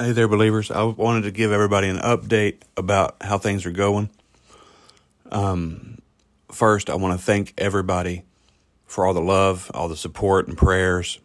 Hey 0.00 0.12
there, 0.12 0.28
believers. 0.28 0.70
I 0.70 0.82
wanted 0.84 1.24
to 1.24 1.30
give 1.30 1.52
everybody 1.52 1.86
an 1.86 1.98
update 1.98 2.62
about 2.74 3.16
how 3.20 3.36
things 3.36 3.66
are 3.66 3.70
going. 3.70 4.08
Um, 5.30 5.98
first, 6.50 6.88
I 6.88 6.94
want 6.94 7.20
to 7.20 7.22
thank 7.22 7.52
everybody 7.58 8.24
for 8.86 9.04
all 9.04 9.12
the 9.12 9.20
love, 9.20 9.70
all 9.74 9.88
the 9.88 9.98
support 9.98 10.48
and 10.48 10.56
prayers, 10.56 11.18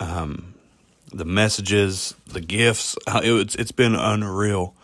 um, 0.00 0.54
the 1.12 1.26
messages, 1.26 2.14
the 2.26 2.40
gifts. 2.40 2.96
Uh, 3.06 3.20
it, 3.22 3.32
it's 3.32 3.54
it's 3.56 3.70
been 3.70 3.94
unreal, 3.94 4.74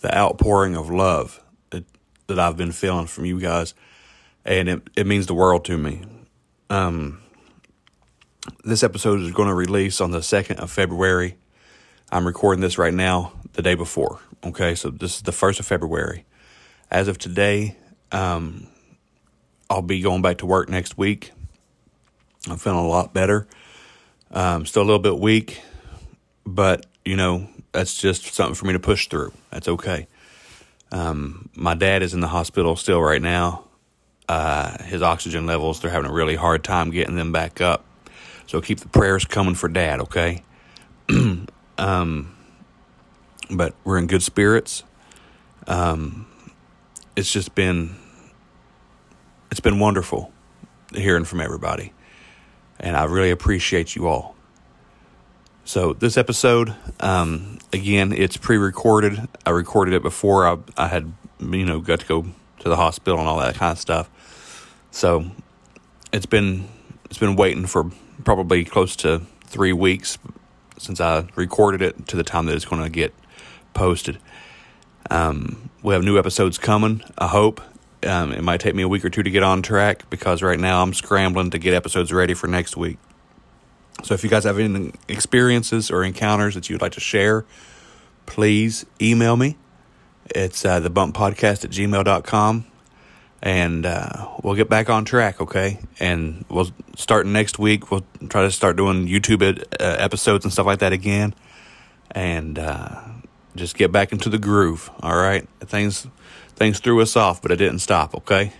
the 0.00 0.12
outpouring 0.12 0.74
of 0.74 0.90
love 0.90 1.40
that, 1.70 1.84
that 2.26 2.40
I've 2.40 2.56
been 2.56 2.72
feeling 2.72 3.06
from 3.06 3.26
you 3.26 3.38
guys, 3.38 3.74
and 4.44 4.68
it 4.68 4.82
it 4.96 5.06
means 5.06 5.28
the 5.28 5.34
world 5.34 5.64
to 5.66 5.78
me. 5.78 6.02
Um, 6.68 7.22
this 8.64 8.82
episode 8.82 9.20
is 9.20 9.30
going 9.30 9.48
to 9.48 9.54
release 9.54 10.00
on 10.00 10.10
the 10.10 10.20
second 10.20 10.58
of 10.58 10.68
February. 10.68 11.36
I'm 12.12 12.26
recording 12.26 12.60
this 12.60 12.76
right 12.76 12.92
now, 12.92 13.32
the 13.54 13.62
day 13.62 13.74
before. 13.74 14.20
Okay, 14.44 14.74
so 14.74 14.90
this 14.90 15.16
is 15.16 15.22
the 15.22 15.32
first 15.32 15.58
of 15.60 15.66
February. 15.66 16.26
As 16.90 17.08
of 17.08 17.16
today, 17.16 17.74
um, 18.12 18.66
I'll 19.70 19.80
be 19.80 20.02
going 20.02 20.20
back 20.20 20.36
to 20.38 20.46
work 20.46 20.68
next 20.68 20.98
week. 20.98 21.32
I'm 22.50 22.58
feeling 22.58 22.84
a 22.84 22.86
lot 22.86 23.14
better. 23.14 23.46
Um, 24.30 24.66
still 24.66 24.82
a 24.82 24.84
little 24.84 24.98
bit 24.98 25.18
weak, 25.18 25.62
but 26.44 26.84
you 27.02 27.16
know 27.16 27.48
that's 27.72 27.96
just 27.96 28.34
something 28.34 28.56
for 28.56 28.66
me 28.66 28.74
to 28.74 28.78
push 28.78 29.08
through. 29.08 29.32
That's 29.50 29.68
okay. 29.68 30.06
Um, 30.90 31.48
my 31.54 31.74
dad 31.74 32.02
is 32.02 32.12
in 32.12 32.20
the 32.20 32.28
hospital 32.28 32.76
still 32.76 33.00
right 33.00 33.22
now. 33.22 33.64
Uh, 34.28 34.82
his 34.82 35.00
oxygen 35.00 35.46
levels, 35.46 35.80
they're 35.80 35.90
having 35.90 36.10
a 36.10 36.12
really 36.12 36.36
hard 36.36 36.62
time 36.62 36.90
getting 36.90 37.16
them 37.16 37.32
back 37.32 37.62
up. 37.62 37.86
So 38.46 38.60
keep 38.60 38.80
the 38.80 38.88
prayers 38.88 39.24
coming 39.24 39.54
for 39.54 39.70
dad, 39.70 40.00
okay? 40.00 40.42
Um, 41.82 42.36
but 43.50 43.74
we're 43.82 43.98
in 43.98 44.06
good 44.06 44.22
spirits. 44.22 44.84
Um, 45.66 46.26
it's 47.16 47.30
just 47.30 47.54
been 47.56 47.96
it's 49.50 49.60
been 49.60 49.80
wonderful 49.80 50.32
hearing 50.94 51.24
from 51.24 51.40
everybody, 51.40 51.92
and 52.78 52.96
I 52.96 53.04
really 53.04 53.30
appreciate 53.30 53.96
you 53.96 54.06
all. 54.06 54.36
So 55.64 55.92
this 55.92 56.16
episode, 56.16 56.74
um, 57.00 57.58
again, 57.72 58.12
it's 58.12 58.36
pre-recorded. 58.36 59.28
I 59.44 59.50
recorded 59.50 59.94
it 59.94 60.02
before 60.02 60.46
I, 60.46 60.58
I 60.76 60.86
had 60.86 61.12
you 61.40 61.64
know 61.64 61.80
got 61.80 62.00
to 62.00 62.06
go 62.06 62.26
to 62.60 62.68
the 62.68 62.76
hospital 62.76 63.18
and 63.18 63.28
all 63.28 63.40
that 63.40 63.56
kind 63.56 63.72
of 63.72 63.78
stuff. 63.78 64.08
So 64.92 65.24
it's 66.12 66.26
been 66.26 66.68
it's 67.06 67.18
been 67.18 67.34
waiting 67.34 67.66
for 67.66 67.90
probably 68.22 68.64
close 68.64 68.94
to 68.96 69.22
three 69.46 69.72
weeks 69.72 70.16
since 70.82 71.00
I 71.00 71.26
recorded 71.36 71.82
it 71.82 72.06
to 72.08 72.16
the 72.16 72.24
time 72.24 72.46
that 72.46 72.54
it's 72.54 72.64
going 72.64 72.82
to 72.82 72.90
get 72.90 73.14
posted. 73.74 74.18
Um, 75.10 75.70
we 75.82 75.94
have 75.94 76.02
new 76.02 76.18
episodes 76.18 76.58
coming, 76.58 77.02
I 77.18 77.28
hope. 77.28 77.60
Um, 78.04 78.32
it 78.32 78.42
might 78.42 78.60
take 78.60 78.74
me 78.74 78.82
a 78.82 78.88
week 78.88 79.04
or 79.04 79.10
two 79.10 79.22
to 79.22 79.30
get 79.30 79.42
on 79.42 79.62
track 79.62 80.10
because 80.10 80.42
right 80.42 80.58
now 80.58 80.82
I'm 80.82 80.92
scrambling 80.92 81.50
to 81.50 81.58
get 81.58 81.74
episodes 81.74 82.12
ready 82.12 82.34
for 82.34 82.46
next 82.48 82.76
week. 82.76 82.98
So 84.02 84.14
if 84.14 84.24
you 84.24 84.30
guys 84.30 84.44
have 84.44 84.58
any 84.58 84.92
experiences 85.08 85.90
or 85.90 86.02
encounters 86.02 86.54
that 86.54 86.68
you'd 86.68 86.80
like 86.80 86.92
to 86.92 87.00
share, 87.00 87.44
please 88.26 88.84
email 89.00 89.36
me. 89.36 89.56
It's 90.34 90.64
uh, 90.64 90.80
the 90.80 90.90
bump 90.90 91.14
podcast 91.14 91.64
at 91.64 91.70
gmail.com 91.70 92.71
and 93.42 93.84
uh, 93.84 94.28
we'll 94.42 94.54
get 94.54 94.68
back 94.68 94.88
on 94.88 95.04
track, 95.04 95.40
okay? 95.40 95.78
And 95.98 96.44
we'll 96.48 96.70
start 96.96 97.26
next 97.26 97.58
week. 97.58 97.90
We'll 97.90 98.04
try 98.28 98.42
to 98.42 98.50
start 98.50 98.76
doing 98.76 99.06
YouTube 99.08 99.42
ed- 99.42 99.64
uh, 99.80 99.96
episodes 99.98 100.44
and 100.44 100.52
stuff 100.52 100.66
like 100.66 100.78
that 100.78 100.92
again, 100.92 101.34
and 102.12 102.58
uh, 102.58 103.00
just 103.56 103.76
get 103.76 103.90
back 103.90 104.12
into 104.12 104.28
the 104.28 104.38
groove. 104.38 104.90
All 105.02 105.16
right, 105.16 105.48
things 105.60 106.06
things 106.54 106.78
threw 106.78 107.00
us 107.02 107.16
off, 107.16 107.42
but 107.42 107.50
it 107.50 107.56
didn't 107.56 107.80
stop. 107.80 108.14
Okay, 108.14 108.52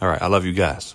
all 0.00 0.08
right. 0.08 0.20
I 0.20 0.26
love 0.26 0.44
you 0.44 0.52
guys. 0.52 0.94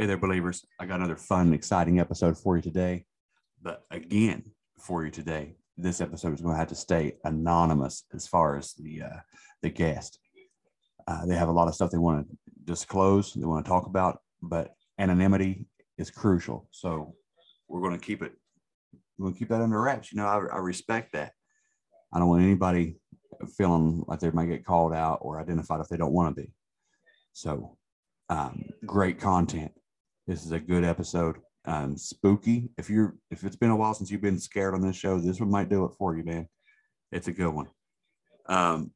Hey 0.00 0.06
there, 0.06 0.16
believers. 0.16 0.64
I 0.78 0.86
got 0.86 1.00
another 1.00 1.14
fun, 1.14 1.52
exciting 1.52 2.00
episode 2.00 2.38
for 2.38 2.56
you 2.56 2.62
today. 2.62 3.04
But 3.60 3.84
again, 3.90 4.44
for 4.78 5.04
you 5.04 5.10
today, 5.10 5.56
this 5.76 6.00
episode 6.00 6.32
is 6.32 6.40
going 6.40 6.54
to 6.54 6.58
have 6.58 6.68
to 6.68 6.74
stay 6.74 7.18
anonymous 7.24 8.04
as 8.14 8.26
far 8.26 8.56
as 8.56 8.72
the 8.78 9.02
uh, 9.02 9.18
the 9.60 9.68
guest. 9.68 10.18
Uh, 11.06 11.26
they 11.26 11.34
have 11.34 11.50
a 11.50 11.52
lot 11.52 11.68
of 11.68 11.74
stuff 11.74 11.90
they 11.90 11.98
want 11.98 12.26
to 12.26 12.36
disclose, 12.64 13.34
they 13.34 13.44
want 13.44 13.62
to 13.62 13.68
talk 13.68 13.84
about, 13.84 14.20
but 14.40 14.70
anonymity 14.98 15.66
is 15.98 16.10
crucial. 16.10 16.66
So 16.70 17.14
we're 17.68 17.82
going 17.82 17.92
to 17.92 18.02
keep 18.02 18.22
it. 18.22 18.32
We're 19.18 19.24
going 19.24 19.34
to 19.34 19.38
keep 19.38 19.50
that 19.50 19.60
under 19.60 19.82
wraps. 19.82 20.12
You 20.12 20.16
know, 20.16 20.26
I, 20.26 20.38
I 20.50 20.60
respect 20.60 21.12
that. 21.12 21.32
I 22.10 22.18
don't 22.18 22.28
want 22.28 22.42
anybody 22.42 22.96
feeling 23.58 24.02
like 24.06 24.20
they 24.20 24.30
might 24.30 24.48
get 24.48 24.64
called 24.64 24.94
out 24.94 25.18
or 25.20 25.38
identified 25.38 25.82
if 25.82 25.88
they 25.88 25.98
don't 25.98 26.14
want 26.14 26.34
to 26.34 26.42
be. 26.42 26.50
So, 27.34 27.76
um, 28.30 28.64
great 28.86 29.20
content. 29.20 29.72
This 30.30 30.46
is 30.46 30.52
a 30.52 30.60
good 30.60 30.84
episode. 30.84 31.38
Um, 31.64 31.96
spooky. 31.96 32.70
If 32.78 32.88
you're 32.88 33.16
if 33.32 33.42
it's 33.42 33.56
been 33.56 33.70
a 33.70 33.76
while 33.76 33.94
since 33.94 34.12
you've 34.12 34.20
been 34.20 34.38
scared 34.38 34.74
on 34.74 34.80
this 34.80 34.94
show, 34.94 35.18
this 35.18 35.40
one 35.40 35.50
might 35.50 35.68
do 35.68 35.84
it 35.86 35.90
for 35.98 36.16
you, 36.16 36.22
man. 36.22 36.46
It's 37.10 37.26
a 37.26 37.32
good 37.32 37.52
one. 37.52 37.66
Um, 38.46 38.92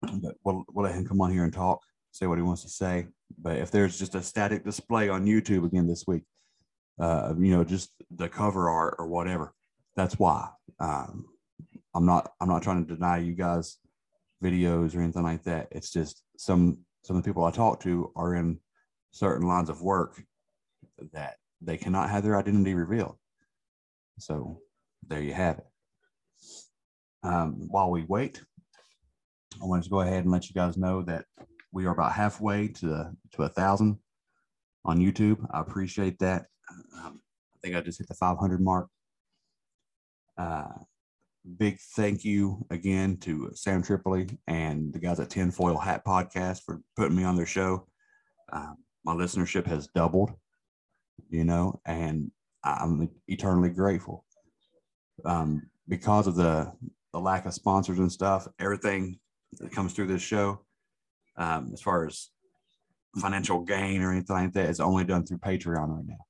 but 0.00 0.36
we'll, 0.42 0.64
we'll 0.72 0.86
let 0.86 0.94
him 0.94 1.06
come 1.06 1.20
on 1.20 1.30
here 1.30 1.44
and 1.44 1.52
talk, 1.52 1.80
say 2.12 2.26
what 2.26 2.38
he 2.38 2.42
wants 2.42 2.62
to 2.62 2.70
say. 2.70 3.08
But 3.36 3.58
if 3.58 3.70
there's 3.70 3.98
just 3.98 4.14
a 4.14 4.22
static 4.22 4.64
display 4.64 5.10
on 5.10 5.26
YouTube 5.26 5.66
again 5.66 5.86
this 5.86 6.06
week, 6.06 6.22
uh, 6.98 7.34
you 7.38 7.54
know, 7.54 7.62
just 7.62 7.90
the 8.10 8.30
cover 8.30 8.70
art 8.70 8.94
or 8.98 9.06
whatever, 9.06 9.52
that's 9.96 10.18
why. 10.18 10.48
Um, 10.78 11.26
I'm 11.94 12.06
not 12.06 12.32
I'm 12.40 12.48
not 12.48 12.62
trying 12.62 12.86
to 12.86 12.94
deny 12.94 13.18
you 13.18 13.34
guys 13.34 13.76
videos 14.42 14.96
or 14.96 15.02
anything 15.02 15.24
like 15.24 15.42
that. 15.42 15.68
It's 15.70 15.92
just 15.92 16.22
some 16.38 16.78
some 17.02 17.18
of 17.18 17.22
the 17.22 17.28
people 17.28 17.44
I 17.44 17.50
talk 17.50 17.80
to 17.80 18.10
are 18.16 18.34
in 18.34 18.60
certain 19.10 19.46
lines 19.46 19.70
of 19.70 19.82
work 19.82 20.22
that 21.12 21.36
they 21.60 21.76
cannot 21.76 22.10
have 22.10 22.22
their 22.22 22.38
identity 22.38 22.74
revealed. 22.74 23.16
So 24.18 24.60
there 25.06 25.22
you 25.22 25.34
have 25.34 25.58
it. 25.58 25.66
Um, 27.22 27.68
while 27.68 27.90
we 27.90 28.04
wait, 28.08 28.42
I 29.62 29.66
wanted 29.66 29.84
to 29.84 29.90
go 29.90 30.00
ahead 30.00 30.22
and 30.22 30.30
let 30.30 30.48
you 30.48 30.54
guys 30.54 30.76
know 30.76 31.02
that 31.02 31.26
we 31.72 31.86
are 31.86 31.92
about 31.92 32.12
halfway 32.12 32.68
to 32.68 33.10
to 33.32 33.42
a 33.42 33.48
thousand 33.48 33.98
on 34.84 34.98
YouTube. 34.98 35.46
I 35.52 35.60
appreciate 35.60 36.18
that. 36.20 36.46
Um, 36.96 37.20
think 37.62 37.76
I 37.76 37.80
just 37.80 37.98
hit 37.98 38.08
the 38.08 38.14
500 38.14 38.60
mark. 38.60 38.88
Uh, 40.36 40.68
big 41.58 41.78
thank 41.96 42.24
you 42.24 42.64
again 42.70 43.16
to 43.18 43.50
Sam 43.54 43.82
Tripoli 43.82 44.38
and 44.46 44.92
the 44.92 44.98
guys 44.98 45.20
at 45.20 45.30
Tinfoil 45.30 45.78
Hat 45.78 46.04
Podcast 46.04 46.62
for 46.64 46.80
putting 46.96 47.16
me 47.16 47.24
on 47.24 47.36
their 47.36 47.46
show. 47.46 47.86
Um, 48.52 48.76
my 49.04 49.14
listenership 49.14 49.66
has 49.66 49.88
doubled, 49.88 50.32
you 51.28 51.44
know, 51.44 51.80
and 51.84 52.30
I'm 52.64 53.08
eternally 53.28 53.70
grateful. 53.70 54.24
Um, 55.24 55.62
because 55.88 56.26
of 56.26 56.36
the 56.36 56.72
the 57.12 57.20
lack 57.20 57.44
of 57.46 57.54
sponsors 57.54 57.98
and 57.98 58.10
stuff, 58.10 58.46
everything 58.58 59.18
that 59.58 59.72
comes 59.72 59.92
through 59.92 60.06
this 60.06 60.22
show, 60.22 60.64
um, 61.36 61.70
as 61.72 61.82
far 61.82 62.06
as 62.06 62.30
financial 63.18 63.60
gain 63.64 64.02
or 64.02 64.12
anything 64.12 64.36
like 64.36 64.52
that, 64.52 64.70
is 64.70 64.80
only 64.80 65.04
done 65.04 65.26
through 65.26 65.38
Patreon 65.38 65.88
right 65.88 66.06
now. 66.06 66.24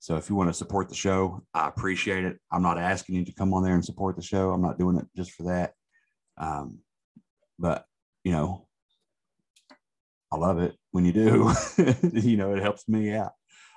So 0.00 0.16
if 0.16 0.28
you 0.28 0.36
want 0.36 0.50
to 0.50 0.54
support 0.54 0.88
the 0.88 0.94
show, 0.94 1.42
I 1.54 1.68
appreciate 1.68 2.24
it. 2.24 2.38
I'm 2.52 2.62
not 2.62 2.78
asking 2.78 3.16
you 3.16 3.24
to 3.24 3.32
come 3.32 3.54
on 3.54 3.62
there 3.64 3.74
and 3.74 3.84
support 3.84 4.16
the 4.16 4.22
show. 4.22 4.52
I'm 4.52 4.62
not 4.62 4.78
doing 4.78 4.98
it 4.98 5.06
just 5.16 5.32
for 5.32 5.44
that. 5.44 5.72
Um, 6.36 6.80
but 7.58 7.84
you 8.22 8.32
know, 8.32 8.67
I 10.30 10.36
love 10.36 10.58
it 10.58 10.76
when 10.90 11.04
you 11.04 11.12
do. 11.12 11.52
you 12.12 12.36
know, 12.36 12.54
it 12.54 12.62
helps 12.62 12.88
me 12.88 13.12
out. 13.12 13.32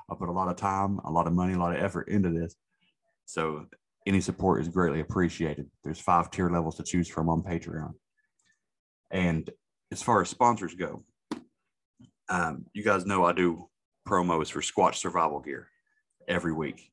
I 0.10 0.16
put 0.16 0.30
a 0.30 0.34
lot 0.34 0.50
of 0.50 0.58
time, 0.58 1.00
a 1.06 1.12
lot 1.12 1.28
of 1.28 1.34
money, 1.34 1.54
a 1.54 1.60
lot 1.60 1.76
of 1.76 1.82
effort 1.82 2.10
into 2.10 2.30
this. 2.30 2.56
So 3.26 3.68
any 4.06 4.20
support 4.20 4.62
is 4.62 4.68
greatly 4.68 5.00
appreciated. 5.00 5.70
There's 5.84 6.00
five 6.00 6.32
tier 6.32 6.50
levels 6.50 6.76
to 6.78 6.84
choose 6.84 7.08
from 7.08 7.30
on 7.30 7.44
Patreon. 7.44 7.94
And 9.10 9.50
as 9.92 10.02
far 10.02 10.22
as 10.22 10.30
sponsors 10.30 10.74
go, 10.74 11.04
um, 12.30 12.66
you 12.74 12.84
guys 12.84 13.06
know 13.06 13.26
I 13.26 13.34
do 13.34 13.70
promos 14.08 14.52
for 14.52 14.62
Squatch 14.62 14.96
Survival 14.96 15.40
Gear 15.40 15.68
every 16.28 16.54
week. 16.54 16.92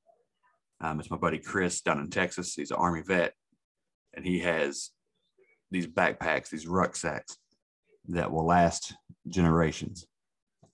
Um, 0.80 1.00
it's 1.00 1.10
my 1.10 1.16
buddy 1.16 1.38
Chris 1.38 1.80
down 1.80 1.98
in 1.98 2.10
Texas. 2.10 2.54
He's 2.54 2.70
an 2.70 2.76
Army 2.76 3.02
vet, 3.02 3.34
and 4.14 4.24
he 4.24 4.40
has 4.40 4.90
these 5.70 5.86
backpacks, 5.86 6.50
these 6.50 6.66
rucksacks 6.66 7.36
that 8.08 8.30
will 8.30 8.46
last 8.46 8.94
generations. 9.28 10.06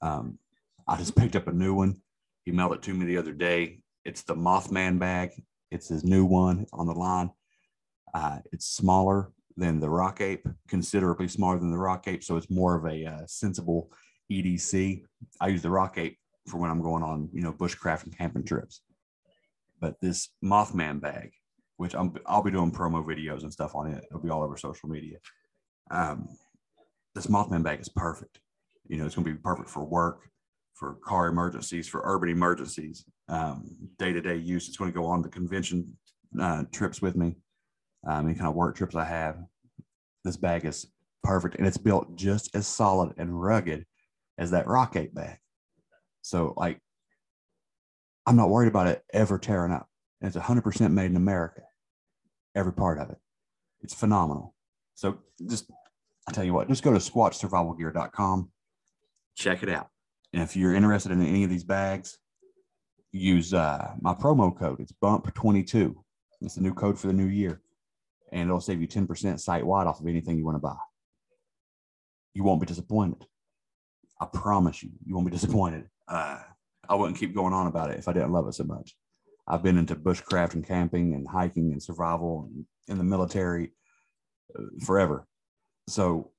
Um, 0.01 0.39
I 0.87 0.97
just 0.97 1.17
picked 1.17 1.37
up 1.37 1.49
a 1.49 1.53
new 1.53 1.75
one. 1.75 1.97
He 2.45 2.53
mailed 2.53 2.75
it 2.75 2.83
to 2.83 2.95
me 2.95 3.07
the 3.07 3.19
other 3.19 3.33
day. 3.33 3.81
It's 4.05 4.23
the 4.23 4.35
Mothman 4.35 4.99
bag. 4.99 5.31
It's 5.71 5.89
his 5.89 6.05
new 6.05 6.25
one 6.25 6.67
on 6.73 6.87
the 6.87 6.93
line. 6.93 7.31
Uh, 8.13 8.39
it's 8.53 8.67
smaller 8.67 9.33
than 9.57 9.81
the 9.81 9.89
Rock 9.89 10.21
Ape, 10.21 10.47
considerably 10.69 11.29
smaller 11.29 11.59
than 11.59 11.71
the 11.71 11.79
Rock 11.79 12.07
Ape. 12.07 12.23
So 12.23 12.37
it's 12.37 12.51
more 12.51 12.77
of 12.77 12.85
a 12.87 13.07
uh, 13.07 13.27
sensible 13.27 13.91
EDC. 14.31 15.03
I 15.41 15.49
use 15.49 15.63
the 15.63 15.71
Rock 15.71 15.99
Ape 15.99 16.19
for 16.47 16.59
when 16.59 16.71
I'm 16.71 16.83
going 16.83 17.03
on, 17.03 17.29
you 17.33 17.43
know, 17.43 17.53
bushcraft 17.53 18.05
and 18.05 18.17
camping 18.17 18.45
trips. 18.45 18.83
But 19.81 20.01
this 20.01 20.31
Mothman 20.45 21.01
bag, 21.01 21.33
which 21.77 21.95
I'm, 21.95 22.15
I'll 22.27 22.43
be 22.43 22.51
doing 22.51 22.71
promo 22.71 23.05
videos 23.05 23.43
and 23.43 23.53
stuff 23.53 23.75
on 23.75 23.91
it. 23.91 24.05
It'll 24.11 24.23
be 24.23 24.31
all 24.31 24.43
over 24.43 24.57
social 24.57 24.89
media. 24.89 25.19
Um, 25.91 26.29
this 27.15 27.27
Mothman 27.27 27.63
bag 27.63 27.81
is 27.81 27.89
perfect. 27.89 28.41
You 28.87 28.99
know, 28.99 29.07
it's 29.07 29.15
going 29.15 29.25
to 29.25 29.33
be 29.33 29.39
perfect 29.39 29.71
for 29.71 29.85
work, 29.85 30.21
for 30.75 30.97
car 31.05 31.29
emergencies, 31.29 31.89
for 31.89 32.03
urban 32.05 32.29
emergencies, 32.29 33.05
day 33.99 34.13
to 34.13 34.21
day 34.21 34.37
use. 34.37 34.69
It's 34.69 34.77
going 34.77 34.93
to 34.93 34.99
go 34.99 35.07
on 35.07 35.23
the 35.23 35.29
convention 35.29 35.97
uh, 36.41 36.65
trips 36.73 37.01
with 37.01 37.17
me, 37.17 37.37
um, 38.07 38.27
any 38.27 38.35
kind 38.35 38.49
of 38.49 38.55
work 38.55 38.77
trips 38.77 38.95
I 38.95 39.05
have. 39.05 39.39
This 40.25 40.37
bag 40.37 40.65
is 40.65 40.87
perfect 41.23 41.57
and 41.57 41.67
it's 41.67 41.79
built 41.79 42.17
just 42.17 42.55
as 42.55 42.67
solid 42.67 43.15
and 43.17 43.41
rugged 43.41 43.87
as 44.39 44.51
that 44.51 44.67
Rock 44.67 44.97
Ape 44.97 45.15
bag. 45.15 45.39
So 46.23 46.55
like, 46.57 46.79
I'm 48.27 48.37
not 48.37 48.51
worried 48.51 48.69
about 48.69 48.87
it 48.87 49.03
ever 49.13 49.39
tearing 49.39 49.73
up. 49.73 49.87
And 50.21 50.29
it's 50.29 50.37
100% 50.37 50.93
made 50.93 51.11
in 51.11 51.17
America, 51.17 51.63
every 52.55 52.73
part 52.73 52.99
of 52.99 53.11
it. 53.11 53.19
It's 53.83 53.95
phenomenal. 53.95 54.55
So 54.95 55.19
just, 55.49 55.71
I 56.29 56.33
tell 56.33 56.45
you 56.45 56.55
what, 56.55 56.69
just 56.69 56.83
go 56.83 56.93
to 56.93 56.99
squatchsurvivalgear.com, 56.99 58.51
check 59.37 59.63
it 59.63 59.69
out. 59.69 59.89
And 60.33 60.43
if 60.43 60.57
you're 60.57 60.75
interested 60.75 61.13
in 61.13 61.23
any 61.23 61.45
of 61.45 61.51
these 61.51 61.65
bags, 61.65 62.19
use 63.13 63.55
uh, 63.55 63.93
my 64.01 64.15
promo 64.15 64.57
code. 64.57 64.81
It's 64.81 64.93
BUMP22. 65.03 65.95
It's 66.41 66.57
the 66.57 66.63
new 66.63 66.75
code 66.75 66.99
for 66.99 67.07
the 67.07 67.13
new 67.13 67.27
year. 67.27 67.61
And 68.33 68.49
it'll 68.49 68.61
save 68.61 68.81
you 68.81 68.89
10% 68.89 69.39
site 69.39 69.65
wide 69.65 69.87
off 69.87 70.01
of 70.01 70.09
anything 70.09 70.37
you 70.37 70.45
want 70.45 70.57
to 70.57 70.61
buy. 70.61 70.77
You 72.33 72.43
won't 72.43 72.61
be 72.61 72.67
disappointed. 72.67 73.25
I 74.21 74.27
promise 74.27 74.83
you, 74.83 74.91
you 75.05 75.15
won't 75.15 75.27
be 75.27 75.33
disappointed 75.33 75.89
uh, 76.09 76.39
I 76.89 76.95
wouldn't 76.95 77.19
keep 77.19 77.35
going 77.35 77.55
on 77.55 77.67
about 77.67 77.91
it 77.91 77.99
if 77.99 78.09
I 78.09 78.13
didn't 78.13 78.33
love 78.33 78.47
it 78.49 78.55
so 78.55 78.65
much. 78.65 78.95
I've 79.47 79.63
been 79.63 79.79
into 79.79 79.95
bushcraft 79.95 80.55
and 80.55 80.67
camping 80.67 81.15
and 81.15 81.27
hiking 81.29 81.73
and 81.73 81.83
survival 81.83 82.49
and 82.51 82.67
in 82.89 82.99
the 82.99 83.05
military 83.05 83.73
uh, 84.59 84.63
forever. 84.85 85.27
So 85.89 86.31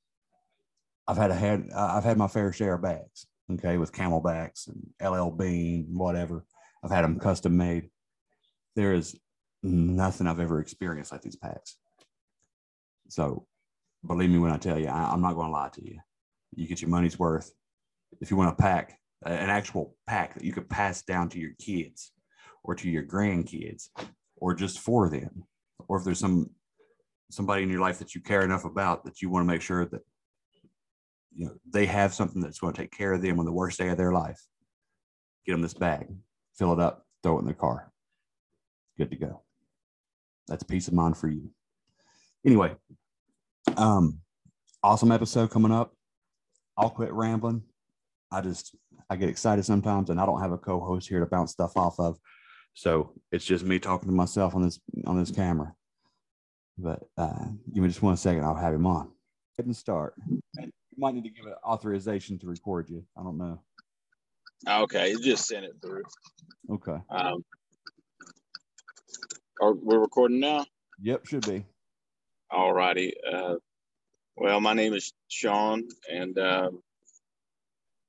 I've 1.07 1.17
had 1.17 1.31
a 1.31 1.35
had 1.35 1.69
I've 1.75 2.03
had 2.03 2.17
my 2.17 2.27
fair 2.27 2.51
share 2.51 2.75
of 2.75 2.81
bags, 2.81 3.27
okay, 3.53 3.77
with 3.77 3.91
CamelBaks 3.91 4.67
and 4.67 5.13
LL 5.13 5.29
Bean, 5.29 5.87
whatever. 5.91 6.45
I've 6.83 6.91
had 6.91 7.03
them 7.03 7.19
custom 7.19 7.57
made. 7.57 7.89
There 8.75 8.93
is 8.93 9.17
nothing 9.63 10.27
I've 10.27 10.39
ever 10.39 10.59
experienced 10.59 11.11
like 11.11 11.21
these 11.21 11.35
packs. 11.35 11.77
So 13.09 13.47
believe 14.05 14.29
me 14.29 14.39
when 14.39 14.51
I 14.51 14.57
tell 14.57 14.79
you, 14.79 14.87
I, 14.87 15.11
I'm 15.11 15.21
not 15.21 15.33
going 15.33 15.47
to 15.47 15.53
lie 15.53 15.69
to 15.73 15.85
you. 15.85 15.99
You 16.55 16.67
get 16.67 16.81
your 16.81 16.89
money's 16.89 17.19
worth. 17.19 17.51
If 18.21 18.31
you 18.31 18.37
want 18.37 18.53
a 18.53 18.61
pack, 18.61 18.99
an 19.25 19.49
actual 19.49 19.95
pack 20.07 20.35
that 20.35 20.43
you 20.43 20.53
could 20.53 20.69
pass 20.69 21.01
down 21.01 21.29
to 21.29 21.39
your 21.39 21.51
kids 21.59 22.11
or 22.63 22.75
to 22.75 22.89
your 22.89 23.03
grandkids 23.03 23.89
or 24.37 24.53
just 24.53 24.79
for 24.79 25.09
them 25.09 25.43
or 25.87 25.97
if 25.97 26.03
there's 26.03 26.19
some 26.19 26.49
somebody 27.31 27.63
in 27.63 27.69
your 27.69 27.81
life 27.81 27.99
that 27.99 28.15
you 28.15 28.21
care 28.21 28.43
enough 28.43 28.65
about 28.65 29.03
that 29.05 29.21
you 29.21 29.29
want 29.29 29.43
to 29.43 29.51
make 29.51 29.61
sure 29.61 29.85
that 29.85 30.01
you 31.35 31.45
know 31.45 31.53
they 31.71 31.85
have 31.85 32.13
something 32.13 32.41
that's 32.41 32.59
going 32.59 32.73
to 32.73 32.81
take 32.81 32.91
care 32.91 33.13
of 33.13 33.21
them 33.21 33.39
on 33.39 33.45
the 33.45 33.51
worst 33.51 33.79
day 33.79 33.89
of 33.89 33.97
their 33.97 34.11
life. 34.11 34.41
Get 35.45 35.53
them 35.53 35.61
this 35.61 35.73
bag 35.73 36.07
fill 36.55 36.73
it 36.73 36.79
up 36.79 37.05
throw 37.21 37.37
it 37.37 37.39
in 37.39 37.45
their 37.45 37.53
car. 37.53 37.91
Good 38.97 39.09
to 39.11 39.17
go. 39.17 39.41
That's 40.47 40.63
peace 40.63 40.87
of 40.87 40.93
mind 40.93 41.17
for 41.17 41.27
you. 41.27 41.51
Anyway 42.45 42.75
um 43.77 44.19
awesome 44.83 45.11
episode 45.11 45.49
coming 45.49 45.71
up. 45.71 45.93
I'll 46.77 46.89
quit 46.89 47.13
rambling. 47.13 47.63
I 48.31 48.41
just 48.41 48.75
I 49.09 49.15
get 49.15 49.29
excited 49.29 49.65
sometimes, 49.65 50.09
and 50.09 50.19
I 50.19 50.25
don't 50.25 50.41
have 50.41 50.51
a 50.51 50.57
co-host 50.57 51.07
here 51.07 51.19
to 51.19 51.25
bounce 51.25 51.51
stuff 51.51 51.77
off 51.77 51.99
of, 51.99 52.17
so 52.73 53.13
it's 53.31 53.45
just 53.45 53.63
me 53.63 53.79
talking 53.79 54.09
to 54.09 54.15
myself 54.15 54.55
on 54.55 54.63
this 54.63 54.79
on 55.05 55.17
this 55.17 55.31
camera. 55.31 55.73
But 56.77 57.03
uh, 57.17 57.45
give 57.73 57.83
me 57.83 57.89
just 57.89 58.01
one 58.01 58.17
second, 58.17 58.43
I'll 58.43 58.55
have 58.55 58.73
him 58.73 58.85
on. 58.85 59.05
Go 59.05 59.11
ahead 59.59 59.67
and 59.67 59.75
start. 59.75 60.13
You 60.59 60.71
might 60.97 61.15
need 61.15 61.23
to 61.23 61.29
give 61.29 61.45
it 61.45 61.53
authorization 61.63 62.37
to 62.39 62.47
record 62.47 62.89
you. 62.89 63.03
I 63.17 63.23
don't 63.23 63.37
know. 63.37 63.61
Okay, 64.67 65.11
you 65.11 65.21
just 65.21 65.47
send 65.47 65.65
it 65.65 65.75
through. 65.81 66.03
Okay. 66.69 66.97
Um, 67.09 67.45
are 69.61 69.73
we 69.73 69.95
recording 69.95 70.39
now? 70.39 70.65
Yep, 71.01 71.27
should 71.27 71.45
be. 71.45 71.65
All 72.49 72.73
righty. 72.73 73.13
Uh, 73.31 73.55
well, 74.35 74.59
my 74.59 74.73
name 74.73 74.93
is 74.93 75.13
Shaun, 75.29 75.87
and 76.11 76.37
um, 76.37 76.81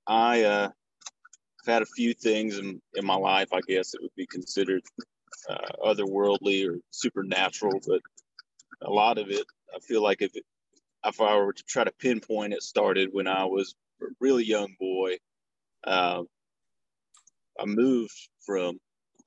I 0.07 0.43
uh, 0.43 0.63
have 0.63 1.75
had 1.75 1.83
a 1.83 1.87
few 1.87 2.15
things 2.15 2.59
in, 2.59 2.81
in 2.95 3.05
my 3.05 3.17
life, 3.17 3.53
I 3.53 3.61
guess 3.67 3.95
it 3.95 4.03
would 4.03 4.15
be 4.17 4.27
considered 4.27 4.83
uh, 5.49 5.69
otherworldly 5.85 6.69
or 6.69 6.79
supernatural, 6.91 7.81
but 7.87 8.01
a 8.83 8.91
lot 8.91 9.19
of 9.19 9.31
it, 9.31 9.45
I 9.75 9.81
feel 9.81 10.03
like 10.03 10.23
if 10.23 10.33
if 11.05 11.21
I 11.21 11.37
were 11.37 11.53
to 11.53 11.63
try 11.65 11.85
to 11.85 11.93
pinpoint, 11.93 12.53
it 12.53 12.63
started 12.63 13.11
when 13.13 13.27
I 13.29 13.45
was 13.45 13.75
a 14.03 14.07
really 14.21 14.45
young 14.45 14.75
boy. 14.79 15.19
Uh, 15.85 16.23
I 17.61 17.65
moved 17.65 18.29
from 18.45 18.79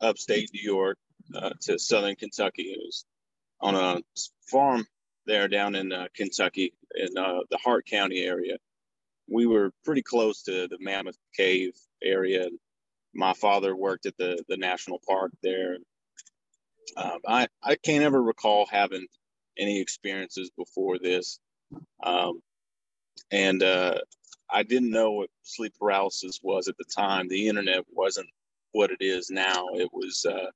upstate 0.01 0.49
New 0.53 0.61
York 0.61 0.97
uh, 1.35 1.51
to 1.61 1.79
southern 1.79 2.15
Kentucky. 2.15 2.63
It 2.63 2.79
was 2.79 3.05
on 3.61 3.75
a 3.75 4.01
farm 4.49 4.85
there 5.25 5.47
down 5.47 5.75
in 5.75 5.91
uh, 5.91 6.07
Kentucky 6.15 6.73
in 6.95 7.17
uh, 7.17 7.39
the 7.49 7.57
Hart 7.57 7.85
County 7.85 8.23
area 8.23 8.57
we 9.29 9.45
were 9.45 9.71
pretty 9.83 10.01
close 10.01 10.43
to 10.43 10.67
the 10.67 10.77
Mammoth 10.79 11.17
Cave 11.35 11.73
area. 12.03 12.49
My 13.13 13.33
father 13.33 13.75
worked 13.75 14.05
at 14.05 14.17
the 14.17 14.43
the 14.47 14.57
national 14.57 14.99
park 15.07 15.31
there. 15.43 15.77
Um, 16.97 17.19
I 17.27 17.47
I 17.63 17.75
can't 17.75 18.03
ever 18.03 18.21
recall 18.21 18.67
having 18.69 19.07
any 19.59 19.79
experiences 19.79 20.51
before 20.57 20.97
this, 20.99 21.39
um, 22.03 22.41
and 23.31 23.61
uh, 23.61 23.99
I 24.49 24.63
didn't 24.63 24.91
know 24.91 25.11
what 25.11 25.29
sleep 25.43 25.73
paralysis 25.79 26.39
was 26.41 26.67
at 26.67 26.77
the 26.77 26.85
time. 26.85 27.27
The 27.27 27.47
internet 27.47 27.83
wasn't 27.91 28.29
what 28.71 28.91
it 28.91 29.01
is 29.01 29.29
now. 29.29 29.65
It 29.73 29.89
was 29.93 30.25
uh, 30.25 30.49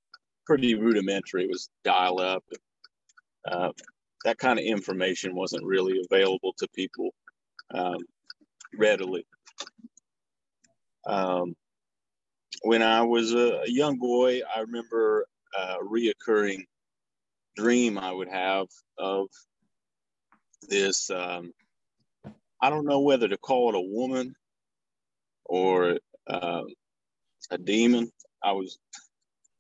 pretty 0.45 0.75
rudimentary. 0.75 1.43
It 1.43 1.50
was 1.50 1.69
dial 1.83 2.19
up. 2.19 2.43
Uh, 3.45 3.69
that 4.24 4.38
kind 4.38 4.57
of 4.57 4.65
information 4.65 5.36
wasn't 5.36 5.65
really 5.65 6.01
available 6.10 6.53
to 6.57 6.67
people. 6.74 7.13
Um, 7.74 7.98
readily. 8.77 9.25
Um, 11.05 11.55
when 12.63 12.81
I 12.81 13.01
was 13.01 13.33
a, 13.33 13.62
young 13.65 13.98
boy, 13.98 14.41
I 14.55 14.62
remember 14.62 15.25
a 15.57 15.77
reoccurring 15.83 16.63
dream 17.55 17.98
I 17.98 18.12
would 18.12 18.29
have 18.29 18.67
of 18.98 19.27
this. 20.67 21.10
Um, 21.10 21.53
I 22.62 22.69
don't 22.69 22.86
know 22.86 23.01
whether 23.01 23.27
to 23.27 23.38
call 23.38 23.69
it 23.69 23.75
a 23.75 23.81
woman 23.81 24.36
or 25.45 25.98
uh, 26.27 26.63
a 27.51 27.57
demon. 27.57 28.12
I 28.43 28.53
was 28.53 28.79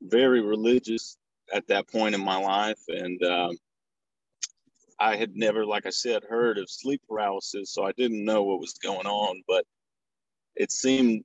very 0.01 0.41
religious 0.41 1.17
at 1.53 1.67
that 1.67 1.87
point 1.87 2.15
in 2.15 2.21
my 2.21 2.37
life, 2.37 2.79
and 2.87 3.21
um, 3.23 3.57
I 4.99 5.15
had 5.17 5.35
never, 5.35 5.65
like 5.65 5.85
I 5.85 5.91
said, 5.91 6.23
heard 6.23 6.57
of 6.57 6.69
sleep 6.69 7.01
paralysis, 7.07 7.73
so 7.73 7.83
I 7.83 7.91
didn't 7.91 8.23
know 8.23 8.43
what 8.43 8.59
was 8.59 8.73
going 8.73 9.05
on. 9.05 9.41
But 9.47 9.65
it 10.55 10.71
seemed 10.71 11.23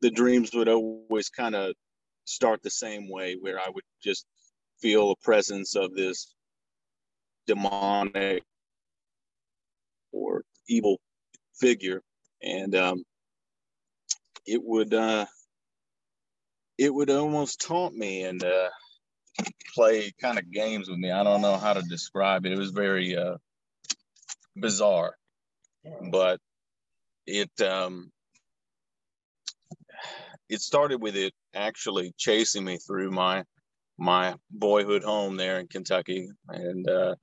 the 0.00 0.10
dreams 0.10 0.54
would 0.54 0.68
always 0.68 1.28
kind 1.28 1.54
of 1.54 1.74
start 2.24 2.62
the 2.62 2.70
same 2.70 3.10
way, 3.10 3.36
where 3.38 3.58
I 3.58 3.68
would 3.68 3.84
just 4.02 4.26
feel 4.82 5.12
a 5.12 5.16
presence 5.24 5.76
of 5.76 5.94
this 5.94 6.34
demonic 7.46 8.42
or 10.12 10.42
evil 10.68 10.98
figure, 11.54 12.02
and 12.42 12.74
um, 12.74 13.04
it 14.46 14.60
would 14.62 14.92
uh, 14.92 15.24
it 16.76 16.92
would 16.92 17.10
almost 17.10 17.60
taunt 17.60 17.94
me 17.94 18.24
and 18.24 18.42
uh, 18.42 18.68
play 19.74 20.12
kind 20.20 20.38
of 20.38 20.50
games 20.50 20.88
with 20.88 20.98
me. 20.98 21.10
I 21.10 21.22
don't 21.22 21.40
know 21.40 21.56
how 21.56 21.72
to 21.72 21.82
describe 21.82 22.44
it. 22.44 22.52
It 22.52 22.58
was 22.58 22.70
very 22.72 23.16
uh, 23.16 23.36
bizarre, 24.56 25.14
but 26.10 26.40
it 27.26 27.50
um, 27.60 28.10
it 30.48 30.60
started 30.60 31.00
with 31.00 31.16
it 31.16 31.32
actually 31.54 32.12
chasing 32.18 32.64
me 32.64 32.78
through 32.78 33.10
my 33.10 33.44
my 33.98 34.34
boyhood 34.50 35.02
home 35.02 35.36
there 35.36 35.58
in 35.58 35.68
Kentucky, 35.68 36.28
and 36.48 36.88
uh, 36.88 37.14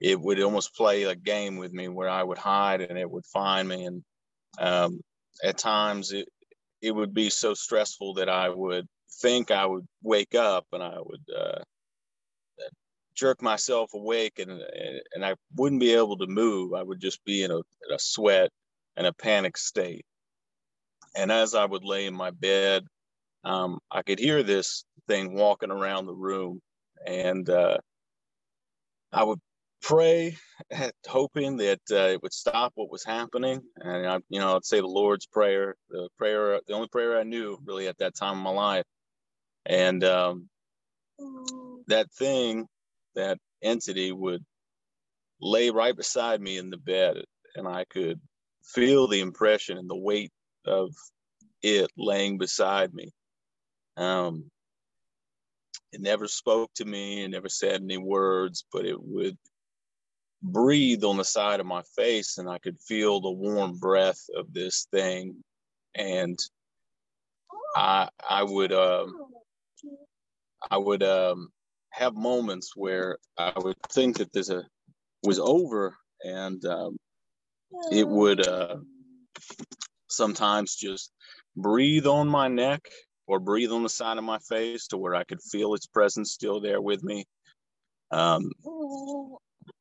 it 0.00 0.20
would 0.20 0.40
almost 0.40 0.74
play 0.74 1.04
a 1.04 1.14
game 1.14 1.56
with 1.56 1.72
me 1.72 1.88
where 1.88 2.08
I 2.08 2.22
would 2.22 2.38
hide 2.38 2.80
and 2.80 2.98
it 2.98 3.10
would 3.10 3.26
find 3.26 3.68
me, 3.68 3.86
and 3.86 4.02
um, 4.58 5.00
at 5.42 5.58
times 5.58 6.12
it 6.12 6.28
it 6.80 6.90
would 6.90 7.14
be 7.14 7.30
so 7.30 7.54
stressful 7.54 8.14
that 8.14 8.28
I 8.28 8.48
would 8.48 8.86
think 9.20 9.50
I 9.50 9.66
would 9.66 9.86
wake 10.02 10.34
up 10.34 10.66
and 10.72 10.82
I 10.82 10.96
would 10.98 11.22
uh, 11.36 11.62
jerk 13.14 13.42
myself 13.42 13.94
awake 13.94 14.38
and 14.38 14.50
and 15.14 15.24
I 15.24 15.34
wouldn't 15.56 15.80
be 15.80 15.92
able 15.92 16.18
to 16.18 16.26
move. 16.26 16.74
I 16.74 16.82
would 16.82 17.00
just 17.00 17.24
be 17.24 17.42
in 17.42 17.50
a, 17.50 17.58
in 17.58 17.94
a 17.94 17.98
sweat 17.98 18.50
and 18.96 19.06
a 19.06 19.12
panic 19.12 19.56
state. 19.56 20.04
And 21.14 21.30
as 21.30 21.54
I 21.54 21.64
would 21.64 21.84
lay 21.84 22.06
in 22.06 22.14
my 22.14 22.30
bed, 22.30 22.84
um, 23.44 23.80
I 23.90 24.02
could 24.02 24.18
hear 24.18 24.42
this 24.42 24.84
thing 25.08 25.34
walking 25.34 25.70
around 25.70 26.06
the 26.06 26.14
room, 26.14 26.60
and 27.06 27.48
uh, 27.48 27.78
I 29.12 29.24
would 29.24 29.40
pray, 29.82 30.36
hoping 31.06 31.56
that 31.58 31.80
uh, 31.90 32.10
it 32.10 32.22
would 32.22 32.32
stop 32.32 32.72
what 32.74 32.90
was 32.90 33.04
happening. 33.04 33.62
And 33.76 34.06
I, 34.06 34.18
you 34.28 34.40
know, 34.40 34.56
I'd 34.56 34.64
say 34.64 34.80
the 34.80 34.86
Lord's 34.86 35.26
prayer, 35.26 35.74
the 35.90 36.08
prayer, 36.18 36.60
the 36.66 36.74
only 36.74 36.88
prayer 36.88 37.18
I 37.18 37.24
knew 37.24 37.58
really 37.64 37.88
at 37.88 37.98
that 37.98 38.14
time 38.14 38.38
in 38.38 38.42
my 38.42 38.50
life. 38.50 38.84
And 39.66 40.02
um, 40.04 40.48
that 41.88 42.10
thing 42.12 42.66
that 43.14 43.38
entity 43.62 44.12
would 44.12 44.44
lay 45.40 45.70
right 45.70 45.96
beside 45.96 46.40
me 46.40 46.58
in 46.58 46.70
the 46.70 46.78
bed 46.78 47.16
and 47.54 47.68
I 47.68 47.84
could 47.90 48.20
feel 48.64 49.08
the 49.08 49.20
impression 49.20 49.76
and 49.76 49.90
the 49.90 49.96
weight 49.96 50.32
of 50.66 50.90
it 51.62 51.90
laying 51.96 52.38
beside 52.38 52.94
me. 52.94 53.10
Um, 53.96 54.50
it 55.92 56.00
never 56.00 56.26
spoke 56.26 56.72
to 56.74 56.84
me, 56.84 57.24
it 57.24 57.28
never 57.28 57.48
said 57.48 57.82
any 57.82 57.98
words, 57.98 58.64
but 58.72 58.86
it 58.86 59.00
would 59.00 59.36
breathe 60.42 61.04
on 61.04 61.16
the 61.16 61.24
side 61.24 61.60
of 61.60 61.66
my 61.66 61.82
face 61.96 62.38
and 62.38 62.48
I 62.50 62.58
could 62.58 62.80
feel 62.80 63.20
the 63.20 63.30
warm 63.30 63.78
breath 63.78 64.20
of 64.36 64.52
this 64.52 64.86
thing. 64.90 65.36
And 65.94 66.38
I 67.76 68.08
I 68.28 68.42
would 68.42 68.72
um 68.72 69.14
I 70.70 70.78
would 70.78 71.02
um 71.02 71.50
have 71.90 72.14
moments 72.14 72.72
where 72.74 73.18
I 73.38 73.52
would 73.56 73.76
think 73.90 74.18
that 74.18 74.32
this 74.32 74.50
uh, 74.50 74.62
was 75.22 75.38
over, 75.38 75.94
and 76.24 76.64
um, 76.64 76.96
it 77.90 78.08
would 78.08 78.46
uh, 78.46 78.76
sometimes 80.08 80.74
just 80.74 81.12
breathe 81.54 82.06
on 82.06 82.28
my 82.28 82.48
neck 82.48 82.88
or 83.26 83.38
breathe 83.38 83.70
on 83.70 83.82
the 83.82 83.88
side 83.88 84.18
of 84.18 84.24
my 84.24 84.38
face 84.38 84.88
to 84.88 84.98
where 84.98 85.14
I 85.14 85.24
could 85.24 85.40
feel 85.42 85.74
its 85.74 85.86
presence 85.86 86.32
still 86.32 86.60
there 86.60 86.80
with 86.80 87.02
me. 87.02 87.24
Um, 88.10 88.50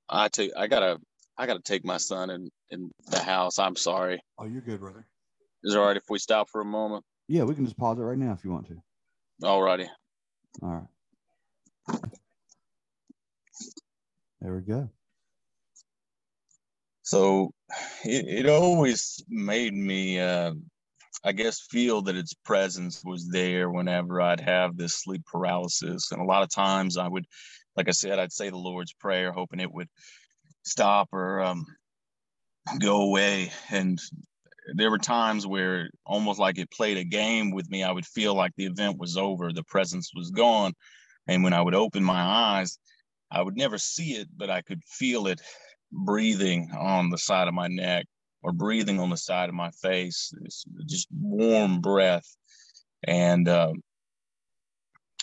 I 0.10 0.30
take 0.30 0.52
I 0.56 0.68
gotta 0.68 0.98
I 1.38 1.48
gotta 1.48 1.62
take 1.62 1.84
my 1.84 1.98
son 1.98 2.30
in 2.30 2.50
in 2.70 2.92
the 3.08 3.22
house. 3.22 3.60
I'm 3.60 3.76
sorry. 3.76 4.22
Oh, 4.38 4.46
you're 4.46 4.62
good, 4.62 4.80
brother. 4.80 5.06
Is 5.64 5.74
it 5.74 5.78
all 5.78 5.88
right 5.88 5.98
if 5.98 6.04
we 6.10 6.20
stop 6.20 6.50
for 6.50 6.62
a 6.62 6.66
moment? 6.66 7.04
Yeah, 7.28 7.44
we 7.44 7.56
can 7.56 7.66
just 7.66 7.78
pause 7.78 7.98
it 8.00 8.04
right 8.04 8.18
now 8.18 8.34
if 8.34 8.44
you 8.44 8.52
want 8.52 8.68
to. 8.68 8.82
All 9.44 9.62
righty. 9.62 9.88
All 10.62 10.70
right. 10.70 12.02
There 14.42 14.56
we 14.56 14.62
go. 14.62 14.90
So 17.04 17.54
it, 18.04 18.46
it 18.46 18.50
always 18.50 19.24
made 19.30 19.74
me, 19.74 20.20
uh, 20.20 20.54
I 21.24 21.34
guess, 21.34 21.62
feel 21.70 22.02
that 22.04 22.16
its 22.16 22.34
presence 22.34 23.04
was 23.06 23.30
there 23.30 23.70
whenever 23.70 24.22
I'd 24.22 24.42
have 24.42 24.76
this 24.76 24.96
sleep 24.96 25.24
paralysis. 25.26 26.12
And 26.12 26.20
a 26.20 26.26
lot 26.26 26.44
of 26.44 26.50
times 26.50 26.98
I 26.98 27.08
would, 27.08 27.26
like 27.76 27.88
I 27.88 27.92
said, 27.92 28.18
I'd 28.18 28.34
say 28.34 28.50
the 28.50 28.58
Lord's 28.58 28.94
Prayer, 28.94 29.32
hoping 29.32 29.60
it 29.60 29.72
would 29.72 29.88
stop 30.64 31.10
or 31.12 31.42
um, 31.42 31.66
go 32.80 33.02
away. 33.02 33.52
And 33.70 34.00
there 34.74 34.90
were 34.90 34.98
times 34.98 35.46
where 35.46 35.90
almost 36.06 36.40
like 36.40 36.58
it 36.58 36.72
played 36.72 36.98
a 36.98 37.04
game 37.04 37.52
with 37.52 37.70
me. 37.70 37.84
I 37.84 37.92
would 37.92 38.06
feel 38.06 38.34
like 38.34 38.54
the 38.56 38.66
event 38.66 38.98
was 38.98 39.16
over, 39.16 39.52
the 39.52 39.64
presence 39.64 40.12
was 40.16 40.32
gone. 40.32 40.74
And 41.28 41.44
when 41.44 41.54
I 41.54 41.62
would 41.62 41.76
open 41.76 42.04
my 42.04 42.22
eyes, 42.22 42.80
I 43.30 43.44
would 43.44 43.56
never 43.56 43.78
see 43.78 44.14
it, 44.14 44.28
but 44.36 44.50
I 44.50 44.62
could 44.62 44.84
feel 44.84 45.28
it 45.28 45.40
breathing 45.92 46.72
on 46.78 47.10
the 47.10 47.18
side 47.18 47.48
of 47.48 47.54
my 47.54 47.68
neck 47.68 48.06
or 48.44 48.52
breathing 48.52 49.00
on 49.00 49.10
the 49.10 49.18
side 49.18 49.50
of 49.50 49.56
my 49.56 49.72
face. 49.82 50.34
Just 50.86 51.08
warm 51.12 51.82
breath. 51.82 52.26
And 53.04 53.48
um, 53.48 53.82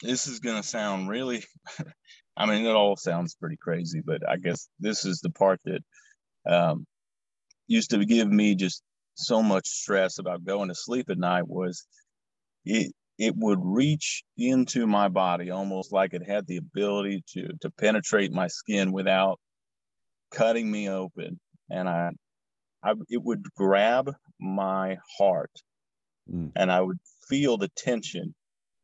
this 0.03 0.27
is 0.27 0.41
going 0.41 0.61
to 0.61 0.67
sound 0.67 1.09
really, 1.09 1.45
I 2.37 2.47
mean, 2.47 2.65
it 2.65 2.75
all 2.75 2.97
sounds 2.97 3.35
pretty 3.35 3.57
crazy, 3.57 4.01
but 4.05 4.29
I 4.29 4.37
guess 4.37 4.69
this 4.79 5.05
is 5.05 5.21
the 5.21 5.31
part 5.31 5.61
that 5.65 5.83
um, 6.49 6.87
used 7.67 7.91
to 7.91 8.05
give 8.05 8.31
me 8.31 8.55
just 8.55 8.83
so 9.15 9.43
much 9.43 9.67
stress 9.67 10.19
about 10.19 10.45
going 10.45 10.69
to 10.69 10.75
sleep 10.75 11.11
at 11.11 11.19
night 11.19 11.47
was 11.47 11.85
it, 12.65 12.93
it 13.19 13.35
would 13.37 13.59
reach 13.61 14.23
into 14.37 14.87
my 14.87 15.09
body 15.09 15.51
almost 15.51 15.93
like 15.93 16.15
it 16.15 16.23
had 16.27 16.47
the 16.47 16.57
ability 16.57 17.25
to 17.27 17.49
to 17.61 17.71
penetrate 17.71 18.33
my 18.33 18.47
skin 18.47 18.93
without 18.93 19.41
cutting 20.31 20.71
me 20.71 20.89
open 20.89 21.41
and 21.69 21.89
i, 21.89 22.11
I 22.83 22.95
it 23.09 23.23
would 23.23 23.45
grab 23.57 24.13
my 24.41 24.99
heart 25.19 25.51
mm. 26.33 26.53
and 26.55 26.71
i 26.71 26.81
would 26.81 26.99
feel 27.29 27.57
the 27.57 27.71
tension 27.77 28.35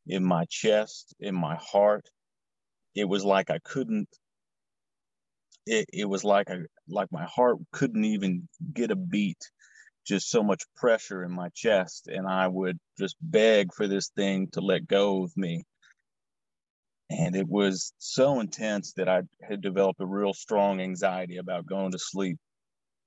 in 0.06 0.24
my 0.24 0.44
chest 0.50 1.14
in 1.20 1.34
my 1.34 1.56
heart 1.56 2.06
it 2.94 3.04
was 3.04 3.24
like 3.24 3.50
i 3.50 3.58
couldn't 3.64 4.08
it, 5.66 5.86
it 5.92 6.04
was 6.04 6.24
like 6.24 6.50
I, 6.50 6.58
like 6.88 7.10
my 7.10 7.24
heart 7.24 7.58
couldn't 7.72 8.04
even 8.04 8.48
get 8.72 8.90
a 8.90 8.96
beat 8.96 9.50
just 10.06 10.28
so 10.28 10.42
much 10.42 10.62
pressure 10.76 11.24
in 11.24 11.32
my 11.32 11.48
chest 11.54 12.08
and 12.08 12.26
I 12.26 12.46
would 12.48 12.78
just 12.98 13.16
beg 13.20 13.72
for 13.72 13.88
this 13.88 14.10
thing 14.14 14.48
to 14.52 14.60
let 14.60 14.86
go 14.86 15.24
of 15.24 15.34
me. 15.36 15.64
And 17.10 17.34
it 17.34 17.48
was 17.48 17.92
so 17.98 18.40
intense 18.40 18.92
that 18.94 19.08
I 19.08 19.22
had 19.42 19.62
developed 19.62 20.00
a 20.00 20.06
real 20.06 20.34
strong 20.34 20.80
anxiety 20.80 21.36
about 21.38 21.66
going 21.66 21.92
to 21.92 21.98
sleep. 21.98 22.38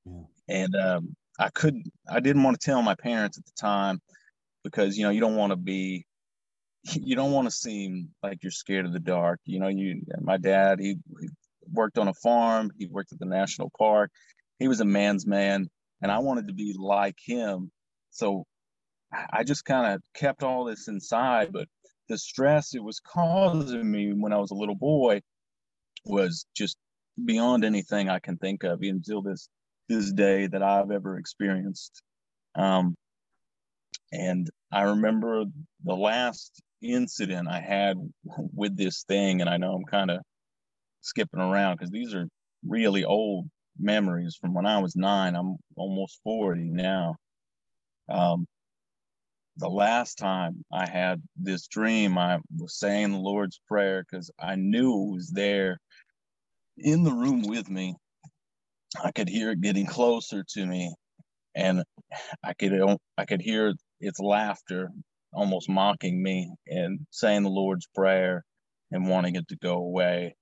Yeah. 0.08 0.64
And 0.64 0.76
um, 0.76 1.16
I 1.40 1.50
couldn't, 1.50 1.92
I 2.10 2.20
didn't 2.20 2.44
want 2.44 2.60
to 2.60 2.66
tell 2.66 2.82
my 2.82 2.96
parents 2.96 3.38
at 3.38 3.46
the 3.46 3.52
time 3.60 4.00
because, 4.64 4.98
you 4.98 5.04
know, 5.04 5.10
you 5.10 5.20
don't 5.20 5.36
want 5.36 5.52
to 5.52 5.58
be, 5.58 6.06
you 6.94 7.16
don't 7.16 7.32
want 7.32 7.48
to 7.48 7.52
seem 7.52 8.10
like 8.24 8.40
you're 8.42 8.52
scared 8.52 8.86
of 8.86 8.94
the 8.94 9.00
dark. 9.00 9.40
You 9.46 9.60
know, 9.60 9.68
you, 9.68 10.02
my 10.22 10.38
dad, 10.38 10.80
he, 10.80 10.96
he 11.20 11.30
worked 11.72 11.98
on 11.98 12.08
a 12.08 12.14
farm, 12.14 12.72
he 12.78 12.88
worked 12.88 13.12
at 13.12 13.20
the 13.20 13.26
national 13.26 13.72
park. 13.78 14.12
He 14.60 14.68
was 14.68 14.80
a 14.80 14.86
man's 14.86 15.28
man 15.28 15.68
and 16.02 16.12
I 16.12 16.20
wanted 16.20 16.48
to 16.48 16.54
be 16.54 16.76
like 16.78 17.18
him. 17.26 17.72
So 18.12 18.46
I 19.32 19.44
just 19.44 19.66
kind 19.66 19.94
of 19.94 20.02
kept 20.16 20.44
all 20.44 20.66
this 20.66 20.88
inside, 20.88 21.52
but 21.52 21.68
the 22.10 22.18
stress 22.18 22.74
it 22.74 22.84
was 22.84 23.00
causing 23.00 23.90
me 23.90 24.14
when 24.14 24.34
I 24.34 24.38
was 24.38 24.52
a 24.52 24.56
little 24.56 24.76
boy 24.76 25.22
was 26.06 26.46
just 26.56 26.78
beyond 27.24 27.66
anything 27.66 28.10
I 28.10 28.20
can 28.20 28.38
think 28.38 28.64
of 28.64 28.82
until 28.82 29.22
this 29.22 29.50
this 29.88 30.12
day 30.12 30.48
that 30.48 30.64
I've 30.64 30.92
ever 30.92 31.18
experienced. 31.18 32.02
Um, 32.56 32.96
and 34.12 34.50
I 34.72 34.84
remember 34.84 35.46
the 35.84 35.96
last 35.96 36.62
incident 36.82 37.48
I 37.48 37.60
had 37.60 37.98
with 38.24 38.78
this 38.78 39.04
thing, 39.08 39.42
and 39.42 39.50
I 39.50 39.58
know 39.58 39.74
I'm 39.74 39.86
kind 39.86 40.12
of 40.12 40.22
skipping 41.02 41.40
around 41.40 41.78
because 41.78 41.92
these 41.92 42.14
are 42.14 42.28
really 42.66 43.06
old 43.06 43.48
memories 43.80 44.38
from 44.40 44.54
when 44.54 44.66
I 44.66 44.80
was 44.80 44.96
nine. 44.96 45.36
I'm 45.36 45.58
almost 45.76 46.20
40 46.24 46.70
now. 46.72 47.16
Um, 48.10 48.46
the 49.58 49.70
last 49.70 50.18
time 50.18 50.64
I 50.72 50.88
had 50.88 51.22
this 51.36 51.68
dream, 51.68 52.18
I 52.18 52.40
was 52.56 52.78
saying 52.78 53.12
the 53.12 53.18
Lord's 53.18 53.60
Prayer 53.68 54.04
because 54.04 54.30
I 54.40 54.56
knew 54.56 54.92
it 54.92 55.16
was 55.16 55.30
there 55.32 55.80
in 56.78 57.04
the 57.04 57.12
room 57.12 57.42
with 57.42 57.70
me. 57.70 57.96
I 59.04 59.12
could 59.12 59.30
hear 59.30 59.52
it 59.52 59.62
getting 59.62 59.86
closer 59.86 60.44
to 60.44 60.66
me, 60.66 60.94
and 61.56 61.84
I 62.44 62.54
could 62.54 62.80
uh, 62.80 62.98
I 63.18 63.26
could 63.26 63.42
hear 63.42 63.74
its 64.00 64.20
laughter, 64.20 64.90
almost 65.34 65.70
mocking 65.70 66.22
me, 66.22 66.52
and 66.68 67.00
saying 67.12 67.44
the 67.44 67.50
Lord's 67.50 67.88
Prayer 67.96 68.44
and 68.92 69.08
wanting 69.08 69.36
it 69.36 69.48
to 69.50 69.58
go 69.58 69.76
away. 69.76 70.36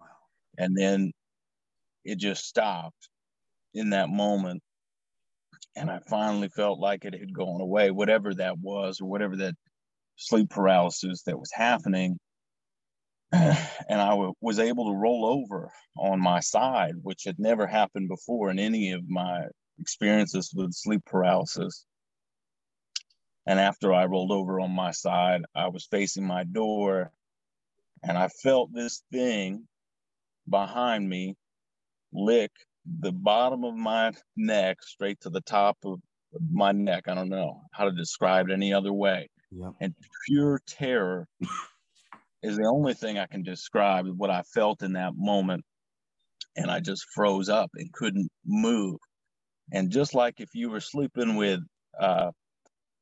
Wow. 0.00 0.06
And 0.58 0.76
then 0.76 1.12
it 2.04 2.18
just 2.18 2.44
stopped 2.44 3.08
in 3.74 3.90
that 3.90 4.08
moment 4.08 4.62
and 5.76 5.90
I 5.90 6.00
finally 6.08 6.48
felt 6.48 6.78
like 6.78 7.04
it 7.04 7.14
had 7.14 7.34
gone 7.34 7.60
away, 7.60 7.90
whatever 7.90 8.34
that 8.34 8.58
was, 8.58 9.00
or 9.00 9.08
whatever 9.08 9.36
that 9.36 9.54
sleep 10.16 10.48
paralysis 10.48 11.22
that 11.24 11.38
was 11.38 11.50
happening. 11.52 12.18
And 13.88 14.00
I 14.00 14.10
w- 14.10 14.34
was 14.40 14.58
able 14.58 14.86
to 14.86 14.98
roll 14.98 15.26
over 15.26 15.70
on 15.96 16.20
my 16.20 16.40
side, 16.40 16.94
which 17.02 17.24
had 17.24 17.38
never 17.38 17.66
happened 17.66 18.08
before 18.08 18.50
in 18.50 18.58
any 18.58 18.92
of 18.92 19.08
my 19.08 19.44
experiences 19.78 20.52
with 20.54 20.72
sleep 20.72 21.02
paralysis. 21.06 21.84
And 23.46 23.60
after 23.60 23.94
I 23.94 24.06
rolled 24.06 24.32
over 24.32 24.60
on 24.60 24.72
my 24.72 24.90
side, 24.90 25.42
I 25.54 25.68
was 25.68 25.86
facing 25.86 26.26
my 26.26 26.44
door 26.44 27.12
and 28.02 28.18
I 28.18 28.28
felt 28.28 28.72
this 28.72 29.02
thing 29.12 29.66
behind 30.48 31.08
me 31.08 31.36
lick 32.12 32.50
the 33.00 33.12
bottom 33.12 33.64
of 33.64 33.74
my 33.74 34.12
neck 34.36 34.82
straight 34.82 35.20
to 35.20 35.30
the 35.30 35.40
top 35.40 35.76
of 35.84 36.00
my 36.52 36.72
neck. 36.72 37.04
I 37.08 37.14
don't 37.14 37.28
know 37.28 37.62
how 37.72 37.84
to 37.84 37.92
describe 37.92 38.48
it 38.48 38.52
any 38.52 38.72
other 38.72 38.92
way. 38.92 39.28
Yep. 39.50 39.72
And 39.80 39.94
pure 40.26 40.60
terror 40.66 41.28
is 42.46 42.56
the 42.56 42.64
only 42.64 42.94
thing 42.94 43.18
I 43.18 43.26
can 43.26 43.42
describe 43.42 44.06
what 44.16 44.30
I 44.30 44.42
felt 44.42 44.82
in 44.82 44.92
that 44.92 45.12
moment. 45.16 45.64
And 46.56 46.70
I 46.70 46.80
just 46.80 47.06
froze 47.14 47.48
up 47.48 47.70
and 47.74 47.92
couldn't 47.92 48.28
move. 48.46 48.98
And 49.72 49.90
just 49.90 50.14
like 50.14 50.40
if 50.40 50.50
you 50.54 50.70
were 50.70 50.80
sleeping 50.80 51.36
with 51.36 51.60
uh, 52.00 52.30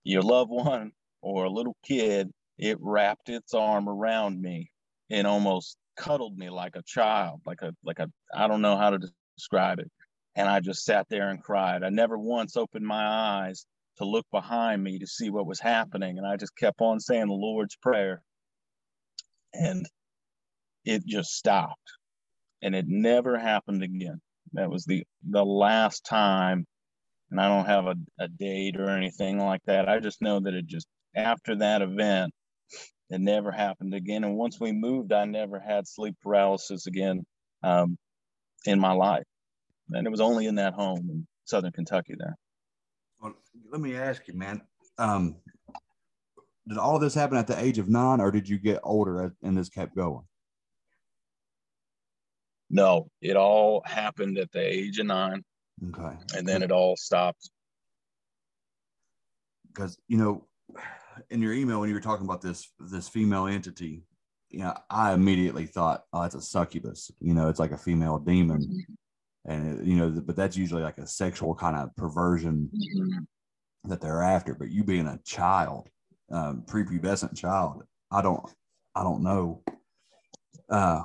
your 0.02 0.22
loved 0.22 0.50
one 0.50 0.92
or 1.20 1.44
a 1.44 1.50
little 1.50 1.76
kid, 1.84 2.30
it 2.58 2.78
wrapped 2.80 3.28
its 3.28 3.54
arm 3.54 3.88
around 3.88 4.40
me 4.40 4.70
and 5.10 5.26
almost 5.26 5.76
cuddled 5.96 6.36
me 6.36 6.50
like 6.50 6.74
a 6.74 6.82
child, 6.82 7.40
like 7.44 7.62
a 7.62 7.72
like 7.84 7.98
a 7.98 8.08
I 8.34 8.48
don't 8.48 8.62
know 8.62 8.76
how 8.76 8.90
to 8.90 8.98
describe 9.36 9.78
it. 9.78 9.90
And 10.36 10.48
I 10.48 10.60
just 10.60 10.84
sat 10.84 11.06
there 11.10 11.28
and 11.28 11.42
cried. 11.42 11.84
I 11.84 11.90
never 11.90 12.18
once 12.18 12.56
opened 12.56 12.86
my 12.86 13.06
eyes 13.06 13.66
to 13.98 14.04
look 14.04 14.26
behind 14.32 14.82
me 14.82 14.98
to 14.98 15.06
see 15.06 15.30
what 15.30 15.46
was 15.46 15.60
happening. 15.60 16.18
And 16.18 16.26
I 16.26 16.36
just 16.36 16.56
kept 16.56 16.80
on 16.80 16.98
saying 16.98 17.28
the 17.28 17.34
Lord's 17.34 17.76
Prayer. 17.76 18.22
And 19.54 19.86
it 20.84 21.06
just 21.06 21.30
stopped. 21.32 21.92
And 22.62 22.74
it 22.74 22.86
never 22.88 23.38
happened 23.38 23.82
again. 23.82 24.20
That 24.52 24.70
was 24.70 24.84
the 24.84 25.04
the 25.28 25.44
last 25.44 26.04
time. 26.04 26.66
And 27.30 27.40
I 27.40 27.48
don't 27.48 27.66
have 27.66 27.86
a, 27.86 27.96
a 28.20 28.28
date 28.28 28.76
or 28.78 28.90
anything 28.90 29.38
like 29.38 29.62
that. 29.66 29.88
I 29.88 30.00
just 30.00 30.22
know 30.22 30.40
that 30.40 30.54
it 30.54 30.66
just 30.66 30.86
after 31.16 31.56
that 31.56 31.82
event, 31.82 32.32
it 33.10 33.20
never 33.20 33.50
happened 33.50 33.94
again. 33.94 34.24
And 34.24 34.36
once 34.36 34.60
we 34.60 34.72
moved, 34.72 35.12
I 35.12 35.24
never 35.24 35.58
had 35.58 35.88
sleep 35.88 36.16
paralysis 36.22 36.86
again. 36.86 37.24
Um, 37.62 37.96
in 38.66 38.80
my 38.80 38.92
life. 38.92 39.24
And 39.90 40.06
it 40.06 40.10
was 40.10 40.20
only 40.20 40.46
in 40.46 40.54
that 40.56 40.74
home 40.74 41.08
in 41.10 41.26
Southern 41.44 41.72
Kentucky 41.72 42.14
there. 42.18 42.36
Well, 43.20 43.34
let 43.70 43.80
me 43.80 43.96
ask 43.96 44.26
you, 44.26 44.34
man. 44.34 44.62
Um, 44.98 45.36
did 46.68 46.78
all 46.78 46.96
of 46.96 47.02
this 47.02 47.14
happen 47.14 47.36
at 47.36 47.46
the 47.46 47.62
age 47.62 47.78
of 47.78 47.88
nine, 47.88 48.20
or 48.20 48.30
did 48.30 48.48
you 48.48 48.58
get 48.58 48.80
older 48.82 49.34
and 49.42 49.56
this 49.56 49.68
kept 49.68 49.94
going? 49.94 50.24
No, 52.70 53.08
it 53.20 53.36
all 53.36 53.82
happened 53.84 54.38
at 54.38 54.50
the 54.50 54.60
age 54.60 54.98
of 54.98 55.06
nine. 55.06 55.44
Okay. 55.88 56.16
And 56.36 56.48
then 56.48 56.62
it 56.62 56.72
all 56.72 56.96
stopped. 56.96 57.50
Because, 59.68 59.98
you 60.08 60.16
know, 60.16 60.46
in 61.30 61.42
your 61.42 61.52
email, 61.52 61.80
when 61.80 61.88
you 61.88 61.94
were 61.94 62.00
talking 62.00 62.24
about 62.24 62.40
this 62.40 62.72
this 62.78 63.08
female 63.08 63.46
entity, 63.46 64.04
you 64.50 64.60
know, 64.60 64.74
I 64.88 65.12
immediately 65.12 65.66
thought, 65.66 66.04
oh, 66.12 66.22
it's 66.22 66.34
a 66.34 66.40
succubus. 66.40 67.10
You 67.20 67.34
know, 67.34 67.48
it's 67.48 67.60
like 67.60 67.72
a 67.72 67.78
female 67.78 68.18
demon. 68.18 68.62
Mm-hmm. 68.62 69.52
And, 69.52 69.80
it, 69.80 69.86
you 69.86 69.96
know, 69.96 70.10
but 70.10 70.36
that's 70.36 70.56
usually 70.56 70.82
like 70.82 70.98
a 70.98 71.06
sexual 71.06 71.54
kind 71.54 71.76
of 71.76 71.94
perversion 71.96 72.70
mm-hmm. 72.72 73.90
that 73.90 74.00
they're 74.00 74.22
after. 74.22 74.54
But 74.54 74.70
you 74.70 74.84
being 74.84 75.06
a 75.06 75.20
child, 75.24 75.88
um, 76.30 76.62
prepubescent 76.66 77.36
child, 77.36 77.82
I 78.10 78.22
don't, 78.22 78.44
I 78.94 79.02
don't 79.02 79.22
know. 79.22 79.62
Uh, 80.68 81.02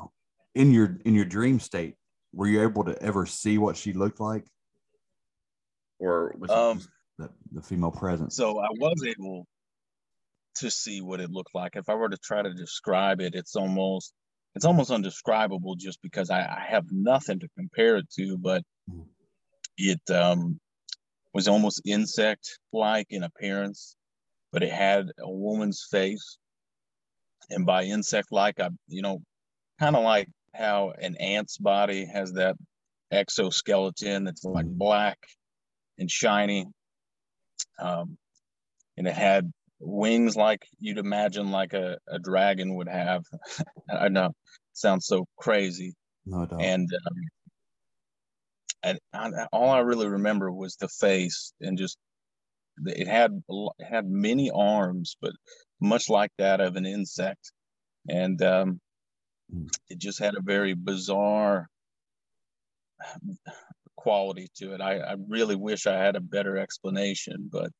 in 0.55 0.71
your 0.71 0.97
in 1.05 1.15
your 1.15 1.25
dream 1.25 1.59
state, 1.59 1.95
were 2.33 2.47
you 2.47 2.61
able 2.61 2.83
to 2.85 3.01
ever 3.01 3.25
see 3.25 3.57
what 3.57 3.77
she 3.77 3.93
looked 3.93 4.19
like, 4.19 4.45
or 5.99 6.35
was 6.37 6.49
um, 6.49 6.81
the, 7.17 7.29
the 7.51 7.61
female 7.61 7.91
presence? 7.91 8.35
So 8.35 8.59
I 8.59 8.67
was 8.71 9.03
able 9.05 9.45
to 10.55 10.69
see 10.69 11.01
what 11.01 11.19
it 11.19 11.31
looked 11.31 11.53
like. 11.53 11.75
If 11.75 11.89
I 11.89 11.95
were 11.95 12.09
to 12.09 12.17
try 12.17 12.41
to 12.41 12.53
describe 12.53 13.21
it, 13.21 13.35
it's 13.35 13.55
almost 13.55 14.13
it's 14.55 14.65
almost 14.65 14.91
undescribable 14.91 15.75
just 15.75 16.01
because 16.01 16.29
I, 16.29 16.39
I 16.39 16.65
have 16.69 16.85
nothing 16.91 17.39
to 17.39 17.47
compare 17.57 17.97
it 17.97 18.09
to, 18.17 18.37
but 18.37 18.63
mm. 18.89 19.05
it 19.77 20.01
um, 20.11 20.59
was 21.33 21.47
almost 21.47 21.81
insect 21.85 22.59
like 22.73 23.07
in 23.09 23.23
appearance, 23.23 23.95
but 24.51 24.63
it 24.63 24.71
had 24.71 25.11
a 25.19 25.29
woman's 25.29 25.85
face. 25.89 26.37
And 27.49 27.65
by 27.65 27.83
insect 27.83 28.31
like, 28.31 28.59
I, 28.59 28.69
you 28.87 29.01
know, 29.01 29.21
kind 29.79 29.95
of 29.95 30.03
like 30.03 30.29
how 30.53 30.91
an 30.99 31.15
ant's 31.17 31.57
body 31.57 32.05
has 32.05 32.33
that 32.33 32.55
exoskeleton 33.11 34.25
that's 34.25 34.43
like 34.43 34.65
mm. 34.65 34.77
black 34.77 35.17
and 35.97 36.09
shiny. 36.09 36.67
Um, 37.79 38.17
and 38.97 39.07
it 39.07 39.15
had 39.15 39.51
wings 39.79 40.35
like 40.35 40.65
you'd 40.79 40.97
imagine 40.97 41.51
like 41.51 41.73
a, 41.73 41.97
a 42.07 42.19
dragon 42.19 42.75
would 42.75 42.89
have. 42.89 43.23
I 43.89 44.09
know, 44.09 44.33
sounds 44.73 45.05
so 45.05 45.25
crazy. 45.37 45.93
No 46.25 46.45
doubt. 46.45 46.61
And 46.61 46.89
um, 47.07 47.15
and 48.83 48.99
I, 49.13 49.47
all 49.51 49.69
I 49.69 49.79
really 49.79 50.07
remember 50.07 50.51
was 50.51 50.75
the 50.75 50.87
face 50.87 51.53
and 51.61 51.77
just 51.77 51.97
it 52.85 53.07
had 53.07 53.41
it 53.49 53.85
had 53.85 54.09
many 54.09 54.51
arms, 54.51 55.17
but 55.21 55.33
much 55.81 56.09
like 56.09 56.31
that 56.37 56.61
of 56.61 56.75
an 56.75 56.85
insect, 56.85 57.51
and 58.07 58.41
um, 58.41 58.79
mm. 59.53 59.67
it 59.89 59.99
just 59.99 60.19
had 60.19 60.35
a 60.35 60.41
very 60.41 60.73
bizarre 60.73 61.69
quality 63.95 64.47
to 64.55 64.73
it. 64.73 64.81
I, 64.81 64.99
I 64.99 65.15
really 65.27 65.55
wish 65.55 65.87
I 65.87 65.97
had 65.97 66.15
a 66.15 66.21
better 66.21 66.57
explanation, 66.57 67.49
but 67.51 67.71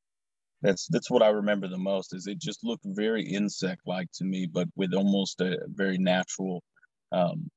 that's 0.62 0.88
that's 0.88 1.10
what 1.10 1.24
I 1.24 1.30
remember 1.30 1.68
the 1.68 1.78
most. 1.78 2.14
Is 2.14 2.28
it 2.28 2.40
just 2.40 2.64
looked 2.64 2.86
very 2.86 3.24
insect-like 3.24 4.08
to 4.16 4.26
me, 4.26 4.48
but 4.52 4.68
with 4.76 4.94
almost 4.94 5.42
a 5.42 5.58
very 5.68 5.98
natural, 5.98 6.64
um, 7.12 7.50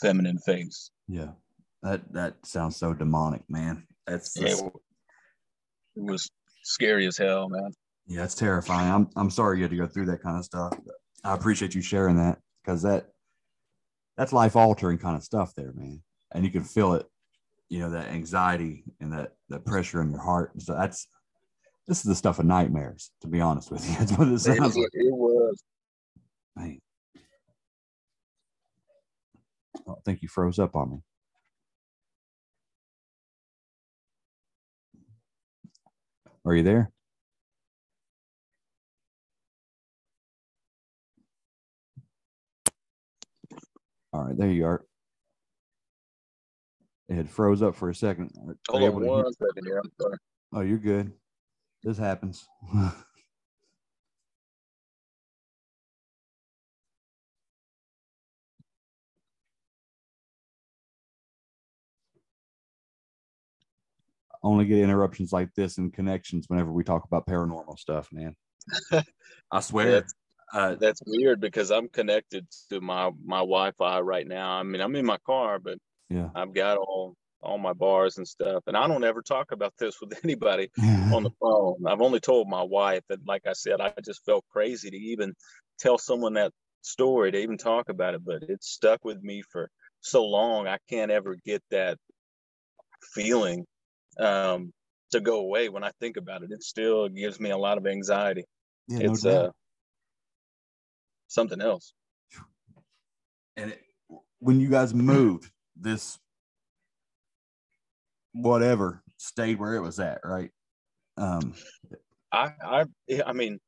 feminine 0.00 0.38
face. 0.38 0.90
Yeah, 1.08 1.32
that 1.82 2.12
that 2.12 2.44
sounds 2.44 2.76
so 2.76 2.94
demonic, 2.94 3.42
man. 3.48 3.86
That's 4.06 4.34
just... 4.34 4.64
it 4.64 4.72
was 5.94 6.30
scary 6.62 7.06
as 7.06 7.16
hell, 7.16 7.48
man. 7.48 7.72
Yeah, 8.06 8.24
it's 8.24 8.34
terrifying. 8.34 8.90
I'm 8.90 9.08
I'm 9.16 9.30
sorry 9.30 9.58
you 9.58 9.64
had 9.64 9.70
to 9.70 9.76
go 9.76 9.86
through 9.86 10.06
that 10.06 10.22
kind 10.22 10.36
of 10.36 10.44
stuff. 10.44 10.76
I 11.22 11.34
appreciate 11.34 11.74
you 11.74 11.82
sharing 11.82 12.16
that 12.16 12.38
because 12.64 12.82
that 12.82 13.06
that's 14.16 14.32
life 14.32 14.56
altering 14.56 14.98
kind 14.98 15.16
of 15.16 15.22
stuff 15.22 15.54
there, 15.54 15.72
man. 15.74 16.02
And 16.32 16.44
you 16.44 16.50
can 16.50 16.64
feel 16.64 16.94
it, 16.94 17.06
you 17.68 17.78
know, 17.78 17.90
that 17.90 18.08
anxiety 18.08 18.84
and 19.00 19.12
that 19.12 19.32
that 19.48 19.64
pressure 19.64 20.02
in 20.02 20.10
your 20.10 20.20
heart. 20.20 20.52
So 20.60 20.74
that's 20.74 21.06
this 21.86 21.98
is 21.98 22.04
the 22.04 22.14
stuff 22.14 22.38
of 22.38 22.46
nightmares, 22.46 23.10
to 23.22 23.28
be 23.28 23.40
honest 23.40 23.70
with 23.70 23.88
you. 23.88 23.94
That's 23.98 24.12
what 24.12 24.28
it 24.28 24.38
sounds 24.38 24.76
it, 24.76 24.80
like. 24.80 24.90
It 24.92 25.12
was. 25.12 25.62
Man. 26.54 26.78
Oh, 29.86 29.92
I 29.92 30.00
think 30.04 30.22
you 30.22 30.28
froze 30.28 30.58
up 30.58 30.76
on 30.76 30.90
me. 30.90 30.98
Are 36.44 36.54
you 36.54 36.62
there? 36.62 36.90
All 44.12 44.24
right, 44.24 44.36
there 44.36 44.48
you 44.50 44.66
are. 44.66 44.84
It 47.08 47.14
had 47.14 47.28
froze 47.28 47.62
up 47.62 47.74
for 47.74 47.90
a 47.90 47.94
second. 47.94 48.30
Hold 48.68 48.82
on 48.82 49.06
one 49.06 49.32
second 49.34 49.64
here. 49.66 49.78
I'm 49.78 49.90
sorry. 50.00 50.16
Oh, 50.52 50.60
you're 50.60 50.78
good. 50.78 51.12
This 51.82 51.98
happens. 51.98 52.46
only 64.42 64.64
get 64.64 64.78
interruptions 64.78 65.32
like 65.32 65.52
this 65.54 65.78
and 65.78 65.92
connections 65.92 66.46
whenever 66.48 66.72
we 66.72 66.84
talk 66.84 67.04
about 67.04 67.26
paranormal 67.26 67.78
stuff, 67.78 68.08
man. 68.12 68.34
I 69.50 69.60
swear. 69.60 69.90
That's- 69.92 70.14
Uh, 70.52 70.74
That's 70.74 71.00
weird 71.06 71.40
because 71.40 71.70
I'm 71.70 71.88
connected 71.88 72.44
to 72.70 72.80
my 72.80 73.10
my 73.24 73.38
Wi-Fi 73.38 74.00
right 74.00 74.26
now. 74.26 74.50
I 74.58 74.64
mean, 74.64 74.80
I'm 74.80 74.96
in 74.96 75.06
my 75.06 75.18
car, 75.24 75.60
but 75.60 75.78
yeah. 76.08 76.28
I've 76.34 76.52
got 76.52 76.76
all 76.78 77.14
all 77.40 77.56
my 77.56 77.72
bars 77.72 78.18
and 78.18 78.26
stuff, 78.26 78.64
and 78.66 78.76
I 78.76 78.88
don't 78.88 79.04
ever 79.04 79.22
talk 79.22 79.52
about 79.52 79.72
this 79.78 80.00
with 80.00 80.12
anybody 80.24 80.68
on 81.14 81.22
the 81.22 81.30
phone. 81.40 81.76
I've 81.86 82.00
only 82.02 82.18
told 82.20 82.48
my 82.48 82.62
wife, 82.64 83.04
and 83.10 83.22
like 83.26 83.46
I 83.46 83.52
said, 83.52 83.80
I 83.80 83.92
just 84.04 84.24
felt 84.26 84.44
crazy 84.50 84.90
to 84.90 84.96
even 84.96 85.34
tell 85.78 85.98
someone 85.98 86.34
that 86.34 86.52
story, 86.82 87.30
to 87.30 87.38
even 87.38 87.56
talk 87.56 87.88
about 87.88 88.14
it. 88.14 88.24
But 88.24 88.42
it's 88.42 88.68
stuck 88.68 89.04
with 89.04 89.22
me 89.22 89.42
for 89.52 89.70
so 90.00 90.24
long. 90.24 90.66
I 90.66 90.78
can't 90.88 91.12
ever 91.12 91.36
get 91.46 91.62
that 91.70 91.96
feeling 93.14 93.66
um, 94.18 94.72
to 95.12 95.20
go 95.20 95.40
away 95.40 95.68
when 95.68 95.84
I 95.84 95.90
think 96.00 96.16
about 96.16 96.42
it. 96.42 96.50
It 96.50 96.62
still 96.62 97.08
gives 97.08 97.40
me 97.40 97.50
a 97.50 97.58
lot 97.58 97.78
of 97.78 97.86
anxiety. 97.86 98.44
yeah, 98.88 99.10
it's 99.10 99.22
doubt. 99.22 99.46
uh, 99.46 99.50
something 101.28 101.60
else. 101.60 101.92
and 103.56 103.72
it, 103.72 103.80
when 104.38 104.60
you 104.60 104.68
guys 104.68 104.94
moved, 104.94 105.50
this 105.76 106.18
whatever 108.32 109.02
stayed 109.16 109.58
where 109.58 109.74
it 109.74 109.80
was 109.80 109.98
at, 109.98 110.20
right? 110.24 110.50
Um, 111.16 111.54
I, 112.32 112.52
I, 112.64 112.84
I 113.26 113.32
mean, 113.32 113.58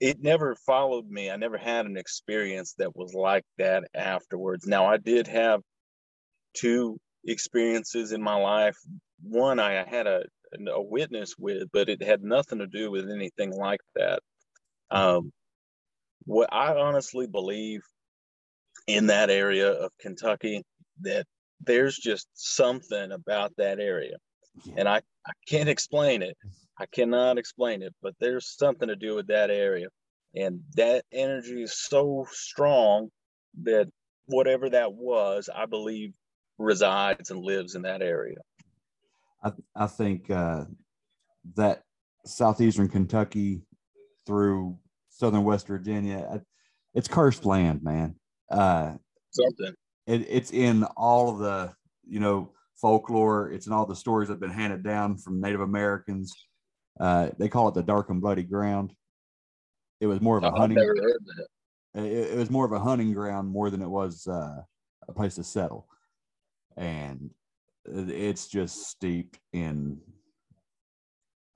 it 0.00 0.20
never 0.20 0.56
followed 0.66 1.08
me. 1.08 1.30
I 1.30 1.36
never 1.36 1.56
had 1.56 1.86
an 1.86 1.96
experience 1.96 2.74
that 2.78 2.96
was 2.96 3.14
like 3.14 3.44
that 3.58 3.84
afterwards. 3.94 4.66
Now, 4.66 4.86
I 4.86 4.96
did 4.96 5.26
have 5.26 5.60
two 6.54 6.98
experiences 7.24 8.12
in 8.12 8.22
my 8.22 8.36
life. 8.36 8.76
One 9.22 9.58
I 9.58 9.84
had 9.84 10.06
a, 10.06 10.22
a 10.68 10.82
witness 10.82 11.34
with, 11.38 11.68
but 11.72 11.88
it 11.88 12.02
had 12.02 12.22
nothing 12.22 12.58
to 12.58 12.66
do 12.66 12.90
with 12.90 13.10
anything 13.10 13.50
like 13.52 13.80
that. 13.94 14.20
Um, 14.90 15.32
what 16.24 16.52
I 16.52 16.74
honestly 16.74 17.26
believe 17.26 17.80
in 18.86 19.08
that 19.08 19.30
area 19.30 19.70
of 19.70 19.90
Kentucky 20.00 20.62
that 21.00 21.26
there's 21.60 21.96
just 21.96 22.28
something 22.34 23.12
about 23.12 23.52
that 23.56 23.80
area 23.80 24.16
and 24.76 24.88
I, 24.88 25.00
I 25.26 25.32
can't 25.46 25.68
explain 25.68 26.22
it. 26.22 26.36
I 26.78 26.86
cannot 26.86 27.38
explain 27.38 27.82
it, 27.82 27.94
but 28.02 28.14
there's 28.20 28.56
something 28.56 28.88
to 28.88 28.96
do 28.96 29.14
with 29.14 29.28
that 29.28 29.50
area. 29.50 29.88
And 30.34 30.60
that 30.74 31.04
energy 31.12 31.62
is 31.62 31.78
so 31.78 32.26
strong 32.30 33.08
that 33.62 33.88
whatever 34.26 34.68
that 34.70 34.92
was, 34.92 35.48
I 35.54 35.66
believe 35.66 36.12
resides 36.58 37.30
and 37.30 37.40
lives 37.40 37.74
in 37.74 37.82
that 37.82 38.02
area. 38.02 38.36
I, 39.42 39.52
I 39.74 39.86
think 39.86 40.30
uh, 40.30 40.64
that 41.54 41.82
southeastern 42.24 42.88
Kentucky 42.88 43.62
through 44.26 44.78
southern 45.10 45.44
West 45.44 45.66
Virginia, 45.66 46.42
it's 46.94 47.08
cursed 47.08 47.44
land, 47.44 47.82
man. 47.82 48.16
Uh, 48.50 48.94
Something. 49.30 49.74
it, 50.06 50.26
it's 50.28 50.52
in 50.52 50.84
all 50.96 51.30
of 51.30 51.38
the 51.38 51.72
you 52.08 52.20
know 52.20 52.52
folklore 52.80 53.50
it's 53.50 53.66
in 53.66 53.72
all 53.72 53.86
the 53.86 53.96
stories 53.96 54.28
that 54.28 54.34
have 54.34 54.40
been 54.40 54.50
handed 54.50 54.82
down 54.82 55.16
from 55.16 55.40
native 55.40 55.60
americans 55.60 56.32
uh, 57.00 57.30
they 57.38 57.48
call 57.48 57.68
it 57.68 57.74
the 57.74 57.82
dark 57.82 58.08
and 58.08 58.20
bloody 58.20 58.42
ground 58.42 58.92
it 60.00 60.06
was 60.06 60.20
more 60.20 60.38
of 60.38 60.44
a 60.44 60.48
I've 60.48 60.56
hunting 60.56 60.76
never 60.76 60.94
heard 60.94 61.18
that. 61.94 62.04
it, 62.04 62.32
it 62.32 62.36
was 62.36 62.50
more 62.50 62.64
of 62.64 62.72
a 62.72 62.78
hunting 62.78 63.12
ground 63.12 63.48
more 63.48 63.70
than 63.70 63.82
it 63.82 63.88
was 63.88 64.26
uh, 64.26 64.62
a 65.08 65.12
place 65.12 65.34
to 65.34 65.44
settle 65.44 65.86
and 66.76 67.30
it's 67.88 68.48
just 68.48 68.88
steeped 68.88 69.38
in 69.52 70.00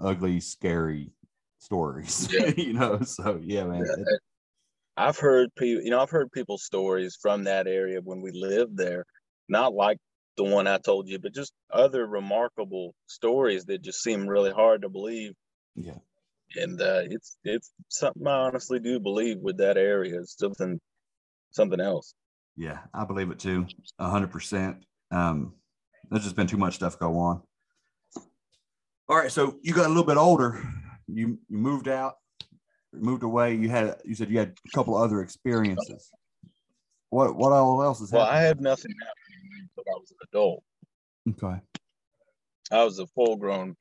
ugly 0.01 0.41
scary 0.41 1.13
stories 1.59 2.29
Yeah. 2.33 2.53
you 2.57 2.73
know 2.73 3.01
so 3.03 3.39
yeah 3.43 3.65
man 3.65 3.85
Yeah, 3.87 4.05
I've 4.97 5.19
heard 5.19 5.55
people, 5.57 5.83
you 5.83 5.91
know, 5.91 6.01
I've 6.01 6.11
heard 6.11 6.31
people's 6.33 6.65
stories 6.65 7.17
from 7.21 7.45
that 7.45 7.67
area 7.67 8.01
when 8.03 8.21
we 8.21 8.33
lived 8.33 8.77
there, 8.77 9.05
not 9.49 9.75
like 9.75 9.99
the 10.37 10.45
one 10.45 10.67
I 10.67 10.79
told 10.79 11.09
you, 11.09 11.19
but 11.19 11.35
just 11.35 11.53
other 11.71 12.07
remarkable 12.07 12.95
stories 13.07 13.65
that 13.67 13.83
just 13.83 14.03
seem 14.03 14.27
really 14.27 14.51
hard 14.53 14.83
to 14.83 14.89
believe. 14.89 15.33
yeah 15.75 15.99
And 16.57 16.81
uh, 16.81 17.03
it's 17.05 17.37
it's 17.45 17.73
something 17.89 18.27
I 18.27 18.33
honestly 18.47 18.81
do 18.81 18.99
believe 19.01 19.39
with 19.39 19.59
that 19.59 19.77
area. 19.77 20.21
It's 20.21 20.37
something 20.39 20.81
something 21.53 21.81
else. 21.81 22.15
Yeah, 22.57 22.81
I 22.93 23.05
believe 23.05 23.31
it 23.31 23.39
too. 23.39 23.67
A 23.99 24.11
hundred 24.11 24.31
percent. 24.31 24.85
Um, 25.11 25.55
there's 26.11 26.25
just 26.25 26.37
been 26.37 26.47
too 26.47 26.57
much 26.57 26.75
stuff 26.75 26.99
go 26.99 27.17
on. 27.19 27.43
All 29.09 29.17
right, 29.17 29.31
so 29.31 29.59
you 29.63 29.73
got 29.73 29.87
a 29.87 29.89
little 29.89 30.05
bit 30.05 30.17
older. 30.17 30.63
You 31.09 31.39
you 31.49 31.59
moved 31.59 31.89
out, 31.89 32.15
moved 32.93 33.23
away. 33.23 33.55
You 33.55 33.69
had 33.69 33.97
you 34.05 34.15
said 34.15 34.31
you 34.31 34.39
had 34.39 34.55
a 34.67 34.77
couple 34.77 34.97
other 34.97 35.21
experiences. 35.23 36.11
What 37.11 37.35
what 37.35 37.53
all 37.53 37.83
else 37.83 38.01
is 38.01 38.13
Well, 38.13 38.27
I 38.27 38.41
had 38.41 38.61
nothing 38.61 38.93
happen 39.01 39.23
to 39.29 39.49
me 39.49 39.63
until 39.63 39.93
I 39.93 39.99
was 39.99 40.11
an 40.13 40.17
adult. 40.29 40.63
okay. 41.31 41.61
I 42.73 42.85
was 42.85 43.01
a 43.01 43.07
full 43.09 43.37
grown 43.37 43.75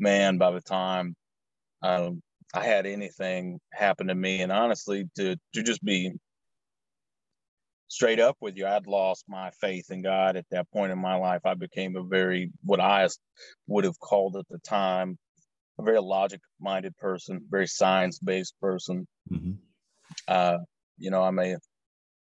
man 0.00 0.38
by 0.38 0.50
the 0.50 0.60
time 0.60 1.14
um, 1.82 2.20
I 2.52 2.64
had 2.64 2.86
anything 2.86 3.60
happen 3.72 4.08
to 4.08 4.14
me. 4.14 4.40
And 4.40 4.50
honestly, 4.50 5.08
to 5.16 5.36
to 5.54 5.62
just 5.62 5.84
be 5.84 6.12
straight 7.94 8.18
up 8.18 8.36
with 8.40 8.56
you, 8.56 8.66
I'd 8.66 8.88
lost 8.88 9.24
my 9.28 9.50
faith 9.60 9.90
in 9.90 10.02
God 10.02 10.36
at 10.36 10.46
that 10.50 10.68
point 10.72 10.90
in 10.90 10.98
my 10.98 11.14
life. 11.14 11.42
I 11.44 11.54
became 11.54 11.94
a 11.96 12.02
very 12.02 12.50
what 12.64 12.80
I 12.80 13.08
would 13.68 13.84
have 13.84 14.00
called 14.00 14.36
at 14.36 14.48
the 14.48 14.58
time 14.58 15.16
a 15.78 15.82
very 15.82 16.00
logic 16.00 16.40
minded 16.60 16.96
person, 16.96 17.40
very 17.48 17.68
science 17.68 18.18
based 18.18 18.54
person. 18.60 19.06
hmm 19.28 19.52
Uh, 20.26 20.58
you 20.98 21.10
know, 21.10 21.22
I 21.22 21.30
may 21.30 21.56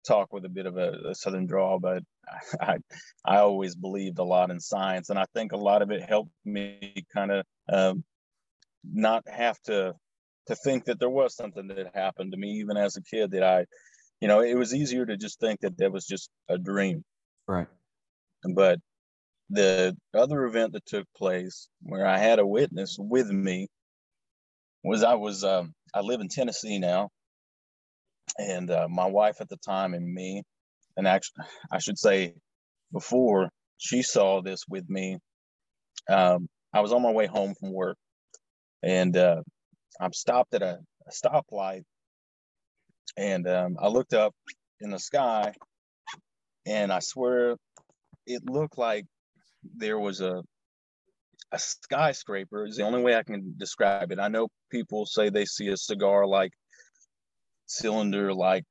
talk 0.06 0.32
with 0.32 0.44
a 0.44 0.48
bit 0.48 0.66
of 0.66 0.76
a, 0.76 1.10
a 1.10 1.14
southern 1.14 1.46
drawl, 1.46 1.78
but 1.78 2.02
I, 2.60 2.76
I 3.24 3.38
always 3.38 3.74
believed 3.74 4.18
a 4.18 4.24
lot 4.24 4.50
in 4.50 4.60
science, 4.60 5.08
and 5.10 5.18
I 5.18 5.26
think 5.34 5.52
a 5.52 5.56
lot 5.56 5.82
of 5.82 5.90
it 5.90 6.02
helped 6.02 6.32
me 6.44 7.04
kind 7.12 7.30
of 7.32 7.46
um, 7.72 8.04
not 8.84 9.22
have 9.28 9.58
to 9.62 9.94
to 10.46 10.54
think 10.56 10.84
that 10.84 11.00
there 11.00 11.16
was 11.20 11.34
something 11.34 11.68
that 11.68 11.94
happened 11.94 12.32
to 12.32 12.38
me, 12.38 12.50
even 12.60 12.76
as 12.76 12.96
a 12.96 13.02
kid. 13.02 13.30
That 13.30 13.42
I, 13.42 13.64
you 14.24 14.28
know, 14.28 14.40
it 14.40 14.56
was 14.56 14.74
easier 14.74 15.04
to 15.04 15.18
just 15.18 15.38
think 15.38 15.60
that 15.60 15.76
that 15.76 15.92
was 15.92 16.06
just 16.06 16.30
a 16.48 16.56
dream. 16.56 17.04
Right. 17.46 17.66
But 18.54 18.78
the 19.50 19.94
other 20.14 20.46
event 20.46 20.72
that 20.72 20.86
took 20.86 21.04
place 21.14 21.68
where 21.82 22.06
I 22.06 22.16
had 22.16 22.38
a 22.38 22.46
witness 22.46 22.96
with 22.98 23.28
me 23.30 23.68
was 24.82 25.04
I 25.04 25.12
was 25.12 25.44
um, 25.44 25.74
I 25.92 26.00
live 26.00 26.22
in 26.22 26.28
Tennessee 26.28 26.78
now, 26.78 27.10
and 28.38 28.70
uh, 28.70 28.88
my 28.88 29.04
wife 29.04 29.42
at 29.42 29.50
the 29.50 29.58
time 29.58 29.92
and 29.92 30.10
me, 30.10 30.42
and 30.96 31.06
actually 31.06 31.44
I 31.70 31.78
should 31.78 31.98
say 31.98 32.32
before 32.94 33.50
she 33.76 34.00
saw 34.02 34.40
this 34.40 34.64
with 34.66 34.88
me, 34.88 35.18
um, 36.08 36.48
I 36.72 36.80
was 36.80 36.94
on 36.94 37.02
my 37.02 37.12
way 37.12 37.26
home 37.26 37.54
from 37.60 37.74
work, 37.74 37.98
and 38.82 39.14
uh, 39.18 39.42
I'm 40.00 40.14
stopped 40.14 40.54
at 40.54 40.62
a, 40.62 40.78
a 41.06 41.10
stoplight, 41.12 41.82
and 43.16 43.46
um, 43.48 43.76
I 43.80 43.88
looked 43.88 44.14
up 44.14 44.34
in 44.80 44.90
the 44.90 44.98
sky, 44.98 45.52
and 46.66 46.92
I 46.92 47.00
swear 47.00 47.56
it 48.26 48.48
looked 48.48 48.78
like 48.78 49.06
there 49.76 49.98
was 49.98 50.20
a 50.20 50.42
a 51.52 51.58
skyscraper 51.58 52.66
is 52.66 52.76
the 52.76 52.82
only 52.82 53.02
way 53.02 53.14
I 53.14 53.22
can 53.22 53.54
describe 53.56 54.10
it. 54.10 54.18
I 54.18 54.28
know 54.28 54.48
people 54.70 55.06
say 55.06 55.30
they 55.30 55.44
see 55.44 55.68
a 55.68 55.76
cigar 55.76 56.26
like 56.26 56.52
cylinder 57.66 58.34
like 58.34 58.64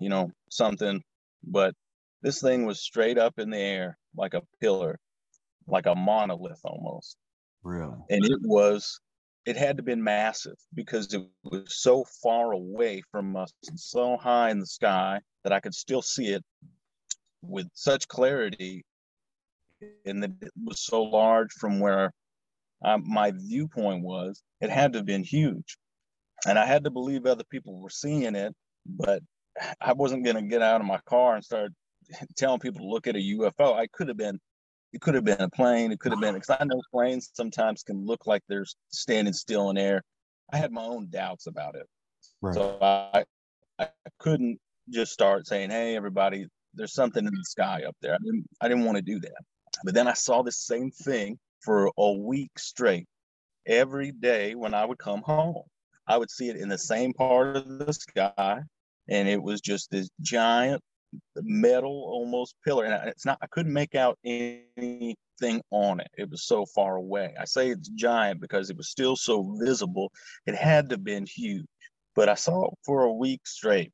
you 0.00 0.08
know 0.08 0.30
something, 0.50 1.02
but 1.44 1.74
this 2.22 2.40
thing 2.40 2.64
was 2.64 2.80
straight 2.80 3.18
up 3.18 3.38
in 3.38 3.50
the 3.50 3.58
air 3.58 3.98
like 4.16 4.34
a 4.34 4.42
pillar, 4.60 4.98
like 5.66 5.86
a 5.86 5.94
monolith 5.94 6.60
almost. 6.64 7.16
Really. 7.64 7.98
And 8.10 8.24
it 8.24 8.40
was 8.42 9.00
it 9.44 9.56
had 9.56 9.76
to 9.76 9.82
been 9.82 10.02
massive 10.02 10.56
because 10.74 11.12
it 11.12 11.22
was 11.42 11.80
so 11.82 12.04
far 12.22 12.52
away 12.52 13.02
from 13.10 13.36
us 13.36 13.52
and 13.68 13.78
so 13.78 14.16
high 14.16 14.50
in 14.50 14.60
the 14.60 14.66
sky 14.66 15.20
that 15.42 15.52
I 15.52 15.60
could 15.60 15.74
still 15.74 16.02
see 16.02 16.28
it 16.28 16.44
with 17.42 17.66
such 17.74 18.06
clarity 18.06 18.84
and 20.06 20.22
that 20.22 20.32
it 20.40 20.52
was 20.64 20.80
so 20.80 21.02
large 21.02 21.52
from 21.52 21.80
where 21.80 22.12
uh, 22.84 22.98
my 22.98 23.32
viewpoint 23.32 24.02
was, 24.02 24.42
it 24.60 24.70
had 24.70 24.92
to 24.92 25.00
have 25.00 25.06
been 25.06 25.24
huge. 25.24 25.76
And 26.46 26.58
I 26.58 26.66
had 26.66 26.84
to 26.84 26.90
believe 26.90 27.26
other 27.26 27.44
people 27.44 27.80
were 27.80 27.90
seeing 27.90 28.34
it, 28.34 28.54
but 28.86 29.22
I 29.80 29.92
wasn't 29.92 30.24
going 30.24 30.36
to 30.36 30.42
get 30.42 30.62
out 30.62 30.80
of 30.80 30.86
my 30.86 31.00
car 31.06 31.34
and 31.34 31.44
start 31.44 31.72
telling 32.36 32.60
people 32.60 32.80
to 32.80 32.88
look 32.88 33.06
at 33.06 33.16
a 33.16 33.18
UFO. 33.18 33.74
I 33.74 33.86
could 33.88 34.08
have 34.08 34.16
been, 34.16 34.40
it 34.92 35.00
could 35.00 35.14
have 35.14 35.24
been 35.24 35.40
a 35.40 35.48
plane. 35.48 35.92
It 35.92 36.00
could 36.00 36.12
have 36.12 36.20
been, 36.20 36.34
because 36.34 36.56
I 36.58 36.64
know 36.64 36.80
planes 36.92 37.30
sometimes 37.32 37.82
can 37.82 38.04
look 38.04 38.26
like 38.26 38.42
they're 38.48 38.66
standing 38.90 39.32
still 39.32 39.70
in 39.70 39.78
air. 39.78 40.02
I 40.52 40.58
had 40.58 40.70
my 40.70 40.82
own 40.82 41.08
doubts 41.08 41.46
about 41.46 41.74
it. 41.74 41.86
Right. 42.40 42.54
So 42.54 42.78
I, 42.80 43.24
I 43.78 43.88
couldn't 44.18 44.58
just 44.90 45.12
start 45.12 45.46
saying, 45.46 45.70
"Hey, 45.70 45.96
everybody, 45.96 46.46
there's 46.74 46.92
something 46.92 47.24
in 47.24 47.32
the 47.32 47.44
sky 47.44 47.84
up 47.86 47.96
there." 48.02 48.14
I 48.14 48.18
didn't, 48.22 48.46
I 48.60 48.68
didn't 48.68 48.84
want 48.84 48.96
to 48.96 49.02
do 49.02 49.18
that. 49.20 49.42
But 49.84 49.94
then 49.94 50.08
I 50.08 50.12
saw 50.12 50.42
this 50.42 50.58
same 50.58 50.90
thing 50.90 51.38
for 51.60 51.90
a 51.96 52.12
week 52.12 52.58
straight. 52.58 53.06
Every 53.66 54.12
day 54.12 54.54
when 54.54 54.74
I 54.74 54.84
would 54.84 54.98
come 54.98 55.22
home, 55.22 55.62
I 56.06 56.18
would 56.18 56.30
see 56.30 56.48
it 56.48 56.56
in 56.56 56.68
the 56.68 56.78
same 56.78 57.12
part 57.12 57.56
of 57.56 57.78
the 57.78 57.92
sky, 57.92 58.60
and 59.08 59.28
it 59.28 59.42
was 59.42 59.60
just 59.60 59.90
this 59.90 60.10
giant 60.20 60.82
metal 61.36 62.04
almost 62.06 62.54
pillar 62.64 62.84
and 62.84 63.08
it's 63.08 63.26
not 63.26 63.38
i 63.42 63.46
couldn't 63.48 63.72
make 63.72 63.94
out 63.94 64.18
anything 64.24 65.16
on 65.70 66.00
it. 66.00 66.10
It 66.16 66.30
was 66.30 66.44
so 66.44 66.64
far 66.66 66.96
away. 66.96 67.34
I 67.40 67.44
say 67.44 67.70
it's 67.70 67.88
giant 67.88 68.40
because 68.40 68.70
it 68.70 68.76
was 68.76 68.90
still 68.90 69.16
so 69.16 69.56
visible. 69.58 70.12
It 70.46 70.54
had 70.54 70.88
to 70.88 70.94
have 70.94 71.04
been 71.04 71.26
huge. 71.26 71.66
But 72.14 72.28
i 72.28 72.34
saw 72.34 72.66
it 72.66 72.74
for 72.84 73.02
a 73.02 73.12
week 73.12 73.46
straight. 73.46 73.92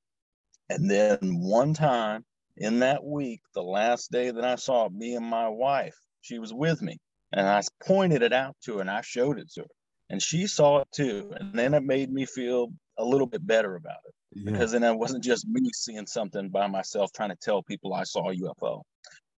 And 0.68 0.90
then 0.90 1.18
one 1.40 1.72
time 1.74 2.24
in 2.56 2.80
that 2.80 3.02
week 3.04 3.40
the 3.54 3.62
last 3.62 4.10
day 4.10 4.30
that 4.30 4.44
i 4.44 4.56
saw 4.56 4.86
it 4.86 4.92
me 4.92 5.14
and 5.14 5.24
my 5.24 5.48
wife 5.48 5.94
she 6.20 6.38
was 6.38 6.52
with 6.52 6.82
me. 6.82 6.98
And 7.32 7.46
i 7.46 7.62
pointed 7.84 8.22
it 8.22 8.32
out 8.32 8.56
to 8.64 8.74
her 8.74 8.80
and 8.80 8.90
i 8.90 9.00
showed 9.00 9.38
it 9.38 9.50
to 9.54 9.62
her. 9.62 9.66
And 10.10 10.22
she 10.22 10.46
saw 10.46 10.80
it 10.80 10.88
too. 10.92 11.32
And 11.38 11.54
then 11.54 11.74
it 11.74 11.82
made 11.82 12.12
me 12.12 12.26
feel 12.26 12.72
a 12.98 13.04
little 13.04 13.26
bit 13.26 13.46
better 13.46 13.76
about 13.76 14.00
it 14.06 14.14
yeah. 14.32 14.50
because 14.50 14.72
then 14.72 14.82
it 14.82 14.96
wasn't 14.96 15.24
just 15.24 15.46
me 15.48 15.70
seeing 15.74 16.06
something 16.06 16.48
by 16.48 16.66
myself 16.66 17.10
trying 17.12 17.30
to 17.30 17.36
tell 17.36 17.62
people 17.62 17.94
I 17.94 18.04
saw 18.04 18.30
a 18.30 18.34
UFO 18.34 18.82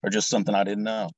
or 0.02 0.10
just 0.10 0.28
something 0.28 0.54
I 0.54 0.64
didn't 0.64 0.84
know. 0.84 1.10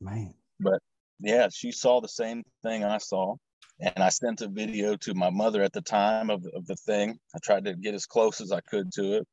Man. 0.00 0.34
But 0.60 0.80
yeah, 1.20 1.48
she 1.52 1.72
saw 1.72 2.00
the 2.00 2.08
same 2.08 2.42
thing 2.62 2.84
I 2.84 2.98
saw. 2.98 3.36
And 3.80 3.98
I 3.98 4.10
sent 4.10 4.42
a 4.42 4.48
video 4.48 4.96
to 4.96 5.14
my 5.14 5.30
mother 5.30 5.62
at 5.62 5.72
the 5.72 5.80
time 5.80 6.30
of, 6.30 6.44
of 6.54 6.66
the 6.66 6.76
thing. 6.76 7.18
I 7.34 7.38
tried 7.42 7.64
to 7.64 7.74
get 7.74 7.94
as 7.94 8.06
close 8.06 8.40
as 8.40 8.52
I 8.52 8.60
could 8.60 8.92
to 8.92 9.14
it. 9.16 9.26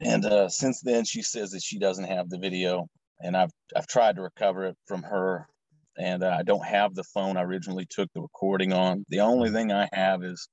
And 0.00 0.24
uh, 0.24 0.48
since 0.48 0.80
then, 0.82 1.04
she 1.04 1.22
says 1.22 1.50
that 1.50 1.62
she 1.62 1.78
doesn't 1.78 2.04
have 2.04 2.28
the 2.28 2.38
video. 2.38 2.86
And 3.20 3.36
I've, 3.36 3.50
I've 3.74 3.88
tried 3.88 4.16
to 4.16 4.22
recover 4.22 4.66
it 4.66 4.76
from 4.86 5.02
her. 5.02 5.48
And 5.98 6.22
uh, 6.22 6.36
I 6.38 6.44
don't 6.44 6.64
have 6.64 6.94
the 6.94 7.02
phone 7.02 7.36
I 7.36 7.42
originally 7.42 7.86
took 7.90 8.08
the 8.12 8.20
recording 8.20 8.72
on. 8.72 9.04
The 9.08 9.20
only 9.20 9.50
thing 9.50 9.72
I 9.72 9.88
have 9.92 10.22
is 10.22 10.48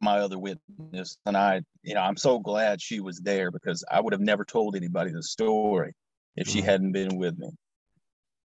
my 0.00 0.18
other 0.18 0.38
witness 0.38 1.18
and 1.26 1.36
i 1.36 1.60
you 1.82 1.94
know 1.94 2.00
i'm 2.00 2.16
so 2.16 2.38
glad 2.38 2.80
she 2.80 3.00
was 3.00 3.20
there 3.20 3.50
because 3.50 3.84
i 3.90 4.00
would 4.00 4.12
have 4.12 4.20
never 4.20 4.44
told 4.44 4.74
anybody 4.76 5.10
the 5.12 5.22
story 5.22 5.92
if 6.36 6.46
she 6.48 6.60
hadn't 6.60 6.92
been 6.92 7.16
with 7.16 7.36
me. 7.36 7.50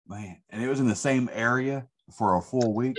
Man 0.07 0.37
and 0.49 0.63
it 0.63 0.67
was 0.67 0.79
in 0.79 0.87
the 0.87 0.95
same 0.95 1.29
area 1.33 1.87
for 2.17 2.37
a 2.37 2.41
full 2.41 2.73
week? 2.73 2.95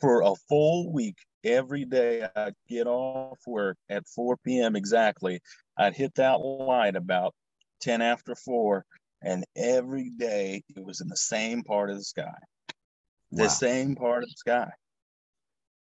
For 0.00 0.22
a 0.22 0.34
full 0.48 0.92
week 0.92 1.16
every 1.44 1.84
day 1.84 2.26
i'd 2.36 2.54
get 2.68 2.86
off 2.86 3.38
work 3.46 3.76
at 3.88 4.06
4 4.08 4.36
p.m 4.44 4.76
exactly 4.76 5.40
i'd 5.78 5.94
hit 5.94 6.14
that 6.16 6.40
light 6.40 6.96
about 6.96 7.34
10 7.80 8.02
after 8.02 8.34
4 8.34 8.84
and 9.22 9.44
every 9.56 10.10
day 10.10 10.62
it 10.74 10.84
was 10.84 11.00
in 11.00 11.08
the 11.08 11.16
same 11.16 11.62
part 11.62 11.90
of 11.90 11.96
the 11.96 12.04
sky. 12.04 12.38
The 13.32 13.48
same 13.48 13.94
part 13.94 14.22
of 14.22 14.28
the 14.28 14.36
sky. 14.36 14.70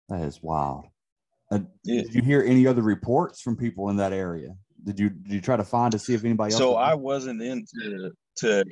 That 0.09 0.21
is 0.21 0.41
wild 0.41 0.85
uh, 1.53 1.59
did 1.83 2.13
you 2.13 2.21
hear 2.21 2.43
any 2.43 2.65
other 2.67 2.81
reports 2.81 3.41
from 3.41 3.55
people 3.55 3.89
in 3.89 3.97
that 3.97 4.13
area? 4.13 4.55
Did 4.83 4.99
you 4.99 5.09
did 5.09 5.31
you 5.31 5.41
try 5.41 5.55
to 5.55 5.63
find 5.63 5.91
to 5.91 5.99
see 5.99 6.13
if 6.13 6.23
anybody 6.23 6.53
else? 6.53 6.59
So 6.59 6.75
I 6.75 6.93
wasn't 6.95 7.41
into 7.41 8.11
to. 8.37 8.65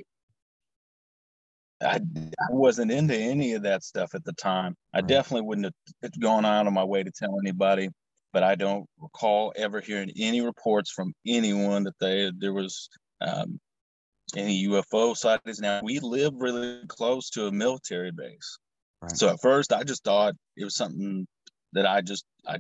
I, 1.82 1.96
I 1.96 2.52
wasn't 2.52 2.91
into 2.91 3.15
any 3.15 3.54
of 3.54 3.63
that 3.63 3.84
stuff 3.84 4.13
at 4.13 4.24
the 4.24 4.34
time. 4.34 4.76
I 4.94 5.00
right. 5.00 5.08
definitely 5.08 5.48
wouldn't 5.48 5.74
have 6.04 6.20
gone 6.20 6.46
out 6.46 6.67
of 6.67 6.74
my 6.74 6.84
way 6.84 7.02
to 7.02 7.10
tell 7.10 7.39
anybody, 7.44 7.89
but 8.34 8.44
I 8.44 8.54
don't 8.54 8.86
recall 9.00 9.52
ever 9.56 9.82
hearing 9.82 10.12
any 10.15 10.41
reports 10.41 10.91
from 10.91 11.13
anyone 11.26 11.84
that 11.84 11.98
they 12.00 12.32
there 12.38 12.54
was 12.54 12.89
um, 13.22 13.60
any 14.36 14.67
UFO 14.67 15.15
sightings. 15.15 15.60
Now 15.60 15.82
we 15.84 16.00
live 16.00 16.34
really 16.36 16.82
close 16.88 17.30
to 17.32 17.48
a 17.48 17.52
military 17.52 18.12
base, 18.12 18.58
right. 19.02 19.17
so 19.17 19.30
at 19.30 19.41
first 19.41 19.74
I 19.74 19.84
just 19.84 20.04
thought 20.04 20.36
it 20.58 20.63
was 20.63 20.76
something 20.76 21.26
that 21.74 21.86
I 21.86 22.02
just 22.02 22.26
I 22.48 22.58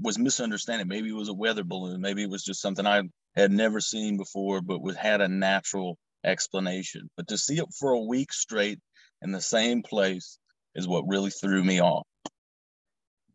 was 0.00 0.18
misunderstanding. 0.18 0.88
Maybe 0.88 1.08
it 1.08 1.14
was 1.14 1.28
a 1.28 1.34
weather 1.34 1.64
balloon. 1.64 2.00
Maybe 2.00 2.22
it 2.22 2.30
was 2.30 2.44
just 2.44 2.60
something 2.60 2.86
I 2.86 3.02
had 3.34 3.50
never 3.50 3.80
seen 3.80 4.16
before, 4.16 4.60
but 4.60 4.82
was 4.82 4.96
had 4.96 5.20
a 5.20 5.28
natural 5.28 5.98
explanation. 6.24 7.08
But 7.16 7.28
to 7.28 7.38
see 7.38 7.58
it 7.58 7.66
for 7.78 7.92
a 7.92 8.00
week 8.00 8.32
straight 8.32 8.78
in 9.22 9.32
the 9.32 9.40
same 9.40 9.82
place 9.82 10.38
is 10.74 10.88
what 10.88 11.08
really 11.08 11.30
threw 11.30 11.62
me 11.62 11.80
off. 11.80 12.06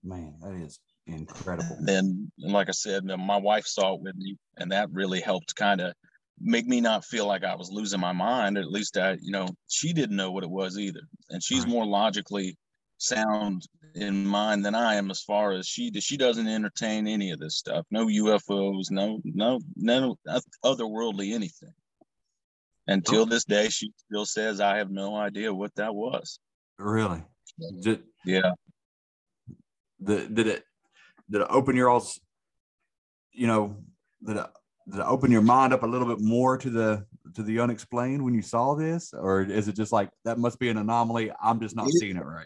Man, 0.03 0.35
that 0.41 0.53
is 0.53 0.79
incredible. 1.05 1.75
And 1.77 1.87
then, 1.87 2.31
like 2.37 2.69
I 2.69 2.73
said, 2.73 3.03
my 3.03 3.37
wife 3.37 3.65
saw 3.65 3.95
it 3.95 4.01
with 4.01 4.15
me, 4.15 4.37
and 4.57 4.71
that 4.71 4.89
really 4.91 5.21
helped 5.21 5.55
kind 5.55 5.81
of 5.81 5.93
make 6.39 6.67
me 6.67 6.81
not 6.81 7.03
feel 7.03 7.25
like 7.25 7.43
I 7.43 7.55
was 7.55 7.71
losing 7.71 7.99
my 7.99 8.13
mind. 8.13 8.57
At 8.57 8.71
least 8.71 8.97
I, 8.97 9.17
you 9.21 9.31
know, 9.31 9.47
she 9.67 9.93
didn't 9.93 10.15
know 10.15 10.31
what 10.31 10.43
it 10.43 10.49
was 10.49 10.77
either, 10.77 11.01
and 11.29 11.43
she's 11.43 11.63
right. 11.63 11.69
more 11.69 11.85
logically 11.85 12.57
sound 12.97 13.67
in 13.95 14.25
mind 14.25 14.65
than 14.65 14.75
I 14.75 14.95
am 14.95 15.09
as 15.11 15.21
far 15.21 15.53
as 15.53 15.67
she 15.67 15.91
she 15.99 16.17
doesn't 16.17 16.47
entertain 16.47 17.07
any 17.07 17.31
of 17.31 17.39
this 17.39 17.57
stuff. 17.57 17.85
No 17.91 18.07
UFOs, 18.07 18.91
no 18.91 19.21
no 19.23 19.59
no 19.75 20.17
otherworldly 20.63 21.33
anything. 21.33 21.73
Until 22.87 23.25
this 23.25 23.43
day, 23.43 23.67
she 23.69 23.91
still 23.97 24.25
says 24.25 24.61
I 24.61 24.77
have 24.77 24.89
no 24.89 25.15
idea 25.15 25.53
what 25.53 25.75
that 25.75 25.93
was. 25.93 26.39
Really? 26.79 27.21
Did, 27.81 28.03
yeah. 28.23 28.51
The, 29.99 30.27
did 30.27 30.47
it 30.47 30.63
did 31.29 31.41
it 31.41 31.47
open 31.49 31.75
your 31.75 31.89
all's 31.89 32.19
you 33.33 33.47
know 33.47 33.77
did 34.25 34.37
it, 34.37 34.45
did 34.89 34.99
it 34.99 35.05
open 35.05 35.31
your 35.31 35.41
mind 35.41 35.73
up 35.73 35.83
a 35.83 35.87
little 35.87 36.07
bit 36.07 36.23
more 36.23 36.57
to 36.57 36.69
the 36.69 37.05
to 37.33 37.43
the 37.43 37.59
unexplained 37.59 38.23
when 38.23 38.33
you 38.33 38.43
saw 38.43 38.75
this 38.75 39.11
or 39.13 39.41
is 39.41 39.67
it 39.67 39.75
just 39.75 39.91
like 39.91 40.09
that 40.23 40.37
must 40.37 40.59
be 40.59 40.69
an 40.69 40.77
anomaly 40.77 41.31
i'm 41.41 41.59
just 41.59 41.75
not 41.75 41.87
it, 41.87 41.93
seeing 41.99 42.15
it 42.15 42.25
right 42.25 42.45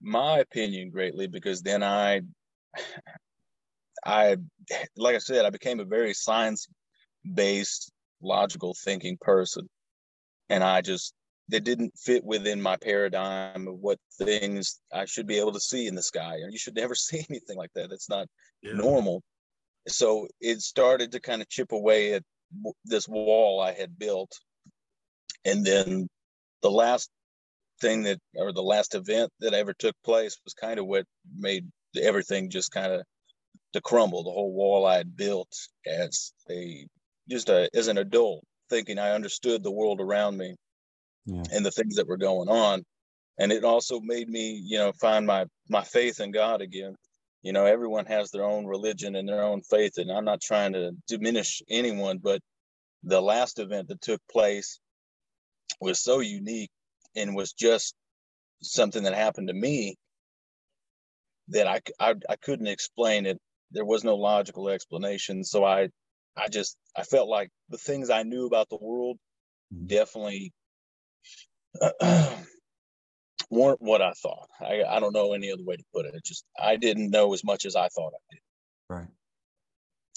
my 0.00 0.38
opinion 0.38 0.90
greatly 0.90 1.26
because 1.26 1.62
then 1.62 1.82
I, 1.82 2.22
I, 4.04 4.36
like 4.96 5.16
I 5.16 5.18
said, 5.18 5.44
I 5.44 5.50
became 5.50 5.80
a 5.80 5.84
very 5.84 6.14
science 6.14 6.68
based, 7.34 7.90
logical 8.22 8.74
thinking 8.84 9.18
person. 9.20 9.68
And 10.48 10.62
I 10.64 10.80
just, 10.80 11.14
that 11.48 11.64
didn't 11.64 11.98
fit 11.98 12.24
within 12.24 12.60
my 12.60 12.76
paradigm 12.76 13.68
of 13.68 13.78
what 13.78 13.98
things 14.18 14.80
I 14.92 15.06
should 15.06 15.26
be 15.26 15.38
able 15.38 15.52
to 15.52 15.60
see 15.60 15.86
in 15.86 15.94
the 15.94 16.02
sky. 16.02 16.38
And 16.42 16.52
you 16.52 16.58
should 16.58 16.74
never 16.74 16.94
see 16.94 17.24
anything 17.28 17.56
like 17.56 17.72
that. 17.74 17.90
That's 17.90 18.08
not 18.08 18.28
yeah. 18.62 18.72
normal. 18.72 19.22
So 19.86 20.28
it 20.40 20.60
started 20.60 21.12
to 21.12 21.20
kind 21.20 21.40
of 21.40 21.48
chip 21.48 21.72
away 21.72 22.14
at 22.14 22.22
this 22.84 23.08
wall 23.08 23.60
I 23.60 23.72
had 23.72 23.98
built. 23.98 24.32
And 25.44 25.64
then 25.64 26.08
the 26.62 26.70
last 26.70 27.10
thing 27.80 28.02
that, 28.04 28.18
or 28.36 28.52
the 28.52 28.62
last 28.62 28.94
event 28.94 29.30
that 29.40 29.54
ever 29.54 29.72
took 29.72 29.94
place, 30.04 30.36
was 30.44 30.54
kind 30.54 30.78
of 30.78 30.86
what 30.86 31.04
made 31.36 31.66
everything 32.00 32.50
just 32.50 32.70
kind 32.72 32.92
of 32.92 33.02
to 33.72 33.80
crumble. 33.80 34.24
The 34.24 34.30
whole 34.30 34.52
wall 34.52 34.86
I 34.86 34.96
had 34.96 35.16
built 35.16 35.52
as 35.86 36.32
a 36.50 36.86
just 37.28 37.48
a, 37.48 37.68
as 37.74 37.88
an 37.88 37.98
adult, 37.98 38.44
thinking 38.70 38.98
I 38.98 39.12
understood 39.12 39.62
the 39.62 39.70
world 39.70 40.00
around 40.00 40.38
me 40.38 40.54
yeah. 41.26 41.42
and 41.52 41.64
the 41.64 41.70
things 41.70 41.96
that 41.96 42.08
were 42.08 42.16
going 42.16 42.48
on, 42.48 42.84
and 43.38 43.52
it 43.52 43.64
also 43.64 44.00
made 44.00 44.28
me, 44.28 44.60
you 44.64 44.78
know, 44.78 44.92
find 45.00 45.26
my 45.26 45.46
my 45.68 45.84
faith 45.84 46.20
in 46.20 46.30
God 46.30 46.60
again. 46.62 46.94
You 47.42 47.52
know, 47.52 47.66
everyone 47.66 48.06
has 48.06 48.30
their 48.30 48.44
own 48.44 48.66
religion 48.66 49.14
and 49.14 49.28
their 49.28 49.42
own 49.42 49.62
faith, 49.62 49.98
and 49.98 50.10
I'm 50.10 50.24
not 50.24 50.40
trying 50.40 50.72
to 50.72 50.92
diminish 51.06 51.62
anyone, 51.70 52.18
but 52.18 52.40
the 53.04 53.20
last 53.22 53.58
event 53.58 53.88
that 53.88 54.00
took 54.00 54.20
place 54.30 54.80
was 55.80 56.00
so 56.00 56.20
unique 56.20 56.70
and 57.16 57.34
was 57.34 57.52
just 57.52 57.94
something 58.62 59.04
that 59.04 59.14
happened 59.14 59.48
to 59.48 59.54
me 59.54 59.96
that 61.48 61.66
I, 61.66 61.80
I, 61.98 62.14
I 62.28 62.36
couldn't 62.36 62.66
explain 62.66 63.26
it. 63.26 63.38
There 63.70 63.84
was 63.84 64.04
no 64.04 64.16
logical 64.16 64.68
explanation. 64.68 65.44
So 65.44 65.64
I, 65.64 65.88
I 66.36 66.48
just, 66.48 66.76
I 66.96 67.02
felt 67.02 67.28
like 67.28 67.50
the 67.68 67.78
things 67.78 68.10
I 68.10 68.22
knew 68.22 68.46
about 68.46 68.68
the 68.68 68.78
world 68.80 69.18
mm-hmm. 69.74 69.86
definitely 69.86 70.52
weren't 73.50 73.80
what 73.82 74.02
I 74.02 74.12
thought. 74.12 74.48
I, 74.60 74.82
I 74.88 75.00
don't 75.00 75.14
know 75.14 75.32
any 75.32 75.50
other 75.52 75.64
way 75.64 75.76
to 75.76 75.84
put 75.94 76.06
it. 76.06 76.14
it. 76.14 76.24
Just, 76.24 76.44
I 76.58 76.76
didn't 76.76 77.10
know 77.10 77.32
as 77.34 77.44
much 77.44 77.64
as 77.64 77.76
I 77.76 77.88
thought 77.88 78.12
I 78.14 78.22
did. 78.30 78.40
Right. 78.88 79.08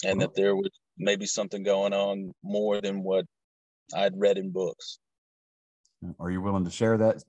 And 0.04 0.18
well, 0.18 0.28
that 0.28 0.34
there 0.34 0.56
was 0.56 0.70
maybe 0.98 1.26
something 1.26 1.62
going 1.62 1.92
on 1.92 2.32
more 2.42 2.80
than 2.80 3.02
what 3.02 3.24
I'd 3.94 4.18
read 4.18 4.38
in 4.38 4.50
books. 4.50 4.98
Are 6.18 6.30
you 6.30 6.40
willing 6.40 6.64
to 6.64 6.70
share 6.70 6.98
that 6.98 7.22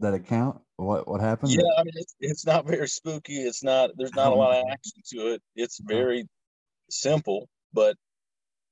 that 0.00 0.14
account? 0.14 0.60
What 0.76 1.08
what 1.08 1.20
happened? 1.20 1.52
Yeah, 1.52 1.62
I 1.78 1.84
mean 1.84 1.94
it's, 1.96 2.14
it's 2.20 2.46
not 2.46 2.66
very 2.66 2.88
spooky. 2.88 3.36
It's 3.36 3.62
not 3.62 3.90
there's 3.96 4.14
not 4.14 4.32
a 4.32 4.34
lot 4.34 4.58
of 4.58 4.64
action 4.70 5.02
to 5.12 5.34
it. 5.34 5.42
It's 5.56 5.80
very 5.80 6.26
simple, 6.90 7.48
but 7.72 7.96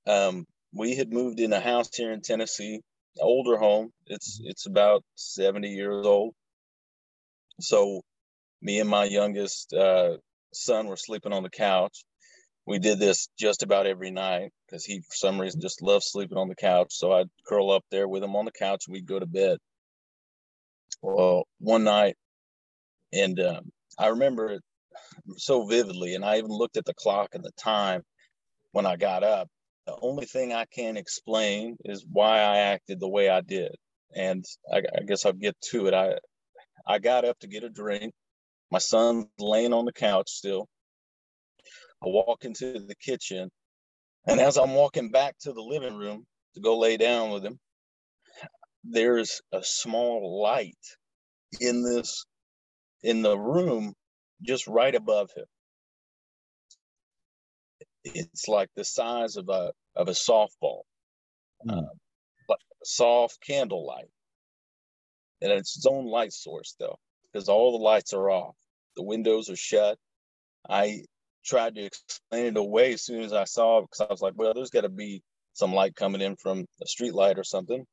um, 0.07 0.47
we 0.73 0.95
had 0.95 1.13
moved 1.13 1.41
in 1.41 1.53
a 1.53 1.61
house 1.61 1.95
here 1.95 2.13
in 2.13 2.21
Tennessee, 2.21 2.81
older 3.21 3.57
home. 3.57 3.91
It's 4.07 4.39
mm-hmm. 4.39 4.51
it's 4.51 4.67
about 4.67 5.03
70 5.17 5.69
years 5.69 6.07
old. 6.07 6.35
So 7.61 8.03
me 8.63 8.81
and 8.81 8.89
my 8.89 9.05
youngest 9.05 9.73
uh, 9.73 10.17
son 10.53 10.87
were 10.87 10.97
sleeping 10.97 11.33
on 11.33 11.43
the 11.43 11.51
couch. 11.51 12.05
We 12.67 12.79
did 12.81 12.99
this 12.99 13.29
just 13.39 13.63
about 13.63 13.87
every 13.87 14.11
night 14.11 14.51
because 14.67 14.85
he, 14.85 15.01
for 15.01 15.15
some 15.15 15.41
reason, 15.41 15.61
just 15.61 15.83
loves 15.83 16.11
sleeping 16.11 16.39
on 16.39 16.49
the 16.49 16.57
couch. 16.57 16.89
So 16.91 17.13
I'd 17.13 17.29
curl 17.47 17.71
up 17.71 17.85
there 17.91 18.09
with 18.09 18.25
him 18.25 18.37
on 18.37 18.45
the 18.45 18.53
couch 18.53 18.85
and 18.87 18.93
we'd 18.95 19.07
go 19.07 19.19
to 19.21 19.27
bed. 19.27 19.59
Well, 21.03 21.45
one 21.61 21.85
night, 21.85 22.17
and 23.13 23.39
um, 23.41 23.71
I 23.99 24.09
remember 24.09 24.53
it 24.53 24.63
so 25.37 25.67
vividly, 25.67 26.15
and 26.15 26.25
I 26.25 26.39
even 26.39 26.51
looked 26.51 26.77
at 26.77 26.85
the 26.85 26.95
clock 26.95 27.35
and 27.35 27.45
the 27.45 27.53
time 27.59 28.03
when 28.73 28.87
I 28.87 28.97
got 28.97 29.25
up. 29.25 29.49
The 29.87 29.97
only 30.03 30.27
thing 30.27 30.53
I 30.53 30.67
can 30.67 30.97
explain 30.97 31.77
is 31.85 32.05
why 32.11 32.41
I 32.41 32.59
acted 32.59 33.01
the 33.01 33.09
way 33.09 33.29
I 33.29 33.41
did, 33.43 33.75
and 34.15 34.45
I, 34.73 34.79
I 34.79 35.03
guess 35.07 35.25
I'll 35.27 35.33
get 35.33 35.57
to 35.71 35.87
it. 35.87 35.95
I 35.95 36.15
I 36.87 36.99
got 36.99 37.25
up 37.25 37.39
to 37.41 37.49
get 37.49 37.65
a 37.65 37.71
drink. 37.71 38.13
My 38.71 38.79
son's 38.79 39.27
laying 39.39 39.73
on 39.73 39.85
the 39.87 39.93
couch 39.93 40.31
still. 40.31 40.67
I 42.05 42.09
walk 42.09 42.45
into 42.45 42.79
the 42.81 42.95
kitchen, 42.97 43.51
and 44.27 44.41
as 44.41 44.57
I'm 44.57 44.75
walking 44.75 45.11
back 45.11 45.37
to 45.41 45.53
the 45.53 45.63
living 45.63 45.97
room 45.97 46.27
to 46.55 46.61
go 46.61 46.79
lay 46.79 46.97
down 46.97 47.31
with 47.31 47.45
him, 47.45 47.59
there's 48.85 49.41
a 49.53 49.63
small 49.63 50.41
light 50.43 50.77
in 51.61 51.83
this 51.83 52.25
in 53.03 53.23
the 53.23 53.39
room 53.39 53.95
just 54.43 54.67
right 54.67 54.95
above 54.95 55.31
him. 55.37 55.47
It's 58.05 58.49
like 58.49 58.69
the 58.77 58.85
size 58.85 59.37
of 59.37 59.49
a 59.49 59.73
of 59.97 60.09
a 60.09 60.13
softball 60.13 60.83
mm. 61.67 61.79
uh, 61.79 61.89
but 62.49 62.59
soft 62.85 63.39
candlelight. 63.47 64.11
And 65.43 65.53
it's 65.53 65.77
its 65.77 65.87
own 65.87 66.07
light 66.07 66.33
source 66.33 66.77
though 66.79 66.99
because 67.33 67.49
all 67.49 67.73
the 67.79 67.85
lights 67.85 68.13
are 68.13 68.31
off. 68.31 68.55
The 68.97 69.03
windows 69.03 69.51
are 69.51 69.57
shut. 69.57 69.99
I 70.69 71.05
tried 71.47 71.75
to 71.75 71.85
explain 71.85 72.47
it 72.47 72.57
away 72.57 72.93
as 72.93 73.03
soon 73.03 73.23
as 73.23 73.33
i 73.33 73.45
saw 73.45 73.79
it 73.79 73.83
because 73.83 74.01
i 74.01 74.13
was 74.13 74.21
like 74.23 74.35
well 74.37 74.53
there's 74.53 74.71
got 74.71 74.83
to 74.83 74.89
be 74.89 75.23
some 75.55 75.73
light 75.73 75.95
coming 75.95 76.21
in 76.21 76.37
from 76.37 76.67
a 76.83 76.87
street 76.87 77.15
light 77.15 77.39
or 77.39 77.45
something 77.45 77.85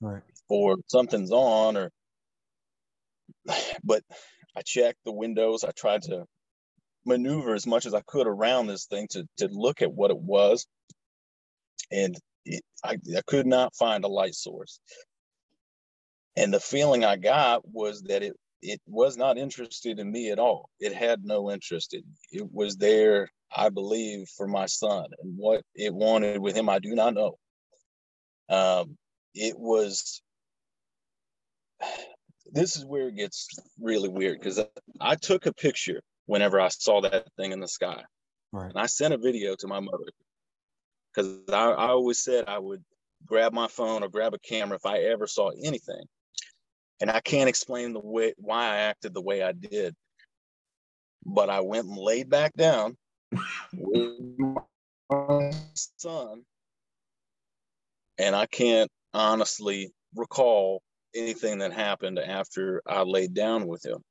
right 0.00 0.22
or 0.48 0.76
something's 0.88 1.32
on 1.32 1.76
or 1.76 1.90
but 3.84 4.02
I 4.56 4.62
checked 4.62 4.98
the 5.04 5.12
windows. 5.12 5.64
I 5.64 5.70
tried 5.70 6.02
to 6.02 6.24
maneuver 7.06 7.54
as 7.54 7.66
much 7.66 7.86
as 7.86 7.94
I 7.94 8.02
could 8.06 8.26
around 8.26 8.66
this 8.66 8.86
thing 8.86 9.08
to 9.10 9.26
to 9.38 9.48
look 9.48 9.82
at 9.82 9.92
what 9.92 10.10
it 10.10 10.18
was, 10.18 10.66
and 11.90 12.16
it, 12.44 12.62
I, 12.84 12.96
I 13.16 13.20
could 13.26 13.46
not 13.46 13.74
find 13.74 14.04
a 14.04 14.08
light 14.08 14.34
source. 14.34 14.80
And 16.36 16.52
the 16.52 16.60
feeling 16.60 17.04
I 17.04 17.16
got 17.16 17.68
was 17.68 18.02
that 18.02 18.22
it 18.22 18.36
it 18.62 18.80
was 18.86 19.16
not 19.16 19.38
interested 19.38 19.98
in 19.98 20.10
me 20.10 20.30
at 20.30 20.38
all. 20.38 20.68
It 20.80 20.92
had 20.94 21.24
no 21.24 21.50
interest 21.50 21.94
in 21.94 22.00
me. 22.00 22.40
It 22.40 22.52
was 22.52 22.76
there, 22.76 23.30
I 23.54 23.68
believe, 23.68 24.28
for 24.36 24.46
my 24.46 24.66
son, 24.66 25.06
and 25.22 25.36
what 25.36 25.62
it 25.74 25.94
wanted 25.94 26.40
with 26.40 26.54
him, 26.54 26.68
I 26.68 26.78
do 26.78 26.94
not 26.94 27.14
know. 27.14 27.38
Um, 28.48 28.96
it 29.34 29.58
was 29.58 30.22
this 32.52 32.76
is 32.76 32.84
where 32.84 33.08
it 33.08 33.16
gets 33.16 33.48
really 33.80 34.08
weird 34.08 34.40
because 34.40 34.60
I 35.00 35.14
took 35.14 35.46
a 35.46 35.52
picture 35.52 36.02
whenever 36.26 36.60
I 36.60 36.68
saw 36.68 37.00
that 37.02 37.28
thing 37.36 37.52
in 37.52 37.60
the 37.60 37.68
sky. 37.68 38.02
Right. 38.52 38.70
And 38.70 38.78
I 38.78 38.86
sent 38.86 39.14
a 39.14 39.18
video 39.18 39.54
to 39.56 39.68
my 39.68 39.80
mother 39.80 40.04
because 41.14 41.38
I, 41.48 41.70
I 41.70 41.88
always 41.88 42.22
said 42.22 42.44
I 42.48 42.58
would 42.58 42.82
grab 43.24 43.52
my 43.52 43.68
phone 43.68 44.02
or 44.02 44.08
grab 44.08 44.34
a 44.34 44.38
camera 44.38 44.76
if 44.76 44.86
I 44.86 44.98
ever 44.98 45.26
saw 45.26 45.50
anything. 45.64 46.02
And 47.00 47.10
I 47.10 47.20
can't 47.20 47.48
explain 47.48 47.92
the 47.92 48.00
way 48.00 48.34
why 48.36 48.64
I 48.64 48.76
acted 48.76 49.14
the 49.14 49.22
way 49.22 49.42
I 49.42 49.52
did. 49.52 49.94
But 51.24 51.50
I 51.50 51.60
went 51.60 51.86
and 51.86 51.96
laid 51.96 52.28
back 52.28 52.52
down 52.54 52.96
with 53.72 54.18
my 55.10 55.52
son. 55.74 56.42
And 58.18 58.36
I 58.36 58.46
can't 58.46 58.90
honestly 59.14 59.92
recall 60.14 60.82
anything 61.14 61.58
that 61.58 61.72
happened 61.72 62.18
after 62.18 62.82
I 62.86 63.02
laid 63.02 63.34
down 63.34 63.66
with 63.66 63.84
him. 63.84 64.02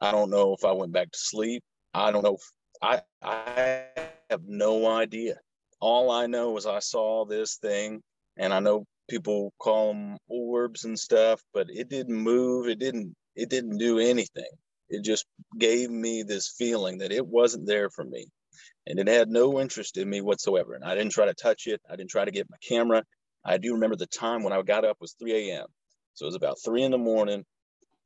I 0.00 0.12
don't 0.12 0.30
know 0.30 0.54
if 0.54 0.64
I 0.64 0.72
went 0.72 0.92
back 0.92 1.10
to 1.10 1.18
sleep. 1.18 1.62
I 1.94 2.10
don't 2.10 2.22
know. 2.22 2.34
If, 2.34 2.52
I 2.82 3.02
I 3.22 3.84
have 4.30 4.42
no 4.46 4.86
idea. 4.86 5.36
All 5.80 6.10
I 6.10 6.26
know 6.26 6.56
is 6.56 6.66
I 6.66 6.80
saw 6.80 7.24
this 7.24 7.56
thing, 7.56 8.02
and 8.36 8.52
I 8.52 8.60
know 8.60 8.84
people 9.08 9.52
call 9.58 9.92
them 9.92 10.18
orbs 10.28 10.84
and 10.84 10.98
stuff, 10.98 11.42
but 11.54 11.68
it 11.70 11.88
didn't 11.88 12.16
move. 12.16 12.68
It 12.68 12.78
didn't. 12.78 13.14
It 13.36 13.50
didn't 13.50 13.78
do 13.78 13.98
anything. 13.98 14.50
It 14.88 15.04
just 15.04 15.26
gave 15.58 15.90
me 15.90 16.22
this 16.22 16.54
feeling 16.58 16.98
that 16.98 17.12
it 17.12 17.26
wasn't 17.26 17.66
there 17.66 17.90
for 17.90 18.04
me, 18.04 18.26
and 18.86 18.98
it 18.98 19.08
had 19.08 19.28
no 19.30 19.60
interest 19.60 19.98
in 19.98 20.08
me 20.08 20.20
whatsoever. 20.20 20.74
And 20.74 20.84
I 20.84 20.94
didn't 20.94 21.12
try 21.12 21.26
to 21.26 21.34
touch 21.34 21.66
it. 21.66 21.80
I 21.90 21.96
didn't 21.96 22.10
try 22.10 22.24
to 22.24 22.30
get 22.30 22.50
my 22.50 22.58
camera. 22.66 23.04
I 23.44 23.58
do 23.58 23.74
remember 23.74 23.96
the 23.96 24.06
time 24.06 24.42
when 24.42 24.52
I 24.52 24.62
got 24.62 24.84
up 24.84 24.98
was 25.00 25.14
3 25.20 25.50
a.m. 25.50 25.66
So 26.14 26.24
it 26.24 26.28
was 26.28 26.36
about 26.36 26.58
three 26.64 26.82
in 26.82 26.92
the 26.92 26.98
morning. 26.98 27.44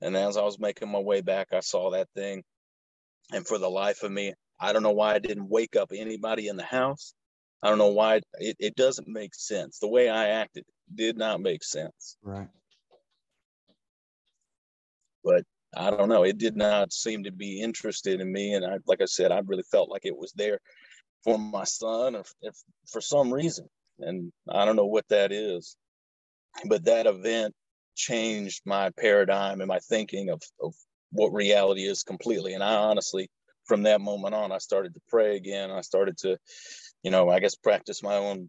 And 0.02 0.16
as 0.16 0.36
I 0.36 0.42
was 0.42 0.58
making 0.58 0.90
my 0.90 0.98
way 1.00 1.22
back, 1.22 1.48
I 1.52 1.60
saw 1.60 1.90
that 1.90 2.08
thing. 2.16 2.42
And 3.33 3.46
for 3.46 3.58
the 3.58 3.70
life 3.70 4.02
of 4.02 4.12
me, 4.12 4.35
I 4.60 4.72
don't 4.72 4.83
know 4.83 4.92
why 4.92 5.14
I 5.14 5.18
didn't 5.18 5.48
wake 5.48 5.77
up 5.77 5.90
anybody 5.94 6.48
in 6.48 6.56
the 6.56 6.64
house. 6.64 7.14
I 7.62 7.68
don't 7.68 7.79
know 7.79 7.88
why 7.88 8.20
it, 8.35 8.56
it 8.58 8.77
doesn't 8.77 9.08
make 9.08 9.35
sense. 9.35 9.79
The 9.79 9.88
way 9.88 10.08
I 10.08 10.29
acted 10.29 10.64
did 10.94 11.16
not 11.16 11.40
make 11.40 11.64
sense. 11.64 12.16
Right. 12.22 12.48
But 15.24 15.44
I 15.76 15.90
don't 15.90 16.08
know. 16.08 16.24
It 16.24 16.38
did 16.38 16.56
not 16.56 16.92
seem 16.92 17.24
to 17.24 17.32
be 17.32 17.60
interested 17.60 18.20
in 18.20 18.32
me. 18.32 18.54
And 18.54 18.64
I, 18.64 18.78
like 18.86 19.00
I 19.00 19.06
said, 19.06 19.32
I 19.32 19.40
really 19.46 19.64
felt 19.70 19.90
like 19.90 20.04
it 20.04 20.16
was 20.16 20.32
there 20.32 20.58
for 21.22 21.38
my 21.38 21.64
son 21.64 22.14
if, 22.14 22.32
if 22.42 22.54
for 22.90 23.00
some 23.00 23.32
reason. 23.32 23.68
And 23.98 24.32
I 24.50 24.64
don't 24.64 24.76
know 24.76 24.86
what 24.86 25.08
that 25.08 25.32
is. 25.32 25.76
But 26.66 26.84
that 26.86 27.06
event 27.06 27.54
changed 27.94 28.62
my 28.64 28.90
paradigm 28.98 29.60
and 29.60 29.68
my 29.68 29.78
thinking 29.78 30.30
of, 30.30 30.40
of 30.60 30.74
what 31.12 31.32
reality 31.32 31.84
is 31.84 32.02
completely. 32.02 32.54
And 32.54 32.64
I 32.64 32.74
honestly, 32.74 33.28
from 33.66 33.82
that 33.84 34.00
moment 34.00 34.34
on, 34.34 34.52
I 34.52 34.58
started 34.58 34.94
to 34.94 35.00
pray 35.08 35.36
again. 35.36 35.70
I 35.70 35.82
started 35.82 36.16
to, 36.18 36.38
you 37.02 37.10
know, 37.10 37.28
I 37.28 37.40
guess 37.40 37.54
practice 37.54 38.02
my 38.02 38.16
own 38.16 38.48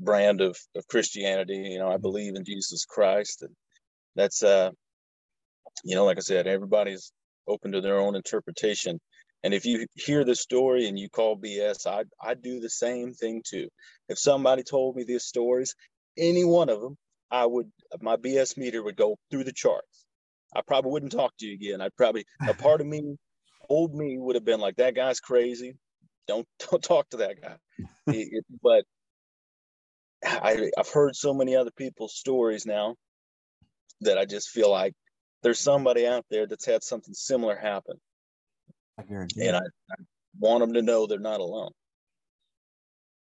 brand 0.00 0.42
of, 0.42 0.56
of 0.76 0.88
Christianity. 0.88 1.56
You 1.56 1.80
know, 1.80 1.90
I 1.90 1.98
believe 1.98 2.36
in 2.36 2.44
Jesus 2.44 2.86
Christ. 2.86 3.42
And 3.42 3.54
that's, 4.16 4.42
uh, 4.42 4.70
you 5.84 5.96
know, 5.96 6.04
like 6.04 6.18
I 6.18 6.22
said, 6.22 6.46
everybody's 6.46 7.12
open 7.48 7.72
to 7.72 7.80
their 7.80 7.98
own 7.98 8.16
interpretation. 8.16 9.00
And 9.42 9.54
if 9.54 9.64
you 9.64 9.86
hear 9.94 10.24
the 10.24 10.34
story 10.36 10.86
and 10.86 10.98
you 10.98 11.08
call 11.08 11.36
BS, 11.38 11.86
I 11.86 12.04
I 12.22 12.34
do 12.34 12.60
the 12.60 12.68
same 12.70 13.14
thing 13.14 13.42
too. 13.48 13.68
If 14.08 14.18
somebody 14.18 14.62
told 14.62 14.96
me 14.96 15.04
these 15.04 15.24
stories, 15.24 15.74
any 16.18 16.44
one 16.44 16.68
of 16.68 16.80
them, 16.80 16.96
I 17.30 17.46
would 17.46 17.70
my 18.02 18.16
BS 18.16 18.58
meter 18.58 18.82
would 18.82 18.96
go 18.96 19.16
through 19.30 19.44
the 19.44 19.52
charts. 19.54 20.04
I 20.54 20.60
probably 20.66 20.90
wouldn't 20.92 21.12
talk 21.12 21.32
to 21.38 21.46
you 21.46 21.54
again. 21.54 21.80
I'd 21.80 21.96
probably 21.96 22.24
a 22.46 22.54
part 22.54 22.80
of 22.82 22.86
me, 22.86 23.16
old 23.70 23.94
me, 23.94 24.18
would 24.18 24.36
have 24.36 24.44
been 24.44 24.60
like, 24.60 24.76
that 24.76 24.94
guy's 24.94 25.20
crazy. 25.20 25.74
Don't 26.28 26.46
don't 26.70 26.82
talk 26.82 27.08
to 27.10 27.18
that 27.18 27.40
guy. 27.42 27.56
It- 28.10 28.28
it- 28.32 28.44
but 28.62 28.84
I, 30.24 30.70
I've 30.76 30.88
heard 30.88 31.16
so 31.16 31.32
many 31.32 31.56
other 31.56 31.70
people's 31.70 32.14
stories 32.14 32.66
now 32.66 32.96
that 34.02 34.18
I 34.18 34.24
just 34.24 34.50
feel 34.50 34.70
like 34.70 34.94
there's 35.42 35.58
somebody 35.58 36.06
out 36.06 36.24
there 36.30 36.46
that's 36.46 36.66
had 36.66 36.82
something 36.82 37.14
similar 37.14 37.56
happen, 37.56 37.96
I 38.98 39.02
guarantee. 39.02 39.46
and. 39.46 39.56
I, 39.56 39.60
I 39.60 39.94
want 40.38 40.60
them 40.60 40.74
to 40.74 40.82
know 40.82 41.06
they're 41.06 41.18
not 41.18 41.40
alone. 41.40 41.72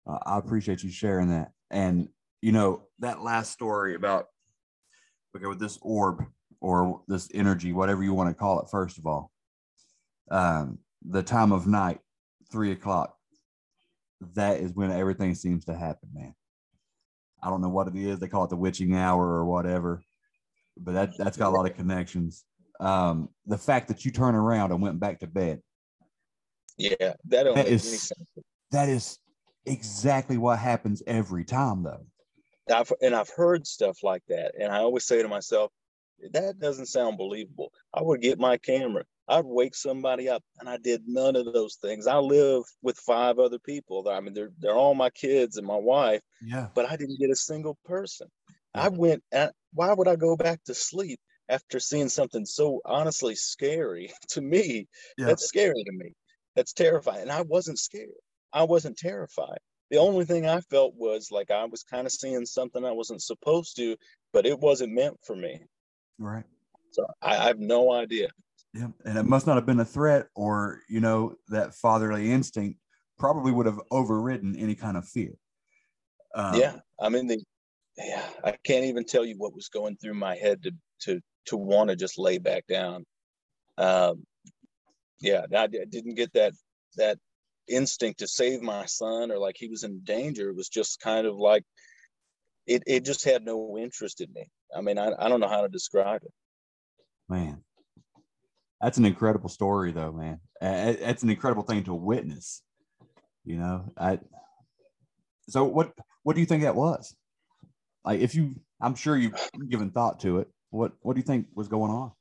Uh, 0.07 0.18
I 0.24 0.38
appreciate 0.38 0.82
you 0.82 0.90
sharing 0.90 1.30
that. 1.30 1.53
And 1.70 2.09
you 2.40 2.53
know 2.53 2.82
that 2.99 3.22
last 3.22 3.53
story 3.53 3.95
about 3.95 4.26
okay 5.36 5.47
with 5.47 5.61
this 5.61 5.78
orb 5.80 6.24
or 6.61 7.03
this 7.09 7.28
energy, 7.34 7.72
whatever 7.72 8.03
you 8.03 8.14
want 8.14 8.28
to 8.30 8.34
call 8.34 8.61
it. 8.61 8.70
First 8.70 8.99
of 8.99 9.07
all, 9.07 9.30
um, 10.30 10.78
the 11.05 11.22
time 11.22 11.53
of 11.53 11.66
night, 11.66 12.01
three 12.51 12.72
o'clock. 12.72 13.16
That 14.34 14.61
is 14.61 14.72
when 14.72 14.93
everything 14.93 15.34
seems 15.34 15.64
to 15.64 15.74
happen, 15.74 16.09
man. 16.14 16.34
I 17.43 17.51
don't 17.51 17.61
know 17.61 17.68
what 17.68 17.88
it 17.88 17.97
is. 17.97 18.18
They 18.18 18.28
call 18.28 18.45
it 18.45 18.51
the 18.51 18.57
witching 18.57 18.95
hour 18.95 19.24
or 19.26 19.45
whatever, 19.45 20.03
but 20.78 20.93
that 20.93 21.11
that's 21.18 21.36
got 21.36 21.49
a 21.53 21.57
lot 21.57 21.68
of 21.68 21.76
connections. 21.76 22.45
Um, 22.80 23.28
the 23.47 23.59
fact 23.59 23.88
that 23.88 24.05
you 24.05 24.11
turn 24.11 24.34
around 24.34 24.72
and 24.72 24.80
went 24.82 24.99
back 25.01 25.20
to 25.20 25.26
bed 25.26 25.61
Yeah, 26.78 26.95
that 27.01 27.43
don't 27.45 27.55
That 27.55 27.57
make 27.57 27.66
any 27.66 27.74
is- 27.74 28.03
sense. 28.09 28.28
that 28.70 28.88
is 28.88 29.18
exactly 29.66 30.38
what 30.38 30.59
happens 30.59 31.03
every 31.07 31.45
time, 31.45 31.82
though. 31.82 32.07
I've 32.72 32.93
and 33.03 33.14
I've 33.14 33.28
heard 33.30 33.66
stuff 33.66 33.99
like 34.03 34.22
that, 34.28 34.53
and 34.59 34.72
I 34.72 34.78
always 34.78 35.05
say 35.05 35.20
to 35.20 35.28
myself, 35.28 35.72
that 36.30 36.59
doesn't 36.61 36.86
sound 36.86 37.18
believable. 37.18 37.72
I 37.93 38.03
would 38.03 38.20
get 38.22 38.38
my 38.38 38.57
camera, 38.57 39.05
I'd 39.33 39.45
wake 39.45 39.74
somebody 39.74 40.28
up, 40.28 40.43
and 40.61 40.68
I 40.68 40.76
did 40.76 41.03
none 41.07 41.37
of 41.37 41.53
those 41.53 41.76
things. 41.76 42.07
I 42.07 42.18
live 42.18 42.62
with 42.83 42.97
five 42.99 43.39
other 43.39 43.59
people. 43.59 44.09
I 44.09 44.20
mean, 44.20 44.35
they're 44.35 44.51
they're 44.59 44.74
all 44.76 44.95
my 44.95 45.11
kids 45.11 45.57
and 45.57 45.66
my 45.66 45.76
wife, 45.76 46.20
Yeah. 46.43 46.68
but 46.74 46.91
I 46.91 46.97
didn't 46.97 47.18
get 47.18 47.30
a 47.30 47.37
single 47.37 47.78
person. 47.85 48.28
I 48.74 48.89
went. 48.89 49.22
At, 49.33 49.55
why 49.72 49.93
would 49.93 50.09
I 50.09 50.16
go 50.16 50.37
back 50.37 50.62
to 50.64 50.74
sleep 50.74 51.18
after 51.49 51.80
seeing 51.80 52.09
something 52.09 52.45
so 52.47 52.80
honestly 52.85 53.35
scary 53.35 54.12
to 54.30 54.41
me? 54.41 54.87
Yeah. 55.18 55.26
That's 55.26 55.45
scary 55.47 55.83
to 55.85 55.93
me. 55.93 56.12
That's 56.57 56.72
terrifying. 56.74 57.22
And 57.22 57.33
I 57.33 57.43
wasn't 57.43 57.78
scared. 57.78 58.11
I 58.53 58.64
wasn't 58.64 58.99
terrified. 58.99 59.59
The 59.91 59.99
only 59.99 60.24
thing 60.26 60.47
I 60.47 60.61
felt 60.61 60.95
was 60.97 61.30
like 61.30 61.51
I 61.51 61.64
was 61.66 61.83
kind 61.83 62.07
of 62.07 62.12
seeing 62.12 62.47
something 62.47 62.85
I 62.85 62.93
wasn't 62.93 63.22
supposed 63.22 63.76
to, 63.76 63.97
but 64.33 64.47
it 64.47 64.59
wasn't 64.59 64.93
meant 64.93 65.18
for 65.26 65.37
me. 65.37 65.61
Right. 66.18 66.45
So 66.93 67.07
I, 67.22 67.37
I 67.37 67.47
have 67.49 67.59
no 67.59 67.93
idea. 67.93 68.28
Yeah. 68.74 68.88
And 69.04 69.18
it 69.18 69.24
must 69.24 69.46
not 69.46 69.56
have 69.56 69.66
been 69.66 69.80
a 69.80 69.84
threat 69.84 70.28
or, 70.34 70.80
you 70.88 71.00
know, 71.00 71.34
that 71.48 71.74
fatherly 71.74 72.32
instinct 72.32 72.78
probably 73.18 73.52
would 73.52 73.66
have 73.66 73.80
overridden 73.90 74.56
any 74.56 74.74
kind 74.74 74.96
of 74.96 75.06
fear. 75.06 75.32
Um, 76.34 76.54
yeah. 76.54 76.76
I 77.00 77.08
mean, 77.08 77.26
the, 77.26 77.42
yeah, 77.98 78.24
I 78.42 78.52
can't 78.64 78.86
even 78.86 79.04
tell 79.04 79.24
you 79.24 79.34
what 79.36 79.54
was 79.54 79.68
going 79.68 79.96
through 79.96 80.14
my 80.14 80.34
head 80.34 80.62
to 80.62 80.72
to 81.02 81.20
to 81.46 81.56
want 81.56 81.90
to 81.90 81.96
just 81.96 82.18
lay 82.18 82.38
back 82.38 82.66
down. 82.66 83.04
Um, 83.76 84.24
yeah, 85.20 85.44
I 85.54 85.66
di- 85.66 85.84
didn't 85.88 86.14
get 86.14 86.32
that 86.32 86.54
that 86.96 87.18
instinct 87.68 88.20
to 88.20 88.26
save 88.26 88.62
my 88.62 88.86
son 88.86 89.30
or 89.30 89.38
like 89.38 89.56
he 89.58 89.68
was 89.68 89.84
in 89.84 90.00
danger. 90.04 90.48
It 90.48 90.56
was 90.56 90.70
just 90.70 91.00
kind 91.00 91.26
of 91.26 91.36
like 91.36 91.64
it. 92.66 92.82
It 92.86 93.04
just 93.04 93.24
had 93.24 93.44
no 93.44 93.76
interest 93.78 94.22
in 94.22 94.32
me. 94.32 94.48
I 94.74 94.80
mean, 94.80 94.96
I, 94.96 95.12
I 95.18 95.28
don't 95.28 95.40
know 95.40 95.48
how 95.48 95.60
to 95.60 95.68
describe 95.68 96.22
it. 96.24 96.32
Man. 97.28 97.62
That's 98.83 98.99
an 98.99 99.05
incredible 99.05 99.49
story, 99.49 99.93
though, 99.93 100.12
man. 100.12 100.41
That's 100.61 101.22
an 101.22 101.30
incredible 101.30 101.62
thing 101.62 101.85
to 101.85 101.95
witness. 101.95 102.62
You 103.45 103.59
know, 103.59 103.93
I. 103.97 104.18
So 105.49 105.64
what 105.64 105.93
what 106.24 106.35
do 106.35 106.41
you 106.41 106.47
think 106.47 106.64
that 106.64 106.74
was? 106.74 107.14
Like, 108.05 108.20
if 108.20 108.35
you, 108.35 108.57
I'm 108.80 108.97
sure 108.97 109.16
you've 109.16 109.39
given 109.68 109.91
thought 109.91 110.20
to 110.20 110.39
it. 110.39 110.49
What 110.70 110.93
what 111.01 111.14
do 111.14 111.20
you 111.20 111.26
think 111.26 111.47
was 111.55 111.68
going 111.68 111.93
on? 111.93 112.12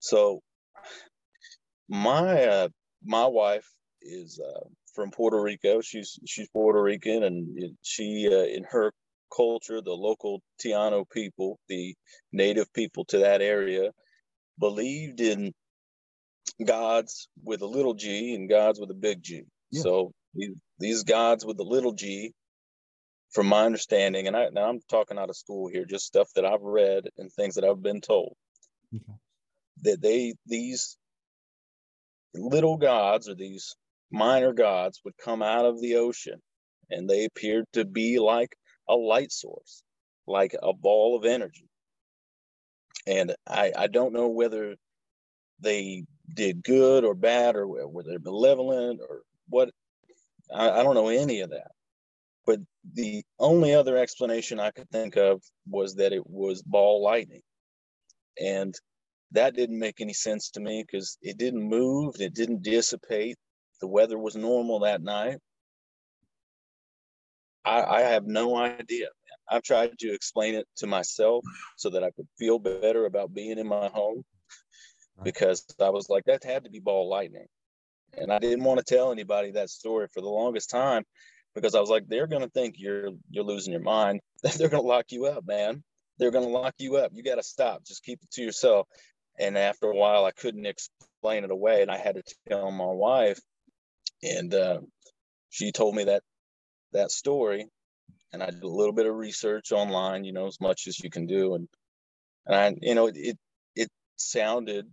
So 0.00 0.42
my 1.88 2.44
uh, 2.44 2.68
my 3.04 3.26
wife 3.26 3.68
is 4.02 4.40
uh, 4.40 4.66
from 4.94 5.10
Puerto 5.10 5.40
Rico. 5.40 5.80
She's 5.80 6.18
she's 6.26 6.48
Puerto 6.48 6.82
Rican, 6.82 7.22
and 7.22 7.76
she 7.82 8.28
uh, 8.30 8.46
in 8.46 8.64
her 8.64 8.92
culture, 9.34 9.80
the 9.80 9.92
local 9.92 10.42
Taino 10.64 11.04
people, 11.08 11.58
the 11.68 11.94
native 12.32 12.72
people 12.72 13.04
to 13.06 13.18
that 13.18 13.42
area, 13.42 13.90
believed 14.58 15.20
in 15.20 15.52
gods 16.64 17.28
with 17.42 17.62
a 17.62 17.66
little 17.66 17.94
g 17.94 18.34
and 18.34 18.48
gods 18.48 18.80
with 18.80 18.90
a 18.90 18.94
big 18.94 19.22
G. 19.22 19.44
Yeah. 19.70 19.82
So 19.82 20.12
these, 20.34 20.54
these 20.78 21.02
gods 21.04 21.44
with 21.44 21.56
the 21.56 21.64
little 21.64 21.92
g, 21.92 22.32
from 23.32 23.48
my 23.48 23.64
understanding, 23.64 24.26
and 24.28 24.36
I 24.36 24.48
now 24.50 24.68
I'm 24.68 24.80
talking 24.88 25.18
out 25.18 25.30
of 25.30 25.36
school 25.36 25.68
here, 25.68 25.84
just 25.84 26.06
stuff 26.06 26.28
that 26.36 26.44
I've 26.44 26.62
read 26.62 27.04
and 27.18 27.32
things 27.32 27.56
that 27.56 27.64
I've 27.64 27.82
been 27.82 28.00
told 28.00 28.36
Okay. 28.94 29.18
that 29.82 30.00
they 30.00 30.34
these 30.46 30.96
little 32.34 32.76
gods 32.76 33.28
or 33.28 33.34
these 33.34 33.74
minor 34.10 34.52
gods 34.52 35.00
would 35.04 35.16
come 35.16 35.42
out 35.42 35.64
of 35.64 35.80
the 35.80 35.96
ocean 35.96 36.40
and 36.90 37.08
they 37.08 37.24
appeared 37.24 37.64
to 37.72 37.84
be 37.84 38.18
like 38.18 38.56
a 38.88 38.94
light 38.94 39.32
source 39.32 39.82
like 40.26 40.54
a 40.62 40.72
ball 40.72 41.16
of 41.16 41.24
energy 41.24 41.68
and 43.06 43.34
i 43.48 43.72
i 43.76 43.86
don't 43.86 44.12
know 44.12 44.28
whether 44.28 44.76
they 45.60 46.04
did 46.32 46.62
good 46.64 47.04
or 47.04 47.14
bad 47.14 47.56
or 47.56 47.66
were 47.66 48.02
they 48.02 48.18
malevolent 48.18 49.00
or 49.08 49.22
what 49.48 49.70
I, 50.54 50.70
I 50.70 50.82
don't 50.82 50.94
know 50.94 51.08
any 51.08 51.40
of 51.40 51.50
that 51.50 51.70
but 52.46 52.60
the 52.94 53.22
only 53.38 53.74
other 53.74 53.96
explanation 53.96 54.60
i 54.60 54.70
could 54.70 54.90
think 54.90 55.16
of 55.16 55.42
was 55.68 55.96
that 55.96 56.12
it 56.12 56.26
was 56.28 56.62
ball 56.62 57.02
lightning 57.02 57.42
and 58.40 58.74
that 59.32 59.54
didn't 59.56 59.78
make 59.78 60.00
any 60.00 60.12
sense 60.12 60.50
to 60.50 60.60
me 60.60 60.84
because 60.86 61.18
it 61.20 61.36
didn't 61.38 61.62
move, 61.68 62.14
it 62.20 62.34
didn't 62.34 62.62
dissipate. 62.62 63.36
The 63.80 63.88
weather 63.88 64.18
was 64.18 64.36
normal 64.36 64.80
that 64.80 65.02
night. 65.02 65.38
I, 67.64 67.82
I 67.82 68.00
have 68.02 68.26
no 68.26 68.56
idea. 68.56 69.08
I've 69.48 69.62
tried 69.62 69.98
to 69.98 70.12
explain 70.12 70.54
it 70.54 70.66
to 70.76 70.86
myself 70.86 71.44
so 71.76 71.90
that 71.90 72.04
I 72.04 72.10
could 72.10 72.26
feel 72.38 72.58
better 72.58 73.06
about 73.06 73.34
being 73.34 73.58
in 73.58 73.66
my 73.66 73.88
home 73.88 74.24
because 75.22 75.64
I 75.80 75.90
was 75.90 76.08
like, 76.08 76.24
that 76.24 76.44
had 76.44 76.64
to 76.64 76.70
be 76.70 76.80
ball 76.80 77.08
lightning. 77.08 77.46
And 78.16 78.32
I 78.32 78.38
didn't 78.38 78.64
want 78.64 78.78
to 78.78 78.94
tell 78.94 79.12
anybody 79.12 79.52
that 79.52 79.70
story 79.70 80.06
for 80.12 80.20
the 80.20 80.28
longest 80.28 80.70
time 80.70 81.04
because 81.54 81.74
I 81.74 81.80
was 81.80 81.90
like, 81.90 82.06
they're 82.08 82.26
gonna 82.26 82.48
think 82.48 82.76
you're 82.78 83.10
you're 83.30 83.44
losing 83.44 83.72
your 83.72 83.82
mind. 83.82 84.20
they're 84.56 84.68
gonna 84.68 84.82
lock 84.82 85.06
you 85.10 85.26
up, 85.26 85.46
man. 85.46 85.82
They're 86.18 86.30
gonna 86.30 86.46
lock 86.46 86.74
you 86.78 86.96
up. 86.96 87.10
You 87.12 87.22
gotta 87.22 87.42
stop. 87.42 87.84
Just 87.84 88.04
keep 88.04 88.20
it 88.22 88.30
to 88.32 88.42
yourself 88.42 88.86
and 89.38 89.58
after 89.58 89.86
a 89.90 89.96
while 89.96 90.24
i 90.24 90.30
couldn't 90.30 90.66
explain 90.66 91.44
it 91.44 91.50
away 91.50 91.82
and 91.82 91.90
i 91.90 91.96
had 91.96 92.16
to 92.16 92.22
tell 92.48 92.70
my 92.70 92.86
wife 92.86 93.38
and 94.22 94.54
uh, 94.54 94.80
she 95.50 95.72
told 95.72 95.94
me 95.94 96.04
that 96.04 96.22
that 96.92 97.10
story 97.10 97.66
and 98.34 98.42
i 98.42 98.50
did 98.50 98.62
a 98.62 98.68
little 98.68 98.92
bit 98.92 99.06
of 99.06 99.14
research 99.14 99.72
online 99.72 100.24
you 100.24 100.32
know 100.32 100.46
as 100.46 100.60
much 100.60 100.86
as 100.86 101.00
you 101.00 101.08
can 101.08 101.26
do 101.26 101.54
and 101.54 101.68
and 102.46 102.54
i 102.56 102.74
you 102.82 102.94
know 102.94 103.06
it 103.06 103.16
it, 103.16 103.38
it 103.74 103.88
sounded 104.16 104.86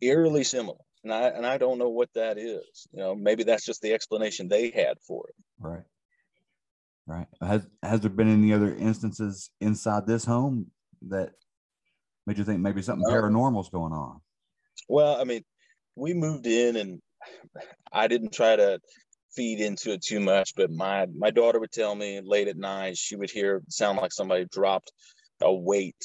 eerily 0.00 0.42
similar 0.42 0.78
and 1.04 1.12
i 1.12 1.28
and 1.28 1.46
i 1.46 1.56
don't 1.56 1.78
know 1.78 1.90
what 1.90 2.08
that 2.14 2.38
is 2.38 2.88
you 2.92 2.98
know 2.98 3.14
maybe 3.14 3.44
that's 3.44 3.64
just 3.64 3.80
the 3.82 3.92
explanation 3.92 4.48
they 4.48 4.70
had 4.70 4.96
for 5.06 5.28
it 5.28 5.34
Right. 5.60 5.84
Right. 7.06 7.26
Has 7.40 7.66
has 7.82 8.00
there 8.00 8.10
been 8.10 8.28
any 8.28 8.52
other 8.52 8.74
instances 8.74 9.50
inside 9.60 10.06
this 10.06 10.24
home 10.24 10.70
that 11.08 11.32
made 12.26 12.38
you 12.38 12.44
think 12.44 12.60
maybe 12.60 12.82
something 12.82 13.04
No. 13.06 13.14
paranormal's 13.14 13.68
going 13.68 13.92
on? 13.92 14.20
Well, 14.88 15.20
I 15.20 15.24
mean, 15.24 15.42
we 15.96 16.14
moved 16.14 16.46
in 16.46 16.76
and 16.76 17.00
I 17.92 18.08
didn't 18.08 18.32
try 18.32 18.56
to 18.56 18.80
feed 19.36 19.60
into 19.60 19.92
it 19.92 20.02
too 20.02 20.20
much, 20.20 20.54
but 20.56 20.70
my 20.70 21.06
my 21.16 21.30
daughter 21.30 21.60
would 21.60 21.72
tell 21.72 21.94
me 21.94 22.20
late 22.22 22.48
at 22.48 22.56
night 22.56 22.96
she 22.96 23.16
would 23.16 23.30
hear 23.30 23.62
sound 23.68 23.98
like 23.98 24.12
somebody 24.12 24.46
dropped 24.46 24.92
a 25.42 25.52
weight 25.52 25.96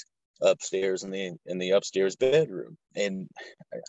upstairs 0.41 1.03
in 1.03 1.11
the 1.11 1.33
in 1.45 1.57
the 1.59 1.71
upstairs 1.71 2.15
bedroom. 2.15 2.77
And 2.95 3.27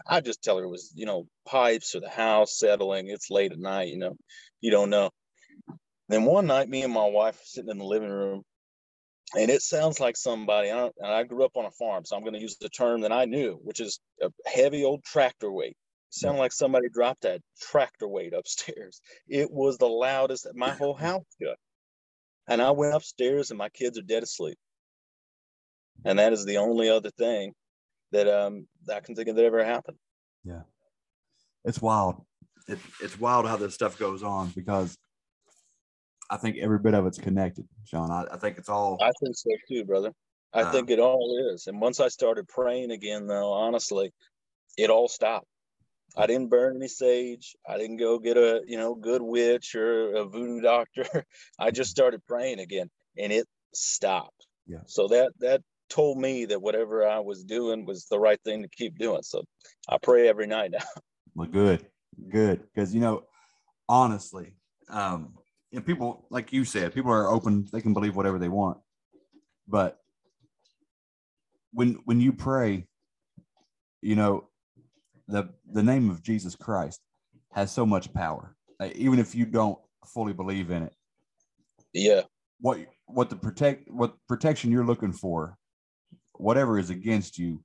I 0.07 0.21
just 0.21 0.43
tell 0.43 0.59
her 0.59 0.65
it 0.65 0.69
was, 0.69 0.93
you 0.95 1.07
know, 1.07 1.27
pipes 1.47 1.95
or 1.95 2.01
the 2.01 2.11
house 2.11 2.59
settling. 2.59 3.09
It's 3.09 3.31
late 3.31 3.53
at 3.53 3.59
night, 3.59 3.89
you 3.89 3.99
know, 3.99 4.17
you 4.61 4.71
don't 4.71 4.91
know. 4.91 5.11
Then 6.09 6.25
one 6.25 6.47
night, 6.47 6.69
me 6.69 6.83
and 6.83 6.93
my 6.93 7.07
wife 7.07 7.37
were 7.37 7.45
sitting 7.45 7.71
in 7.71 7.79
the 7.79 7.85
living 7.85 8.11
room 8.11 8.43
and 9.37 9.51
it 9.51 9.63
sounds 9.63 10.01
like 10.01 10.17
somebody. 10.17 10.71
I, 10.71 10.91
I 11.05 11.23
grew 11.23 11.45
up 11.45 11.57
on 11.57 11.65
a 11.65 11.71
farm, 11.71 12.05
so 12.05 12.17
I'm 12.17 12.23
going 12.23 12.35
to 12.35 12.41
use 12.41 12.57
the 12.57 12.69
term 12.69 13.03
that 13.03 13.13
I 13.13 13.27
knew, 13.27 13.61
which 13.63 13.81
is 13.81 14.01
a 14.21 14.31
heavy 14.47 14.85
old 14.85 15.05
tractor 15.05 15.51
weight. 15.51 15.77
It 16.11 16.15
sounded 16.15 16.41
like 16.41 16.53
somebody 16.53 16.89
dropped 16.89 17.23
that 17.23 17.41
tractor 17.61 18.09
weight 18.09 18.33
upstairs. 18.35 19.01
It 19.29 19.51
was 19.51 19.79
the 19.79 19.87
loudest. 19.89 20.45
That 20.45 20.57
my 20.57 20.71
whole 20.71 20.95
house 20.95 21.25
shook. 21.41 21.57
And 22.49 22.61
I 22.61 22.73
went 22.73 22.95
upstairs, 22.95 23.51
and 23.51 23.59
my 23.59 23.69
kids 23.69 23.97
are 23.99 24.03
dead 24.03 24.23
asleep. 24.25 24.59
and 26.05 26.19
that 26.19 26.33
is 26.33 26.45
the 26.45 26.57
only 26.57 26.89
other 26.89 27.11
thing 27.11 27.53
that 28.13 28.27
um 28.27 28.67
that 28.87 28.97
I 28.97 29.01
can 29.01 29.15
think 29.15 29.29
of 29.29 29.37
that 29.37 29.45
ever 29.45 29.65
happened. 29.65 29.99
Yeah, 30.45 30.63
it's 31.65 31.81
wild. 31.81 32.25
It, 32.67 32.79
it's 33.01 33.19
wild 33.21 33.47
how 33.47 33.57
this 33.57 33.75
stuff 33.75 33.99
goes 33.99 34.23
on 34.23 34.49
because 34.57 34.97
I 36.31 36.37
think 36.39 36.57
every 36.59 36.79
bit 36.79 36.95
of 36.95 37.07
it's 37.07 37.19
connected, 37.19 37.69
Shaun. 37.85 38.11
I, 38.11 38.25
I 38.33 38.37
think 38.37 38.59
it's 38.59 38.69
all. 38.69 38.99
I 39.01 39.13
think 39.23 39.37
so 39.37 39.51
too, 39.69 39.85
brother. 39.85 40.13
I 40.53 40.63
Uh, 40.63 40.73
think 40.73 40.91
it 40.91 40.99
all 40.99 41.53
is. 41.53 41.67
And 41.69 41.81
once 41.81 42.01
I 42.01 42.09
started 42.09 42.49
praying 42.49 42.91
again, 42.91 43.27
though, 43.29 43.53
honestly, 43.53 44.11
it 44.77 44.91
all 44.91 45.07
stopped. 45.09 45.47
I 46.17 46.27
didn't 46.27 46.49
burn 46.49 46.77
any 46.77 46.89
sage. 46.89 47.57
I 47.69 47.79
didn't 47.79 47.99
go 47.99 48.19
get 48.19 48.37
a 48.37 48.63
you 48.67 48.77
know 48.77 48.95
good 48.95 49.23
witch 49.23 49.75
or 49.75 50.15
a 50.15 50.25
voodoo 50.25 50.61
doctor. 50.61 51.07
I 51.59 51.71
just 51.71 51.91
started 51.91 52.25
praying 52.27 52.61
again, 52.61 52.91
and 53.17 53.33
it 53.33 53.47
stopped. 53.75 54.47
Yeah. 54.67 54.81
So 54.87 55.09
that 55.09 55.33
that 55.41 55.63
told 55.89 56.19
me 56.19 56.45
that 56.47 56.63
whatever 56.63 57.07
I 57.07 57.19
was 57.19 57.45
doing 57.45 57.85
was 57.85 58.07
the 58.07 58.19
right 58.19 58.41
thing 58.45 58.63
to 58.63 58.69
keep 58.69 58.99
doing. 58.99 59.23
So 59.23 59.45
I 59.89 59.99
pray 59.99 60.29
every 60.29 60.47
night 60.47 60.73
now. 60.73 60.85
Well, 61.37 61.47
good, 61.47 61.87
good, 62.29 62.61
because 62.61 62.93
you 62.93 63.01
know, 63.01 63.23
honestly, 63.89 64.57
um, 64.89 65.35
and 65.73 65.87
people 65.87 66.27
like 66.29 66.53
you 66.53 66.65
said, 66.65 66.93
people 66.93 67.13
are 67.13 67.29
open; 67.29 67.69
they 67.73 67.81
can 67.81 67.95
believe 67.95 68.17
whatever 68.17 68.37
they 68.37 68.49
want. 68.49 68.79
But 69.69 69.99
when 71.73 72.01
when 72.05 72.21
you 72.21 72.33
pray, 72.33 72.89
you 74.03 74.17
know, 74.17 74.50
the 75.31 75.49
the 75.73 75.83
name 75.83 76.11
of 76.11 76.23
Jesus 76.23 76.55
Christ 76.55 77.01
has 77.53 77.71
so 77.73 77.87
much 77.87 78.13
power. 78.13 78.57
Like, 78.79 78.97
even 78.97 79.19
if 79.19 79.35
you 79.35 79.47
don't 79.47 79.79
fully 80.07 80.33
believe 80.33 80.71
in 80.71 80.83
it, 80.85 80.95
Yeah. 81.93 82.23
what 82.61 82.79
what 83.07 83.31
the 83.31 83.37
protect 83.37 83.91
what 83.91 84.15
protection 84.29 84.71
you're 84.71 84.87
looking 84.87 85.13
for, 85.13 85.57
whatever 86.35 86.79
is 86.79 86.91
against 86.91 87.39
you, 87.39 87.63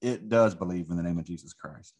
it 0.00 0.28
does 0.28 0.54
believe 0.54 0.90
in 0.90 0.96
the 0.96 1.02
name 1.02 1.18
of 1.18 1.24
Jesus 1.24 1.52
Christ. 1.52 1.94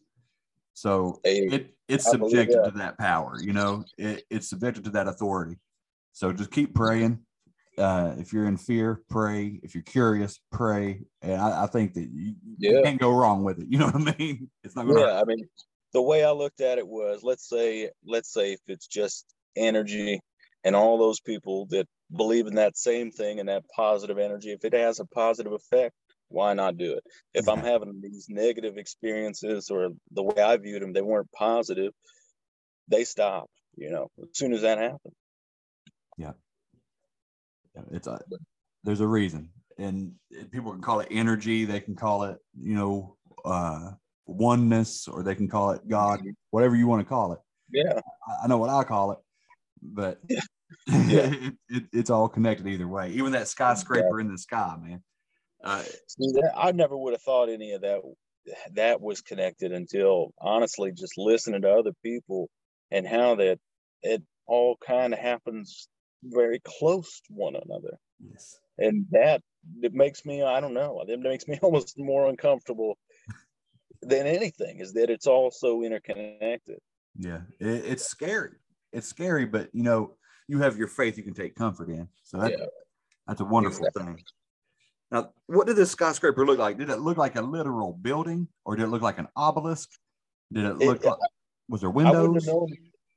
So 0.73 1.19
Hey, 1.23 1.47
it 1.47 1.75
it's 1.87 2.07
I 2.07 2.11
subjected 2.11 2.59
that. 2.59 2.71
to 2.71 2.77
that 2.79 2.97
power, 2.97 3.39
you 3.41 3.53
know, 3.53 3.83
it, 3.97 4.23
it's 4.29 4.49
subjected 4.49 4.83
to 4.85 4.89
that 4.91 5.07
authority. 5.07 5.57
So 6.13 6.31
just 6.33 6.51
keep 6.51 6.73
praying. 6.75 7.19
Uh, 7.77 8.13
if 8.17 8.31
you're 8.31 8.45
in 8.45 8.57
fear, 8.57 9.01
pray. 9.09 9.59
If 9.63 9.73
you're 9.73 9.83
curious, 9.83 10.39
pray. 10.51 11.01
And 11.21 11.41
I, 11.41 11.63
I 11.63 11.67
think 11.67 11.93
that 11.95 12.09
you, 12.13 12.35
you 12.57 12.81
can't 12.83 12.99
go 12.99 13.11
wrong 13.11 13.43
with 13.43 13.59
it. 13.59 13.67
You 13.67 13.79
know 13.79 13.87
what 13.87 13.95
I 13.95 14.15
mean? 14.17 14.49
It's 14.63 14.75
not 14.75 14.85
going 14.85 14.95
to 14.95 15.01
yeah 15.01 15.19
i 15.19 15.25
mean 15.25 15.47
the 15.93 16.01
way 16.01 16.23
i 16.23 16.31
looked 16.31 16.61
at 16.61 16.77
it 16.77 16.87
was 16.87 17.21
let's 17.23 17.47
say 17.47 17.89
let's 18.05 18.31
say 18.31 18.53
if 18.53 18.59
it's 18.67 18.87
just 18.87 19.25
energy 19.55 20.19
and 20.63 20.75
all 20.75 20.97
those 20.97 21.19
people 21.19 21.67
that 21.69 21.87
believe 22.15 22.47
in 22.47 22.55
that 22.55 22.77
same 22.77 23.11
thing 23.11 23.39
and 23.39 23.49
that 23.49 23.63
positive 23.75 24.17
energy 24.17 24.51
if 24.51 24.63
it 24.63 24.73
has 24.73 24.99
a 24.99 25.05
positive 25.05 25.51
effect 25.51 25.93
why 26.29 26.53
not 26.53 26.77
do 26.77 26.93
it 26.93 27.03
if 27.33 27.47
i'm 27.49 27.59
having 27.59 27.99
these 28.01 28.27
negative 28.29 28.77
experiences 28.77 29.69
or 29.69 29.89
the 30.11 30.23
way 30.23 30.41
i 30.41 30.55
viewed 30.57 30.81
them 30.81 30.93
they 30.93 31.01
weren't 31.01 31.31
positive 31.31 31.91
they 32.87 33.03
stopped 33.03 33.51
you 33.75 33.89
know 33.89 34.07
as 34.21 34.29
soon 34.33 34.53
as 34.53 34.61
that 34.61 34.77
happened 34.77 35.13
Yeah. 36.17 36.33
Yeah, 37.75 37.81
It's 37.91 38.07
a, 38.07 38.19
there's 38.83 39.01
a 39.01 39.07
reason. 39.07 39.49
And 39.77 40.13
people 40.51 40.71
can 40.71 40.81
call 40.81 40.99
it 40.99 41.07
energy. 41.09 41.65
They 41.65 41.79
can 41.79 41.95
call 41.95 42.23
it, 42.23 42.37
you 42.59 42.75
know, 42.75 43.17
uh, 43.43 43.91
oneness, 44.25 45.07
or 45.07 45.23
they 45.23 45.35
can 45.35 45.47
call 45.49 45.71
it 45.71 45.87
God, 45.87 46.21
whatever 46.51 46.75
you 46.75 46.87
want 46.87 47.01
to 47.01 47.09
call 47.09 47.33
it. 47.33 47.39
yeah 47.71 47.99
I- 48.27 48.43
I 48.43 48.47
know 48.47 48.57
what 48.57 48.69
I 48.69 48.83
call 48.83 49.11
it, 49.13 49.17
but 49.81 50.21
it, 50.87 51.55
it, 51.69 51.83
it's 51.91 52.09
all 52.09 52.29
connected 52.29 52.67
either 52.67 52.87
way. 52.87 53.11
Even 53.11 53.31
that 53.33 53.47
skyscraper 53.47 54.19
in 54.19 54.31
the 54.31 54.37
sky, 54.37 54.75
man. 54.81 55.03
Uh, 55.63 55.83
See, 56.07 56.31
that, 56.33 56.53
I 56.55 56.71
never 56.71 56.97
would 56.97 57.13
have 57.13 57.21
thought 57.21 57.49
any 57.49 57.71
of 57.71 57.81
that 57.81 58.01
that 58.73 59.01
was 59.01 59.21
connected 59.21 59.71
until 59.71 60.33
honestly 60.39 60.91
just 60.91 61.17
listening 61.17 61.61
to 61.61 61.71
other 61.71 61.93
people 62.03 62.49
and 62.91 63.07
how 63.07 63.35
that 63.35 63.59
it 64.01 64.21
all 64.45 64.77
kind 64.85 65.13
of 65.13 65.19
happens 65.19 65.87
very 66.23 66.59
close 66.63 67.21
to 67.27 67.33
one 67.33 67.55
another. 67.55 67.97
yes. 68.25 68.57
And 68.79 69.05
that 69.11 69.41
it 69.81 69.93
makes 69.93 70.25
me 70.25 70.41
I 70.43 70.59
don't 70.59 70.73
know, 70.73 71.03
it 71.07 71.19
makes 71.19 71.47
me 71.47 71.59
almost 71.61 71.97
more 71.99 72.27
uncomfortable 72.27 72.97
than 74.01 74.27
anything 74.27 74.79
is 74.79 74.93
that 74.93 75.09
it's 75.09 75.27
all 75.27 75.51
so 75.51 75.83
interconnected. 75.83 76.79
Yeah. 77.17 77.41
It, 77.59 77.85
it's 77.85 78.05
scary. 78.05 78.51
It's 78.91 79.07
scary, 79.07 79.45
but 79.45 79.69
you 79.73 79.83
know, 79.83 80.15
you 80.47 80.59
have 80.59 80.77
your 80.77 80.87
faith 80.87 81.17
you 81.17 81.23
can 81.23 81.33
take 81.33 81.55
comfort 81.55 81.89
in. 81.89 82.07
So 82.23 82.37
that, 82.39 82.51
Yeah. 82.51 82.65
that's 83.27 83.41
a 83.41 83.45
wonderful 83.45 83.87
thing. 83.95 84.19
Now, 85.11 85.29
what 85.45 85.67
did 85.67 85.75
this 85.75 85.91
skyscraper 85.91 86.45
look 86.45 86.57
like? 86.57 86.77
Did 86.77 86.89
it 86.89 86.97
look 86.99 87.17
like 87.17 87.35
a 87.35 87.41
literal 87.41 87.93
building 87.93 88.47
or 88.65 88.75
did 88.75 88.83
it 88.83 88.87
look 88.87 89.03
like 89.03 89.19
an 89.19 89.27
obelisk? 89.35 89.89
Did 90.51 90.65
it 90.65 90.81
It- 90.81 90.87
look 90.87 91.03
like, 91.05 91.17
was 91.69 91.81
there 91.81 91.89
I 91.91 91.93
wouldn't 91.93 92.15
windows? 92.33 92.47
known. 92.47 92.67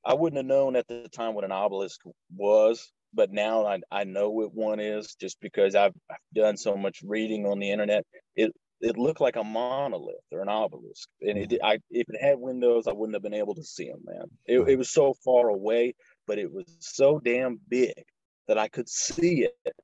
I 0.05 0.15
wouldn't 0.15 0.37
have 0.37 0.47
known 0.47 0.77
at 0.77 0.87
the 0.87 1.09
time 1.09 1.35
what 1.35 1.43
an 1.45 1.51
obelisk 1.51 2.01
was, 2.37 2.93
but 3.15 3.33
now 3.33 3.67
I, 3.67 3.81
I 3.91 4.05
know 4.05 4.31
what 4.31 4.55
one 4.55 4.81
is 4.81 5.15
just 5.21 5.41
because 5.41 5.75
I've, 5.75 5.95
I've 6.11 6.17
done 6.35 6.57
so 6.57 6.77
much 6.77 7.01
reading 7.05 7.47
on 7.47 7.59
the 7.59 7.71
internet. 7.71 8.05
It 8.35 8.53
it 8.81 8.99
looked 8.99 9.21
like 9.21 9.37
a 9.37 9.45
monolith 9.45 10.17
or 10.33 10.43
an 10.43 10.49
obelisk, 10.49 11.09
and 11.23 11.39
it 11.39 11.51
mm-hmm. 11.51 11.65
I 11.65 11.79
if 11.91 12.09
it 12.09 12.21
had 12.21 12.39
windows, 12.39 12.87
I 12.87 12.93
wouldn't 12.93 13.15
have 13.15 13.23
been 13.23 13.35
able 13.35 13.55
to 13.55 13.65
see 13.65 13.89
them. 13.89 14.03
Man, 14.05 14.25
it, 14.47 14.59
mm-hmm. 14.59 14.69
it 14.69 14.79
was 14.79 14.91
so 14.91 15.15
far 15.25 15.49
away, 15.49 15.95
but 16.27 16.39
it 16.39 16.53
was 16.53 16.67
so 16.81 17.19
damn 17.19 17.59
big 17.69 17.95
that 18.49 18.59
I 18.59 18.69
could 18.69 18.89
see 18.89 19.47
it, 19.47 19.75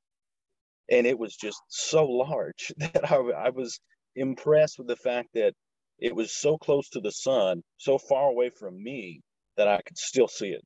and 0.91 1.07
it 1.07 1.18
was 1.18 1.37
just 1.37 1.61
so 1.68 2.05
large 2.05 2.73
that 2.77 3.11
I, 3.11 3.16
I 3.16 3.51
was 3.51 3.81
impressed 4.14 4.79
with 4.79 4.89
the 4.89 4.97
fact 4.97 5.31
that 5.35 5.55
it 5.99 6.14
was 6.14 6.33
so 6.33 6.59
close 6.59 6.89
to 6.91 7.01
the 7.01 7.12
sun, 7.12 7.62
so 7.79 7.97
far 7.97 8.29
away 8.29 8.51
from 8.51 8.83
me 8.83 9.20
that 9.57 9.68
I 9.68 9.81
could 9.87 9.97
still 9.97 10.29
see 10.29 10.49
it. 10.49 10.62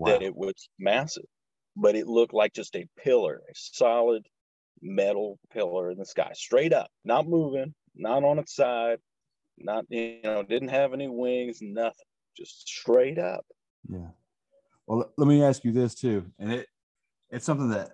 That 0.00 0.22
it 0.22 0.36
was 0.36 0.68
massive, 0.78 1.24
but 1.78 1.94
it 1.94 2.08
looked 2.08 2.34
like 2.34 2.52
just 2.52 2.74
a 2.74 2.86
pillar, 2.98 3.40
a 3.48 3.54
solid 3.54 4.26
metal 4.82 5.38
pillar 5.52 5.90
in 5.90 5.98
the 5.98 6.04
sky, 6.04 6.30
straight 6.34 6.72
up, 6.72 6.90
not 7.04 7.28
moving, 7.28 7.74
not 7.94 8.24
on 8.24 8.38
its 8.38 8.54
side, 8.54 8.98
not 9.56 9.86
you 9.88 10.20
know, 10.24 10.42
didn't 10.42 10.68
have 10.68 10.92
any 10.92 11.08
wings, 11.08 11.58
nothing, 11.62 12.04
just 12.36 12.66
straight 12.66 13.18
up. 13.18 13.44
Yeah. 13.88 14.08
Well, 14.86 15.10
let- 15.16 15.28
me 15.28 15.42
ask 15.42 15.64
you 15.64 15.72
this 15.72 15.94
too, 15.94 16.26
and 16.38 16.52
it 16.52 16.66
it's 17.30 17.44
something 17.44 17.70
that 17.70 17.92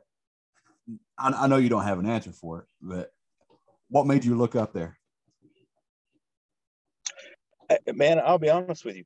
I, 1.19 1.29
I 1.31 1.47
know 1.47 1.57
you 1.57 1.69
don't 1.69 1.85
have 1.85 1.99
an 1.99 2.07
answer 2.07 2.33
for 2.33 2.61
it, 2.61 2.67
but 2.81 3.13
what 3.91 4.07
made 4.07 4.25
you 4.25 4.35
look 4.35 4.57
up 4.57 4.73
there? 4.73 4.99
Man, 7.93 8.21
I'll 8.21 8.39
be 8.39 8.51
honest 8.51 8.85
with 8.85 8.97
you. 8.97 9.05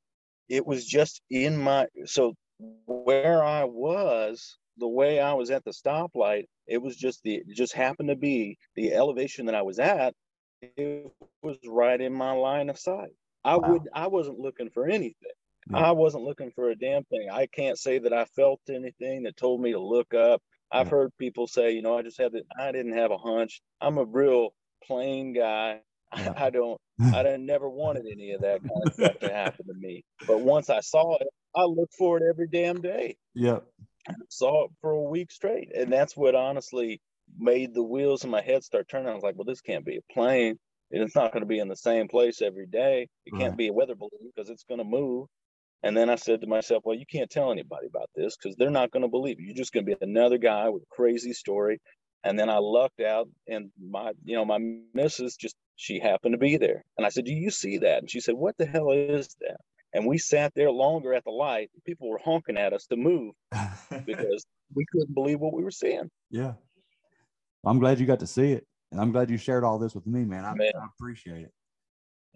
It 0.48 0.66
was 0.66 0.84
just 0.86 1.22
in 1.30 1.56
my 1.56 1.86
so 2.04 2.34
where 2.86 3.42
I 3.42 3.64
was, 3.64 4.58
the 4.78 4.88
way 4.88 5.20
I 5.20 5.34
was 5.34 5.50
at 5.50 5.64
the 5.64 5.72
stoplight, 5.72 6.44
it 6.66 6.78
was 6.78 6.96
just 6.96 7.22
the 7.22 7.36
it 7.36 7.56
just 7.56 7.74
happened 7.74 8.08
to 8.08 8.16
be 8.16 8.58
the 8.76 8.92
elevation 8.92 9.46
that 9.46 9.54
I 9.54 9.62
was 9.62 9.78
at. 9.78 10.14
It 10.76 11.12
was 11.42 11.56
right 11.66 12.00
in 12.00 12.12
my 12.14 12.32
line 12.32 12.70
of 12.70 12.78
sight. 12.78 13.12
I 13.44 13.56
would 13.56 13.88
I 13.94 14.08
wasn't 14.08 14.38
looking 14.38 14.70
for 14.70 14.86
anything. 14.86 15.14
I 15.72 15.92
wasn't 15.92 16.24
looking 16.24 16.50
for 16.50 16.70
a 16.70 16.76
damn 16.76 17.04
thing. 17.04 17.28
I 17.30 17.46
can't 17.46 17.78
say 17.78 17.98
that 17.98 18.12
I 18.12 18.24
felt 18.24 18.60
anything 18.68 19.24
that 19.24 19.36
told 19.36 19.60
me 19.60 19.72
to 19.72 19.80
look 19.80 20.14
up. 20.14 20.42
I've 20.70 20.88
heard 20.88 21.10
people 21.18 21.46
say, 21.46 21.72
you 21.72 21.82
know, 21.82 21.96
I 21.96 22.02
just 22.02 22.18
had 22.18 22.32
that. 22.32 22.44
I 22.58 22.72
didn't 22.72 22.96
have 22.96 23.10
a 23.10 23.18
hunch. 23.18 23.60
I'm 23.80 23.98
a 23.98 24.04
real 24.04 24.50
plain 24.84 25.32
guy. 25.34 25.80
I, 26.12 26.32
I 26.36 26.50
don't. 26.50 26.80
I 27.00 27.22
didn't 27.22 27.46
never 27.46 27.68
wanted 27.68 28.06
any 28.10 28.32
of 28.32 28.40
that 28.42 28.60
kind 28.60 28.86
of 28.86 28.92
stuff 28.94 29.18
to 29.20 29.32
happen 29.32 29.66
to 29.66 29.74
me. 29.74 30.04
But 30.26 30.40
once 30.40 30.68
I 30.68 30.80
saw 30.80 31.16
it, 31.16 31.28
I 31.54 31.62
looked 31.62 31.94
for 31.96 32.18
it 32.18 32.24
every 32.28 32.48
damn 32.48 32.80
day. 32.80 33.16
Yep. 33.34 33.64
Saw 34.28 34.64
it 34.66 34.70
for 34.80 34.90
a 34.92 35.02
week 35.02 35.30
straight, 35.30 35.74
and 35.74 35.92
that's 35.92 36.16
what 36.16 36.34
honestly 36.34 37.00
made 37.38 37.74
the 37.74 37.82
wheels 37.82 38.24
in 38.24 38.30
my 38.30 38.40
head 38.42 38.64
start 38.64 38.88
turning. 38.88 39.08
I 39.08 39.14
was 39.14 39.22
like, 39.22 39.36
well, 39.36 39.44
this 39.44 39.60
can't 39.60 39.84
be 39.84 39.96
a 39.98 40.12
plane. 40.12 40.58
And 40.90 41.02
It's 41.02 41.14
not 41.14 41.32
going 41.32 41.42
to 41.42 41.46
be 41.46 41.58
in 41.58 41.68
the 41.68 41.76
same 41.76 42.08
place 42.08 42.40
every 42.42 42.66
day. 42.66 43.08
It 43.26 43.34
can't 43.36 43.50
Right. 43.50 43.58
be 43.58 43.68
a 43.68 43.72
weather 43.72 43.94
balloon 43.94 44.32
because 44.34 44.50
it's 44.50 44.64
going 44.64 44.78
to 44.78 44.84
move. 44.84 45.28
And 45.82 45.96
then 45.96 46.10
I 46.10 46.16
said 46.16 46.40
to 46.42 46.46
myself, 46.46 46.84
well, 46.84 46.96
you 46.96 47.06
can't 47.06 47.30
tell 47.30 47.52
anybody 47.52 47.86
about 47.86 48.10
this 48.14 48.36
because 48.36 48.56
they're 48.56 48.70
not 48.70 48.90
going 48.90 49.02
to 49.02 49.08
believe 49.08 49.40
you. 49.40 49.46
You're 49.46 49.56
just 49.56 49.72
going 49.72 49.86
to 49.86 49.96
be 49.96 50.04
another 50.04 50.38
guy 50.38 50.68
with 50.70 50.82
a 50.82 50.86
crazy 50.94 51.32
story. 51.32 51.80
And 52.24 52.38
then 52.38 52.50
I 52.50 52.58
lucked 52.58 53.00
out, 53.00 53.28
and 53.48 53.70
my, 53.80 54.12
you 54.24 54.36
know, 54.36 54.44
my 54.44 54.58
missus 54.94 55.36
just 55.36 55.56
she 55.76 56.00
happened 56.00 56.32
to 56.34 56.38
be 56.38 56.56
there, 56.56 56.84
and 56.96 57.06
I 57.06 57.10
said, 57.10 57.24
"Do 57.26 57.32
you 57.32 57.50
see 57.50 57.78
that?" 57.78 58.00
And 58.00 58.10
she 58.10 58.20
said, 58.20 58.34
"What 58.34 58.56
the 58.58 58.66
hell 58.66 58.90
is 58.92 59.28
that?" 59.40 59.60
And 59.94 60.06
we 60.06 60.18
sat 60.18 60.52
there 60.54 60.70
longer 60.70 61.14
at 61.14 61.24
the 61.24 61.30
light. 61.30 61.70
People 61.86 62.08
were 62.08 62.20
honking 62.22 62.58
at 62.58 62.72
us 62.72 62.86
to 62.86 62.96
move 62.96 63.34
because 64.06 64.44
we 64.74 64.84
couldn't 64.92 65.14
believe 65.14 65.40
what 65.40 65.54
we 65.54 65.64
were 65.64 65.70
seeing. 65.70 66.10
Yeah. 66.30 66.54
I'm 67.64 67.78
glad 67.78 67.98
you 67.98 68.06
got 68.06 68.20
to 68.20 68.26
see 68.26 68.52
it. 68.52 68.66
And 68.92 69.00
I'm 69.00 69.12
glad 69.12 69.30
you 69.30 69.36
shared 69.36 69.64
all 69.64 69.78
this 69.78 69.94
with 69.94 70.06
me, 70.06 70.24
man. 70.24 70.44
I, 70.44 70.54
Man. 70.54 70.72
I 70.74 70.86
appreciate 70.94 71.42
it. 71.42 71.52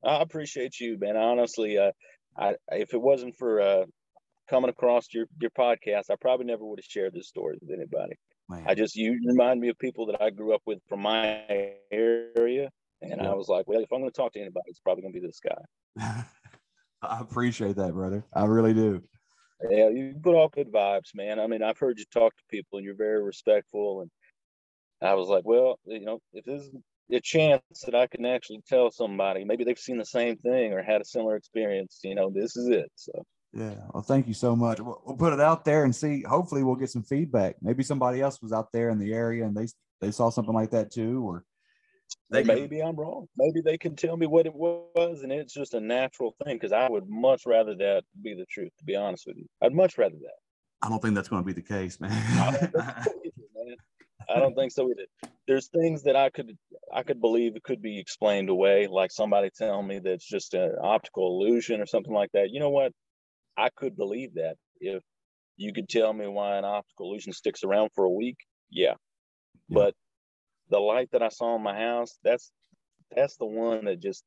I 0.04 0.20
appreciate 0.20 0.80
you, 0.80 0.98
man. 0.98 1.16
Honestly, 1.16 1.78
uh, 1.78 1.92
I 2.36 2.56
if 2.70 2.92
it 2.92 3.00
wasn't 3.00 3.36
for 3.36 3.60
uh, 3.60 3.84
coming 4.50 4.68
across 4.68 5.06
your 5.12 5.26
your 5.40 5.50
podcast, 5.50 6.10
I 6.10 6.16
probably 6.20 6.46
never 6.46 6.64
would 6.64 6.78
have 6.78 6.84
shared 6.84 7.14
this 7.14 7.28
story 7.28 7.56
with 7.60 7.70
anybody. 7.70 8.14
Man. 8.48 8.64
I 8.66 8.74
just 8.74 8.96
you 8.96 9.18
remind 9.26 9.60
me 9.60 9.68
of 9.68 9.78
people 9.78 10.06
that 10.06 10.20
I 10.20 10.30
grew 10.30 10.54
up 10.54 10.62
with 10.66 10.80
from 10.88 11.00
my 11.02 11.44
area, 11.90 12.68
and 13.00 13.20
Yeah. 13.22 13.30
I 13.30 13.34
was 13.34 13.48
like, 13.48 13.68
well, 13.68 13.80
if 13.80 13.92
I'm 13.92 14.00
going 14.00 14.10
to 14.10 14.16
talk 14.16 14.32
to 14.32 14.40
anybody, 14.40 14.64
it's 14.66 14.80
probably 14.80 15.02
going 15.02 15.14
to 15.14 15.20
be 15.20 15.26
this 15.26 15.40
guy. 15.40 16.24
I 17.08 17.20
appreciate 17.20 17.76
that, 17.76 17.92
brother. 17.92 18.24
I 18.32 18.44
really 18.44 18.74
do. 18.74 19.02
Yeah, 19.70 19.88
you 19.88 20.14
put 20.22 20.34
all 20.34 20.48
good 20.48 20.72
vibes, 20.72 21.14
man. 21.14 21.38
I 21.38 21.46
mean, 21.46 21.62
I've 21.62 21.78
heard 21.78 21.98
you 21.98 22.04
talk 22.12 22.36
to 22.36 22.42
people, 22.50 22.78
and 22.78 22.84
you're 22.84 22.94
very 22.94 23.22
respectful. 23.22 24.00
And 24.00 24.10
I 25.00 25.14
was 25.14 25.28
like, 25.28 25.44
well, 25.44 25.78
you 25.84 26.00
know, 26.00 26.20
if 26.32 26.44
this 26.44 26.62
is 26.62 26.70
a 27.10 27.20
chance 27.20 27.62
that 27.84 27.94
I 27.94 28.06
can 28.06 28.24
actually 28.24 28.62
tell 28.68 28.90
somebody, 28.90 29.44
maybe 29.44 29.64
they've 29.64 29.78
seen 29.78 29.98
the 29.98 30.04
same 30.04 30.36
thing 30.36 30.72
or 30.72 30.82
had 30.82 31.00
a 31.00 31.04
similar 31.04 31.36
experience, 31.36 32.00
you 32.02 32.14
know, 32.14 32.30
this 32.30 32.56
is 32.56 32.68
it. 32.68 32.90
So 32.94 33.12
Yeah. 33.52 33.74
Well, 33.92 34.02
thank 34.02 34.26
you 34.26 34.34
so 34.34 34.56
much. 34.56 34.80
We'll, 34.80 35.00
we'll 35.04 35.16
put 35.16 35.32
it 35.32 35.40
out 35.40 35.64
there 35.64 35.84
and 35.84 35.94
see. 35.94 36.22
Hopefully, 36.22 36.62
we'll 36.62 36.76
get 36.76 36.90
some 36.90 37.02
feedback. 37.02 37.56
Maybe 37.60 37.82
somebody 37.82 38.20
else 38.20 38.40
was 38.40 38.52
out 38.52 38.72
there 38.72 38.90
in 38.90 38.98
the 38.98 39.12
area 39.12 39.44
and 39.44 39.56
they 39.56 39.66
they 40.00 40.10
saw 40.10 40.30
something 40.30 40.54
like 40.54 40.70
that 40.70 40.90
too, 40.92 41.22
or 41.24 41.44
They 42.30 42.42
can- 42.44 42.54
maybe 42.54 42.82
I'm 42.82 42.96
wrong. 42.96 43.26
Maybe 43.36 43.60
they 43.60 43.78
can 43.78 43.96
tell 43.96 44.16
me 44.16 44.26
what 44.26 44.46
it 44.46 44.54
was, 44.54 45.22
and 45.22 45.32
it's 45.32 45.54
just 45.54 45.74
a 45.74 45.80
natural 45.80 46.34
thing. 46.44 46.56
Because 46.56 46.72
I 46.72 46.88
would 46.88 47.08
much 47.08 47.46
rather 47.46 47.74
that 47.76 48.04
be 48.22 48.34
the 48.34 48.46
truth. 48.46 48.72
To 48.78 48.84
be 48.84 48.96
honest 48.96 49.26
with 49.26 49.36
you, 49.36 49.46
I'd 49.62 49.74
much 49.74 49.98
rather 49.98 50.16
that. 50.16 50.38
I 50.82 50.88
don't 50.88 51.00
think 51.00 51.14
that's 51.14 51.28
going 51.28 51.42
to 51.42 51.46
be 51.46 51.52
the 51.52 51.62
case, 51.62 52.00
man. 52.00 52.10
I 54.28 54.38
don't 54.38 54.54
think 54.54 54.72
so 54.72 54.90
either. 54.90 55.06
There's 55.46 55.68
things 55.68 56.04
that 56.04 56.16
I 56.16 56.30
could 56.30 56.56
I 56.92 57.02
could 57.02 57.20
believe 57.20 57.56
it 57.56 57.62
could 57.62 57.82
be 57.82 57.98
explained 57.98 58.48
away, 58.48 58.86
like 58.86 59.10
somebody 59.10 59.50
telling 59.56 59.86
me 59.86 59.98
that's 59.98 60.26
just 60.26 60.54
an 60.54 60.74
optical 60.80 61.26
illusion 61.42 61.80
or 61.80 61.86
something 61.86 62.12
like 62.12 62.30
that. 62.32 62.50
You 62.50 62.60
know 62.60 62.70
what? 62.70 62.92
I 63.56 63.68
could 63.70 63.96
believe 63.96 64.34
that 64.34 64.56
if 64.80 65.02
you 65.56 65.72
could 65.72 65.88
tell 65.88 66.12
me 66.12 66.26
why 66.26 66.56
an 66.56 66.64
optical 66.64 67.10
illusion 67.10 67.32
sticks 67.32 67.62
around 67.64 67.90
for 67.94 68.04
a 68.04 68.10
week. 68.10 68.38
Yeah, 68.70 68.94
but 69.68 69.94
the 70.72 70.80
light 70.80 71.10
that 71.12 71.22
I 71.22 71.28
saw 71.28 71.54
in 71.54 71.62
my 71.62 71.78
house, 71.78 72.18
that's 72.24 72.50
that's 73.14 73.36
the 73.36 73.46
one 73.46 73.84
that 73.84 74.00
just 74.00 74.24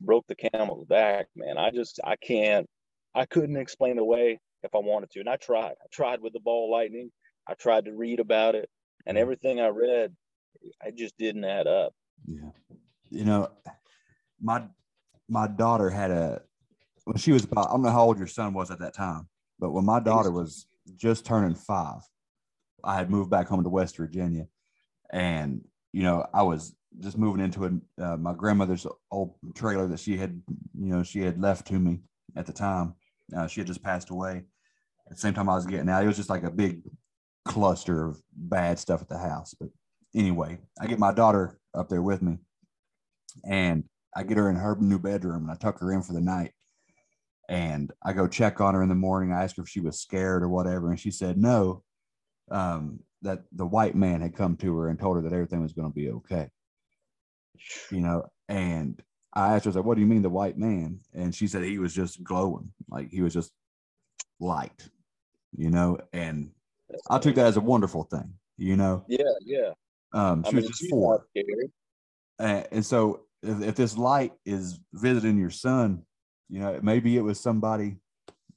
broke 0.00 0.26
the 0.28 0.36
camel's 0.36 0.86
back, 0.86 1.26
man. 1.34 1.58
I 1.58 1.70
just 1.70 1.98
I 2.04 2.16
can't 2.16 2.66
I 3.14 3.26
couldn't 3.26 3.56
explain 3.56 3.98
away 3.98 4.38
if 4.62 4.74
I 4.74 4.78
wanted 4.78 5.10
to. 5.10 5.20
And 5.20 5.28
I 5.28 5.36
tried. 5.36 5.74
I 5.82 5.86
tried 5.90 6.20
with 6.20 6.34
the 6.34 6.40
ball 6.40 6.70
lightning. 6.70 7.10
I 7.48 7.54
tried 7.54 7.86
to 7.86 7.92
read 7.92 8.20
about 8.20 8.54
it 8.54 8.68
and 9.06 9.16
everything 9.16 9.60
I 9.60 9.68
read, 9.68 10.14
I 10.84 10.90
just 10.90 11.16
didn't 11.16 11.44
add 11.44 11.66
up. 11.66 11.94
Yeah. 12.26 12.50
You 13.08 13.24
know, 13.24 13.50
my 14.40 14.64
my 15.28 15.46
daughter 15.46 15.88
had 15.90 16.10
a 16.10 16.42
when 17.04 17.16
she 17.16 17.32
was 17.32 17.44
about 17.44 17.68
I 17.68 17.72
don't 17.72 17.82
know 17.82 17.90
how 17.90 18.04
old 18.04 18.18
your 18.18 18.26
son 18.26 18.52
was 18.52 18.70
at 18.70 18.80
that 18.80 18.94
time, 18.94 19.28
but 19.58 19.70
when 19.70 19.84
my 19.84 20.00
daughter 20.00 20.30
was 20.30 20.66
just 20.96 21.24
turning 21.24 21.54
five, 21.54 22.00
I 22.82 22.96
had 22.96 23.10
moved 23.10 23.30
back 23.30 23.46
home 23.46 23.62
to 23.62 23.70
West 23.70 23.96
Virginia, 23.96 24.48
and 25.10 25.64
you 25.96 26.02
know 26.02 26.26
I 26.34 26.42
was 26.42 26.76
just 27.00 27.16
moving 27.16 27.42
into 27.42 27.64
a, 27.64 28.04
uh, 28.04 28.16
my 28.18 28.34
grandmother's 28.34 28.86
old 29.10 29.34
trailer 29.54 29.88
that 29.88 29.98
she 29.98 30.18
had 30.18 30.42
you 30.78 30.92
know 30.92 31.02
she 31.02 31.20
had 31.20 31.40
left 31.40 31.66
to 31.68 31.78
me 31.78 32.00
at 32.36 32.44
the 32.44 32.52
time. 32.52 32.94
Uh, 33.34 33.46
she 33.46 33.60
had 33.60 33.66
just 33.66 33.82
passed 33.82 34.10
away. 34.10 34.42
At 35.08 35.16
the 35.16 35.20
same 35.20 35.32
time 35.32 35.48
I 35.48 35.54
was 35.54 35.64
getting 35.64 35.88
out, 35.88 36.04
it 36.04 36.06
was 36.06 36.18
just 36.18 36.28
like 36.28 36.42
a 36.42 36.50
big 36.50 36.82
cluster 37.46 38.04
of 38.04 38.20
bad 38.36 38.78
stuff 38.78 39.00
at 39.00 39.08
the 39.08 39.16
house. 39.16 39.54
But 39.58 39.70
anyway, 40.14 40.58
I 40.78 40.86
get 40.86 40.98
my 40.98 41.14
daughter 41.14 41.58
up 41.74 41.88
there 41.88 42.02
with 42.02 42.20
me 42.20 42.36
and 43.48 43.84
I 44.14 44.22
get 44.24 44.36
her 44.36 44.50
in 44.50 44.56
her 44.56 44.76
new 44.78 44.98
bedroom 44.98 45.44
and 45.44 45.50
I 45.50 45.54
tuck 45.54 45.80
her 45.80 45.92
in 45.94 46.02
for 46.02 46.12
the 46.12 46.20
night. 46.20 46.52
And 47.48 47.90
I 48.04 48.12
go 48.12 48.28
check 48.28 48.60
on 48.60 48.74
her 48.74 48.82
in 48.82 48.90
the 48.90 48.94
morning. 48.94 49.32
I 49.32 49.44
ask 49.44 49.56
her 49.56 49.62
if 49.62 49.68
she 49.68 49.80
was 49.80 49.98
scared 49.98 50.42
or 50.42 50.50
whatever. 50.50 50.90
And 50.90 51.00
she 51.00 51.10
said 51.10 51.38
no, 51.38 51.84
um, 52.50 53.00
that 53.22 53.44
the 53.52 53.66
white 53.66 53.94
man 53.94 54.20
had 54.20 54.36
come 54.36 54.56
to 54.56 54.76
her 54.78 54.88
and 54.88 54.98
told 54.98 55.16
her 55.16 55.22
that 55.22 55.32
everything 55.32 55.62
was 55.62 55.72
going 55.72 55.88
to 55.88 55.94
be 55.94 56.10
okay. 56.10 56.48
You 57.90 58.00
know, 58.00 58.26
and 58.48 59.02
I 59.32 59.54
asked 59.54 59.64
her, 59.64 59.68
I 59.68 59.70
was 59.70 59.76
like, 59.76 59.84
what 59.84 59.94
do 59.94 60.00
you 60.00 60.06
mean 60.06 60.22
the 60.22 60.30
white 60.30 60.58
man? 60.58 61.00
And 61.14 61.34
she 61.34 61.46
said 61.46 61.62
he 61.62 61.78
was 61.78 61.94
just 61.94 62.22
glowing, 62.22 62.72
like 62.88 63.10
he 63.10 63.22
was 63.22 63.34
just 63.34 63.52
light, 64.40 64.88
you 65.56 65.70
know, 65.70 65.98
and 66.12 66.50
I 67.10 67.18
took 67.18 67.34
that 67.36 67.46
as 67.46 67.56
a 67.56 67.60
wonderful 67.60 68.04
thing, 68.04 68.34
you 68.56 68.76
know. 68.76 69.04
Yeah, 69.08 69.24
yeah. 69.44 69.72
Um, 70.12 70.42
I 70.44 70.50
she 70.50 70.56
was 70.56 70.64
mean, 70.64 70.72
just 70.72 70.90
four. 70.90 71.26
Uh, 72.38 72.62
and 72.70 72.84
so 72.84 73.22
if, 73.42 73.62
if 73.62 73.74
this 73.74 73.96
light 73.96 74.32
is 74.44 74.78
visiting 74.92 75.38
your 75.38 75.50
son, 75.50 76.02
you 76.48 76.60
know, 76.60 76.78
maybe 76.82 77.16
it 77.16 77.22
was 77.22 77.40
somebody, 77.40 77.96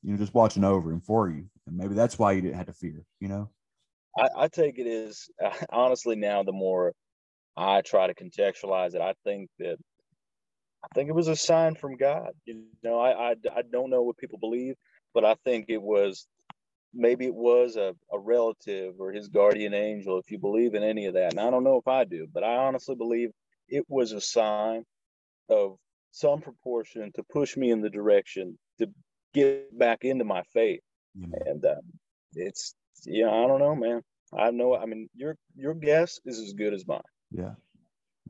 you 0.04 0.12
know, 0.12 0.18
just 0.18 0.34
watching 0.34 0.64
over 0.64 0.92
him 0.92 1.02
for 1.02 1.30
you. 1.30 1.46
And 1.66 1.78
maybe 1.78 1.96
that's 1.96 2.20
why 2.20 2.34
you 2.34 2.42
didn't 2.42 2.58
have 2.58 2.68
to 2.68 2.74
fear, 2.74 3.04
you 3.20 3.28
know? 3.28 3.50
I, 4.18 4.28
I 4.38 4.48
take 4.48 4.80
it 4.80 4.88
as 4.88 5.28
honestly 5.72 6.16
now 6.16 6.44
the 6.44 6.52
more 6.52 6.94
I 7.58 7.82
try 7.82 8.08
to 8.08 8.14
contextualize 8.14 8.96
it, 8.96 9.02
I 9.02 9.14
think 9.24 9.50
that 9.60 9.78
I 10.84 10.88
think 10.96 11.10
it 11.10 11.16
was 11.16 11.28
a 11.28 11.36
sign 11.36 11.76
from 11.76 11.98
God. 11.98 12.32
You 12.46 12.64
know, 12.84 13.00
I 13.00 13.32
I, 13.32 13.36
I 13.56 13.62
don't 13.70 13.90
know 13.90 14.04
what 14.04 14.18
people 14.18 14.40
believe, 14.40 14.76
but 15.14 15.26
I 15.26 15.36
think 15.46 15.66
it 15.68 15.82
was 15.82 16.28
maybe 16.94 17.26
it 17.26 17.36
was 17.36 17.76
a, 17.76 17.94
a 18.12 18.20
relative 18.20 18.96
or 19.00 19.12
his 19.12 19.28
guardian 19.28 19.74
angel, 19.74 20.18
if 20.18 20.32
you 20.32 20.40
believe 20.40 20.74
in 20.74 20.84
any 20.84 21.06
of 21.06 21.14
that. 21.14 21.32
And 21.32 21.40
I 21.40 21.50
don't 21.50 21.64
know 21.64 21.78
if 21.78 21.88
I 21.88 22.04
do, 22.04 22.28
but 22.34 22.44
I 22.44 22.56
honestly 22.56 22.96
believe 22.96 23.32
it 23.68 23.86
was 23.88 24.12
a 24.12 24.22
sign 24.22 24.84
of 25.50 25.78
some 26.12 26.42
proportion 26.42 27.12
to 27.16 27.24
push 27.32 27.56
me 27.56 27.72
in 27.72 27.82
the 27.82 27.90
direction 27.90 28.58
to 28.80 28.88
get 29.34 29.78
back 29.78 30.00
into 30.04 30.26
my 30.26 30.44
faith. 30.54 30.82
And 31.46 31.66
um, 31.66 31.82
it's 32.34 32.74
yeah, 33.06 33.30
I 33.30 33.48
don't 33.48 33.60
know, 33.60 33.76
man. 33.76 34.02
I 34.38 34.52
know. 34.52 34.76
I 34.76 34.86
mean, 34.86 35.10
your 35.16 35.36
your 35.56 35.74
guess 35.74 36.20
is 36.26 36.40
as 36.40 36.54
good 36.54 36.74
as 36.74 36.86
mine. 36.86 37.02
Yeah. 37.32 37.54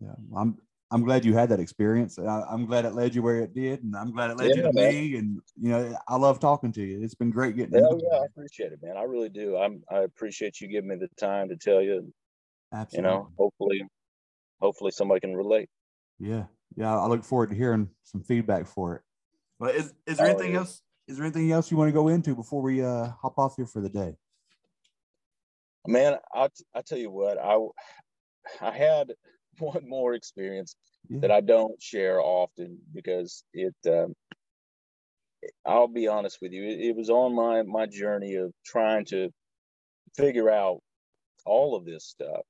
Yeah. 0.02 0.16
I'm, 0.36 0.58
I'm 0.92 1.04
glad 1.04 1.26
you 1.26 1.34
had 1.34 1.50
that 1.50 1.60
experience. 1.60 2.18
I, 2.18 2.44
I'm 2.50 2.66
glad 2.66 2.86
it 2.86 2.94
led 2.94 3.14
you 3.14 3.22
where 3.22 3.42
it 3.42 3.54
did. 3.54 3.84
And 3.84 3.96
I'm 3.96 4.12
glad 4.12 4.32
it 4.32 4.38
led 4.38 4.56
you 4.56 4.62
to 4.64 4.74
man. 4.74 4.94
me. 4.94 5.18
And, 5.18 5.40
you 5.62 5.70
know, 5.70 5.98
I 6.08 6.16
love 6.16 6.40
talking 6.40 6.72
to 6.72 6.82
you. 6.82 7.04
It's 7.04 7.16
been 7.16 7.32
great 7.32 7.56
getting 7.56 7.76
Yeah, 7.76 7.82
yeah, 7.92 8.18
I 8.18 8.26
appreciate 8.26 8.72
it, 8.72 8.80
man. 8.82 8.98
I 8.98 9.04
really 9.04 9.30
do. 9.30 9.58
I'm 9.58 9.84
I 9.92 10.00
appreciate 10.00 10.62
you 10.62 10.68
giving 10.68 10.90
me 10.90 10.96
the 10.96 11.10
time 11.20 11.50
to 11.50 11.58
tell 11.58 11.82
you. 11.82 12.12
Absolutely. 12.74 12.98
You 12.98 13.16
know, 13.16 13.30
hopefully, 13.38 13.82
hopefully 14.62 14.92
somebody 14.92 15.20
can 15.20 15.36
relate. 15.36 15.70
Yeah. 16.18 16.46
Yeah. 16.76 16.98
I 16.98 17.08
look 17.08 17.24
forward 17.24 17.50
to 17.50 17.56
hearing 17.56 17.90
some 18.04 18.24
feedback 18.24 18.66
for 18.68 18.96
it. 18.96 19.02
Well, 19.60 19.72
is, 19.72 19.94
is 20.08 20.18
there 20.18 20.28
Oh, 20.28 20.30
anything 20.32 20.54
yeah. 20.54 20.60
else? 20.60 20.82
Is 21.08 21.18
there 21.18 21.26
anything 21.26 21.52
else 21.52 21.72
you 21.72 21.78
want 21.78 21.90
to 21.90 21.94
go 21.94 22.08
into 22.08 22.36
before 22.36 22.62
we 22.62 22.84
uh, 22.84 23.10
hop 23.22 23.38
off 23.38 23.56
here 23.58 23.66
for 23.66 23.82
the 23.82 23.90
day? 23.90 24.16
Man, 25.88 26.18
I 26.34 26.50
I 26.74 26.82
tell 26.82 26.98
you 26.98 27.12
what, 27.12 27.38
I 27.38 27.58
I 28.62 28.72
had 28.72 29.14
one 29.60 29.88
more 29.88 30.14
experience 30.14 30.76
that 31.22 31.32
I 31.32 31.42
don't 31.42 31.82
share 31.82 32.22
often 32.22 32.80
because 32.94 33.44
it. 33.54 33.76
Um, 33.88 34.16
I'll 35.66 35.88
be 35.88 36.08
honest 36.08 36.40
with 36.42 36.52
you, 36.52 36.64
it, 36.64 36.80
it 36.82 36.96
was 36.96 37.10
on 37.10 37.34
my 37.36 37.64
my 37.64 37.86
journey 37.86 38.36
of 38.36 38.54
trying 38.66 39.06
to 39.06 39.30
figure 40.18 40.50
out 40.50 40.82
all 41.46 41.76
of 41.76 41.86
this 41.86 42.06
stuff, 42.06 42.44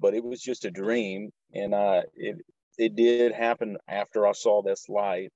but 0.00 0.14
it 0.14 0.24
was 0.24 0.42
just 0.42 0.64
a 0.66 0.70
dream, 0.70 1.30
and 1.54 1.74
I 1.74 2.04
it 2.14 2.38
it 2.78 2.96
did 2.96 3.32
happen 3.32 3.78
after 3.88 4.26
I 4.26 4.32
saw 4.32 4.62
this 4.62 4.88
light. 4.88 5.32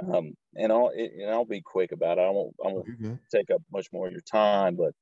Um, 0.00 0.34
and 0.56 0.72
I'll 0.72 0.90
it, 0.90 1.12
and 1.20 1.30
I'll 1.30 1.44
be 1.46 1.62
quick 1.62 1.92
about 1.92 2.18
it. 2.18 2.22
I 2.22 2.30
won't 2.30 2.54
I 2.64 2.68
won't 2.68 2.88
take 3.34 3.50
up 3.50 3.62
much 3.72 3.88
more 3.92 4.06
of 4.06 4.12
your 4.12 4.22
time, 4.22 4.76
but 4.76 4.94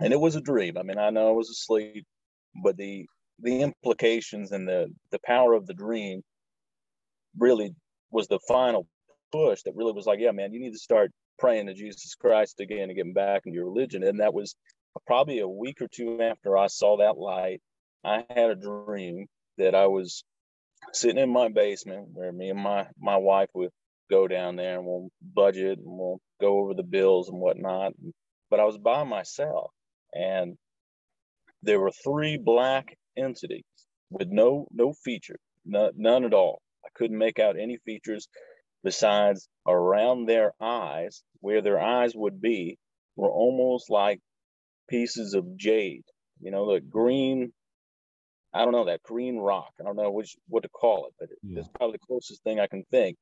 and 0.00 0.12
it 0.12 0.20
was 0.20 0.36
a 0.36 0.40
dream. 0.40 0.76
I 0.78 0.82
mean, 0.82 0.98
I 0.98 1.10
know 1.10 1.28
I 1.28 1.32
was 1.32 1.50
asleep, 1.50 2.06
but 2.62 2.76
the 2.76 3.06
the 3.40 3.62
implications 3.62 4.52
and 4.52 4.66
the 4.66 4.92
the 5.10 5.20
power 5.24 5.54
of 5.54 5.66
the 5.66 5.74
dream 5.74 6.22
really 7.38 7.74
was 8.10 8.28
the 8.28 8.40
final 8.48 8.86
push 9.32 9.62
that 9.62 9.76
really 9.76 9.92
was 9.92 10.06
like, 10.06 10.18
yeah, 10.20 10.32
man, 10.32 10.52
you 10.52 10.60
need 10.60 10.72
to 10.72 10.78
start 10.78 11.12
praying 11.38 11.66
to 11.66 11.74
Jesus 11.74 12.14
Christ 12.14 12.60
again 12.60 12.88
and 12.88 12.96
getting 12.96 13.12
back 13.12 13.42
into 13.44 13.56
your 13.56 13.66
religion. 13.66 14.02
And 14.02 14.20
that 14.20 14.34
was 14.34 14.56
probably 15.06 15.40
a 15.40 15.48
week 15.48 15.80
or 15.80 15.88
two 15.88 16.20
after 16.20 16.56
I 16.56 16.66
saw 16.66 16.96
that 16.96 17.18
light. 17.18 17.60
I 18.04 18.24
had 18.30 18.50
a 18.50 18.56
dream 18.56 19.26
that 19.58 19.74
I 19.74 19.86
was 19.86 20.24
sitting 20.92 21.22
in 21.22 21.30
my 21.30 21.48
basement 21.48 22.08
where 22.12 22.32
me 22.32 22.50
and 22.50 22.60
my 22.60 22.86
my 22.98 23.16
wife 23.16 23.48
would 23.54 23.70
go 24.10 24.26
down 24.26 24.56
there 24.56 24.78
and 24.78 24.86
we'll 24.86 25.10
budget 25.34 25.78
and 25.78 25.86
we'll 25.86 26.20
go 26.40 26.60
over 26.60 26.74
the 26.74 26.82
bills 26.82 27.28
and 27.28 27.38
whatnot. 27.40 27.92
But 28.50 28.60
I 28.60 28.64
was 28.64 28.78
by 28.78 29.04
myself 29.04 29.70
and 30.14 30.56
there 31.62 31.80
were 31.80 31.90
three 31.92 32.36
black 32.38 32.96
entities 33.16 33.64
with 34.10 34.28
no 34.28 34.66
no 34.72 34.92
feature, 34.92 35.38
no, 35.64 35.90
none 35.96 36.24
at 36.24 36.34
all. 36.34 36.62
I 36.84 36.88
couldn't 36.94 37.18
make 37.18 37.38
out 37.38 37.58
any 37.58 37.78
features 37.84 38.28
besides 38.84 39.48
around 39.66 40.26
their 40.26 40.52
eyes, 40.60 41.22
where 41.40 41.62
their 41.62 41.80
eyes 41.80 42.12
would 42.14 42.40
be, 42.40 42.78
were 43.16 43.30
almost 43.30 43.90
like 43.90 44.20
pieces 44.88 45.34
of 45.34 45.56
jade. 45.56 46.04
You 46.40 46.50
know, 46.50 46.72
the 46.72 46.80
green. 46.80 47.52
I 48.54 48.64
don't 48.64 48.72
know 48.72 48.86
that 48.86 49.02
green 49.02 49.36
rock. 49.38 49.72
I 49.80 49.84
don't 49.84 49.96
know 49.96 50.10
which 50.10 50.36
what 50.48 50.62
to 50.62 50.68
call 50.70 51.06
it, 51.08 51.14
but 51.18 51.28
Yeah. 51.42 51.60
it's 51.60 51.68
probably 51.74 51.94
the 52.00 52.06
closest 52.06 52.42
thing 52.44 52.60
I 52.60 52.66
can 52.66 52.84
think. 52.90 53.16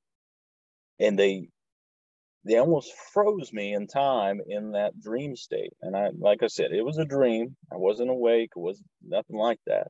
And 1.00 1.18
they 1.18 1.48
they 2.46 2.58
almost 2.58 2.92
froze 3.12 3.52
me 3.52 3.74
in 3.74 3.86
time 3.88 4.40
in 4.48 4.72
that 4.72 5.00
dream 5.00 5.34
state. 5.34 5.72
And 5.82 5.96
I, 5.96 6.10
like 6.18 6.42
I 6.42 6.46
said, 6.46 6.70
it 6.72 6.84
was 6.84 6.98
a 6.98 7.04
dream. 7.04 7.56
I 7.72 7.76
wasn't 7.76 8.10
awake. 8.10 8.50
It 8.56 8.60
was 8.60 8.80
nothing 9.04 9.36
like 9.36 9.58
that. 9.66 9.88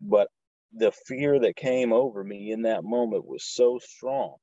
But 0.00 0.28
the 0.72 0.92
fear 1.06 1.38
that 1.40 1.56
came 1.56 1.92
over 1.92 2.24
me 2.24 2.50
in 2.52 2.62
that 2.62 2.84
moment 2.84 3.26
was 3.26 3.44
so 3.44 3.78
strong. 3.78 4.36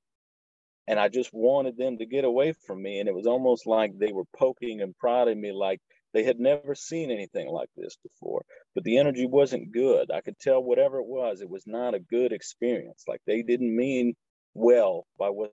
And 0.87 0.99
I 0.99 1.09
just 1.09 1.31
wanted 1.33 1.75
them 1.77 1.97
to 1.97 2.05
get 2.05 2.23
away 2.23 2.53
from 2.65 2.81
me. 2.83 2.99
And 2.99 3.09
it 3.09 3.15
was 3.15 3.25
almost 3.25 3.65
like 3.65 3.97
they 3.97 4.11
were 4.11 4.23
poking 4.37 4.81
and 4.81 4.95
prodding 4.97 5.41
me 5.41 5.51
like 5.51 5.79
they 6.13 6.23
had 6.23 6.39
never 6.39 6.75
seen 6.75 7.09
anything 7.09 7.49
like 7.49 7.69
this 7.75 7.97
before. 8.03 8.43
But 8.75 8.83
the 8.83 8.99
energy 8.99 9.25
wasn't 9.25 9.73
good. 9.73 10.11
I 10.11 10.21
could 10.21 10.37
tell 10.39 10.63
whatever 10.63 10.99
it 10.99 11.07
was, 11.07 11.41
it 11.41 11.49
was 11.49 11.63
not 11.65 11.95
a 11.95 11.99
good 11.99 12.31
experience. 12.31 13.03
Like 13.07 13.21
they 13.25 13.41
didn't 13.41 13.75
mean 13.75 14.13
well 14.53 15.07
by 15.17 15.29
what 15.29 15.51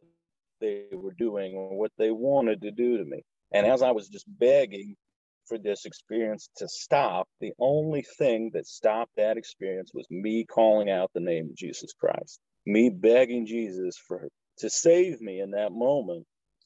they 0.61 0.85
were 0.93 1.15
doing 1.19 1.55
or 1.55 1.79
what 1.79 1.93
they 1.99 2.11
wanted 2.11 2.63
to 2.63 2.71
do 2.71 2.99
to 2.99 3.05
me. 3.05 3.23
And 3.53 3.67
as 3.67 3.83
I 3.83 3.93
was 3.93 4.09
just 4.09 4.27
begging 4.27 4.97
for 5.47 5.59
this 5.59 5.85
experience 5.85 6.49
to 6.57 6.69
stop, 6.69 7.29
the 7.41 7.53
only 7.59 8.05
thing 8.19 8.51
that 8.55 8.67
stopped 8.67 9.13
that 9.17 9.37
experience 9.37 9.93
was 9.95 10.07
me 10.11 10.45
calling 10.45 10.91
out 10.91 11.11
the 11.15 11.21
name 11.21 11.51
of 11.51 11.57
Jesus 11.57 11.93
Christ. 11.93 12.41
Me 12.67 12.91
begging 12.91 13.47
Jesus 13.47 13.97
for 13.97 14.29
to 14.59 14.71
save 14.71 15.21
me 15.21 15.41
in 15.41 15.51
that 15.53 15.73
moment 15.73 16.25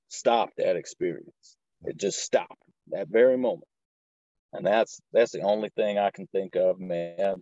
stopped 0.08 0.54
that 0.58 0.76
experience. 0.76 1.56
It 1.84 1.96
just 1.96 2.20
stopped 2.20 2.62
that 2.88 3.08
very 3.08 3.36
moment. 3.36 3.68
And 4.52 4.66
that's 4.66 5.00
that's 5.12 5.32
the 5.32 5.42
only 5.42 5.70
thing 5.70 5.98
I 5.98 6.10
can 6.10 6.26
think 6.28 6.56
of, 6.56 6.80
man. 6.80 7.36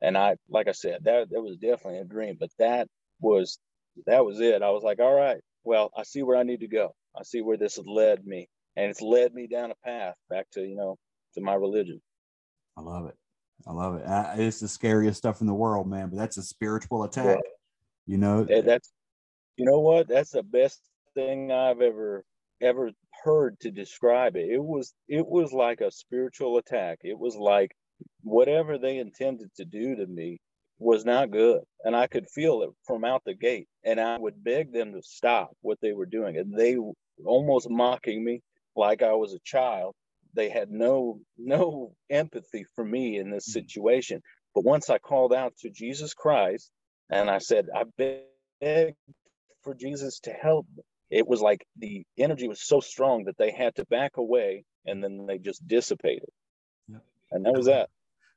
And 0.00 0.16
I 0.16 0.36
like 0.48 0.68
I 0.68 0.72
said, 0.72 1.04
that 1.04 1.30
that 1.30 1.40
was 1.40 1.56
definitely 1.56 2.00
a 2.00 2.04
dream, 2.04 2.36
but 2.38 2.50
that 2.58 2.88
was 3.20 3.58
that 4.06 4.24
was 4.24 4.40
it. 4.40 4.62
I 4.62 4.70
was 4.70 4.82
like, 4.82 4.98
all 5.00 5.14
right, 5.14 5.40
well, 5.68 5.90
I 5.94 6.02
see 6.02 6.22
where 6.22 6.38
I 6.38 6.44
need 6.44 6.60
to 6.60 6.66
go. 6.66 6.94
I 7.14 7.22
see 7.22 7.42
where 7.42 7.58
this 7.58 7.76
has 7.76 7.86
led 7.86 8.24
me. 8.26 8.48
And 8.76 8.90
it's 8.90 9.02
led 9.02 9.34
me 9.34 9.46
down 9.46 9.70
a 9.70 9.74
path 9.84 10.14
back 10.30 10.46
to, 10.52 10.62
you 10.62 10.76
know, 10.76 10.96
to 11.34 11.42
my 11.42 11.54
religion. 11.54 12.00
I 12.76 12.80
love 12.80 13.06
it. 13.06 13.14
I 13.66 13.72
love 13.72 13.96
it. 13.96 14.40
It's 14.40 14.60
the 14.60 14.68
scariest 14.68 15.18
stuff 15.18 15.42
in 15.42 15.46
the 15.46 15.54
world, 15.54 15.86
man, 15.86 16.08
but 16.08 16.16
that's 16.16 16.38
a 16.38 16.42
spiritual 16.42 17.04
attack. 17.04 17.38
Yeah. 17.44 17.50
You 18.06 18.16
know, 18.16 18.46
eh, 18.48 18.62
that's, 18.62 18.90
you 19.56 19.66
know 19.66 19.80
what? 19.80 20.08
That's 20.08 20.30
the 20.30 20.42
best 20.42 20.80
thing 21.14 21.52
I've 21.52 21.82
ever, 21.82 22.24
ever 22.62 22.92
heard 23.22 23.60
to 23.60 23.70
describe 23.70 24.36
it. 24.36 24.48
It 24.48 24.62
was, 24.64 24.94
it 25.06 25.26
was 25.26 25.52
like 25.52 25.82
a 25.82 25.90
spiritual 25.90 26.56
attack. 26.56 27.00
It 27.02 27.18
was 27.18 27.36
like 27.36 27.72
whatever 28.22 28.78
they 28.78 28.96
intended 28.98 29.50
to 29.56 29.66
do 29.66 29.96
to 29.96 30.06
me 30.06 30.40
was 30.78 31.04
not 31.04 31.30
good. 31.30 31.60
And 31.84 31.96
I 31.96 32.06
could 32.06 32.28
feel 32.28 32.62
it 32.62 32.70
from 32.86 33.04
out 33.04 33.22
the 33.24 33.34
gate. 33.34 33.68
And 33.84 34.00
I 34.00 34.18
would 34.18 34.42
beg 34.42 34.72
them 34.72 34.92
to 34.92 35.02
stop 35.02 35.50
what 35.60 35.78
they 35.80 35.92
were 35.92 36.06
doing. 36.06 36.36
And 36.36 36.56
they 36.56 36.76
almost 37.24 37.68
mocking 37.68 38.24
me 38.24 38.42
like 38.76 39.02
I 39.02 39.12
was 39.12 39.34
a 39.34 39.40
child. 39.44 39.94
They 40.34 40.50
had 40.50 40.70
no 40.70 41.20
no 41.36 41.94
empathy 42.10 42.64
for 42.74 42.84
me 42.84 43.18
in 43.18 43.30
this 43.30 43.48
mm-hmm. 43.48 43.60
situation. 43.60 44.22
But 44.54 44.64
once 44.64 44.90
I 44.90 44.98
called 44.98 45.32
out 45.32 45.54
to 45.60 45.70
Jesus 45.70 46.14
Christ 46.14 46.70
and 47.10 47.30
I 47.30 47.38
said, 47.38 47.66
I 47.74 47.84
beg 47.96 48.94
for 49.62 49.74
Jesus 49.74 50.20
to 50.20 50.30
help 50.30 50.66
it 51.10 51.26
was 51.26 51.40
like 51.40 51.66
the 51.76 52.04
energy 52.18 52.48
was 52.48 52.60
so 52.60 52.80
strong 52.80 53.24
that 53.24 53.38
they 53.38 53.50
had 53.50 53.74
to 53.76 53.86
back 53.86 54.16
away 54.16 54.64
and 54.86 55.02
then 55.02 55.26
they 55.26 55.38
just 55.38 55.66
dissipated. 55.66 56.28
Yep. 56.88 57.02
And 57.32 57.46
that 57.46 57.54
was 57.54 57.66
that. 57.66 57.88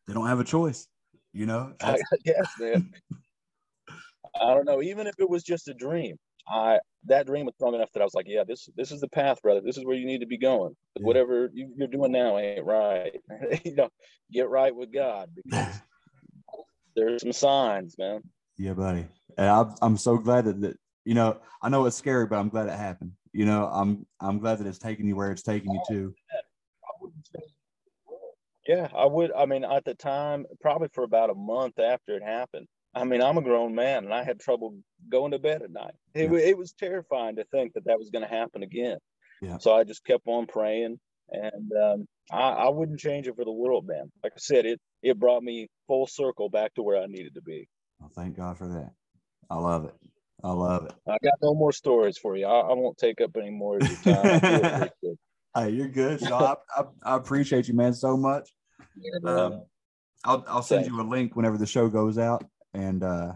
They 0.07 0.13
don't 0.13 0.27
have 0.27 0.39
a 0.39 0.45
choice. 0.45 0.87
You 1.33 1.45
know? 1.45 1.73
I, 1.81 1.97
yes, 2.25 2.51
man. 2.59 2.91
I 4.39 4.53
don't 4.53 4.65
know. 4.65 4.81
Even 4.81 5.07
if 5.07 5.15
it 5.19 5.29
was 5.29 5.43
just 5.43 5.67
a 5.67 5.73
dream, 5.73 6.17
I 6.47 6.79
that 7.05 7.27
dream 7.27 7.45
was 7.45 7.55
strong 7.55 7.75
enough 7.75 7.91
that 7.93 8.01
I 8.01 8.05
was 8.05 8.13
like, 8.13 8.27
yeah, 8.27 8.43
this 8.43 8.69
this 8.75 8.91
is 8.91 9.01
the 9.01 9.07
path, 9.09 9.41
brother. 9.41 9.61
This 9.63 9.77
is 9.77 9.85
where 9.85 9.95
you 9.95 10.05
need 10.05 10.19
to 10.19 10.27
be 10.27 10.37
going. 10.37 10.75
Yeah. 10.97 11.05
Whatever 11.05 11.49
you, 11.53 11.73
are 11.81 11.87
doing 11.87 12.11
now 12.11 12.37
ain't 12.37 12.65
right. 12.65 13.15
you 13.65 13.75
know, 13.75 13.89
get 14.31 14.49
right 14.49 14.75
with 14.75 14.93
God 14.93 15.29
because 15.35 15.81
there's 16.95 17.21
some 17.21 17.33
signs, 17.33 17.95
man. 17.97 18.21
Yeah, 18.57 18.73
buddy. 18.73 19.05
And 19.37 19.49
I'm 19.49 19.75
I'm 19.81 19.97
so 19.97 20.17
glad 20.17 20.45
that, 20.45 20.61
that 20.61 20.77
you 21.05 21.13
know 21.13 21.39
I 21.61 21.69
know 21.69 21.85
it's 21.85 21.97
scary, 21.97 22.27
but 22.27 22.37
I'm 22.37 22.49
glad 22.49 22.67
it 22.67 22.77
happened. 22.77 23.13
You 23.33 23.45
know, 23.45 23.69
I'm 23.71 24.05
I'm 24.19 24.39
glad 24.39 24.59
that 24.59 24.67
it's 24.67 24.79
taking 24.79 25.07
you 25.07 25.15
where 25.15 25.31
it's 25.31 25.43
taking 25.43 25.71
you 25.71 25.81
to. 25.89 26.13
Yeah, 28.67 28.87
I 28.95 29.05
would. 29.05 29.31
I 29.31 29.45
mean, 29.45 29.63
at 29.63 29.85
the 29.85 29.95
time, 29.95 30.45
probably 30.59 30.89
for 30.93 31.03
about 31.03 31.29
a 31.29 31.35
month 31.35 31.79
after 31.79 32.15
it 32.15 32.23
happened. 32.23 32.67
I 32.93 33.05
mean, 33.05 33.21
I'm 33.21 33.37
a 33.37 33.41
grown 33.41 33.73
man, 33.73 34.03
and 34.03 34.13
I 34.13 34.23
had 34.23 34.39
trouble 34.39 34.75
going 35.09 35.31
to 35.31 35.39
bed 35.39 35.61
at 35.61 35.71
night. 35.71 35.93
It, 36.13 36.31
yeah. 36.31 36.37
it 36.39 36.57
was 36.57 36.73
terrifying 36.73 37.37
to 37.37 37.45
think 37.45 37.73
that 37.73 37.85
that 37.85 37.97
was 37.97 38.09
going 38.09 38.23
to 38.23 38.29
happen 38.29 38.63
again. 38.63 38.97
Yeah. 39.41 39.57
So 39.59 39.73
I 39.73 39.83
just 39.83 40.03
kept 40.03 40.23
on 40.27 40.45
praying, 40.45 40.99
and 41.29 41.71
um, 41.71 42.05
I, 42.31 42.49
I 42.49 42.69
wouldn't 42.69 42.99
change 42.99 43.27
it 43.27 43.35
for 43.35 43.45
the 43.45 43.51
world, 43.51 43.87
man. 43.87 44.11
Like 44.23 44.33
I 44.35 44.39
said, 44.39 44.65
it 44.65 44.79
it 45.01 45.17
brought 45.19 45.41
me 45.41 45.67
full 45.87 46.05
circle 46.05 46.49
back 46.49 46.73
to 46.75 46.83
where 46.83 47.01
I 47.01 47.07
needed 47.07 47.33
to 47.35 47.41
be. 47.41 47.67
Well, 47.99 48.11
thank 48.15 48.37
God 48.37 48.57
for 48.57 48.67
that. 48.67 48.91
I 49.49 49.55
love 49.55 49.85
it. 49.85 49.95
I 50.43 50.51
love 50.51 50.85
it. 50.85 50.93
I 51.07 51.17
got 51.23 51.33
no 51.41 51.53
more 51.53 51.71
stories 51.71 52.17
for 52.17 52.35
you. 52.35 52.45
I, 52.45 52.59
I 52.59 52.73
won't 52.73 52.97
take 52.97 53.21
up 53.21 53.31
any 53.37 53.51
more 53.51 53.77
of 53.77 53.87
your 53.87 54.15
time. 54.15 54.89
Hey, 55.55 55.71
you're 55.71 55.89
good. 55.89 56.19
So 56.21 56.33
I, 56.35 56.55
I, 56.77 56.83
I, 57.03 57.15
appreciate 57.15 57.67
you, 57.67 57.73
man, 57.73 57.93
so 57.93 58.15
much. 58.15 58.49
Um, 59.25 59.63
I'll 60.23 60.45
I'll 60.47 60.61
send 60.61 60.85
you 60.85 61.01
a 61.01 61.03
link 61.03 61.35
whenever 61.35 61.57
the 61.57 61.65
show 61.65 61.89
goes 61.89 62.17
out, 62.17 62.45
and 62.73 63.03
uh, 63.03 63.33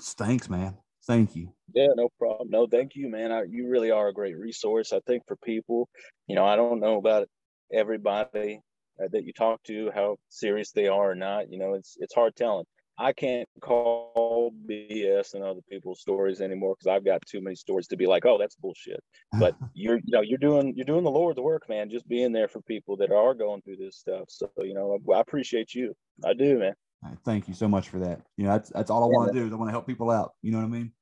thanks, 0.00 0.48
man. 0.48 0.76
Thank 1.06 1.34
you. 1.34 1.52
Yeah, 1.74 1.88
no 1.96 2.08
problem. 2.18 2.50
No, 2.50 2.66
thank 2.66 2.94
you, 2.94 3.08
man. 3.08 3.32
I, 3.32 3.44
you 3.48 3.68
really 3.68 3.90
are 3.90 4.08
a 4.08 4.12
great 4.12 4.36
resource. 4.36 4.92
I 4.92 5.00
think 5.06 5.24
for 5.26 5.36
people, 5.36 5.88
you 6.26 6.34
know, 6.34 6.44
I 6.44 6.56
don't 6.56 6.80
know 6.80 6.98
about 6.98 7.28
everybody 7.72 8.60
uh, 9.02 9.08
that 9.10 9.24
you 9.24 9.32
talk 9.32 9.62
to, 9.64 9.90
how 9.94 10.16
serious 10.28 10.72
they 10.72 10.86
are 10.86 11.10
or 11.10 11.14
not. 11.14 11.50
You 11.50 11.58
know, 11.58 11.74
it's 11.74 11.96
it's 11.98 12.14
hard 12.14 12.36
telling. 12.36 12.66
I 13.00 13.14
can't 13.14 13.48
call 13.62 14.52
BS 14.68 15.32
and 15.32 15.42
other 15.42 15.62
people's 15.70 16.00
stories 16.00 16.42
anymore 16.42 16.76
because 16.78 16.94
I've 16.94 17.04
got 17.04 17.22
too 17.26 17.40
many 17.40 17.56
stories 17.56 17.86
to 17.88 17.96
be 17.96 18.06
like, 18.06 18.26
oh, 18.26 18.36
that's 18.38 18.56
bullshit. 18.56 19.00
But 19.38 19.56
you're, 19.74 19.96
you 19.96 20.12
know, 20.12 20.20
you're 20.20 20.38
doing 20.38 20.74
you're 20.76 20.84
doing 20.84 21.04
the 21.04 21.10
Lord's 21.10 21.40
work, 21.40 21.62
man. 21.66 21.88
Just 21.88 22.06
being 22.06 22.30
there 22.30 22.46
for 22.46 22.60
people 22.60 22.98
that 22.98 23.10
are 23.10 23.32
going 23.32 23.62
through 23.62 23.76
this 23.76 23.96
stuff. 23.96 24.24
So, 24.28 24.50
you 24.58 24.74
know, 24.74 24.98
I, 25.14 25.20
appreciate 25.20 25.74
you. 25.74 25.94
I 26.26 26.34
do, 26.34 26.58
man. 26.58 26.74
Thank 27.24 27.48
you 27.48 27.54
so 27.54 27.66
much 27.66 27.88
for 27.88 27.98
that. 28.00 28.20
You 28.36 28.44
know, 28.44 28.50
that's 28.50 28.68
that's 28.68 28.90
all 28.90 29.02
I 29.02 29.06
want 29.06 29.32
to 29.32 29.40
do 29.40 29.46
is 29.46 29.52
I 29.52 29.56
want 29.56 29.68
to 29.68 29.72
help 29.72 29.86
people 29.86 30.10
out. 30.10 30.32
You 30.42 30.52
know 30.52 30.58
what 30.58 30.64
I 30.64 30.68
mean? 30.68 30.92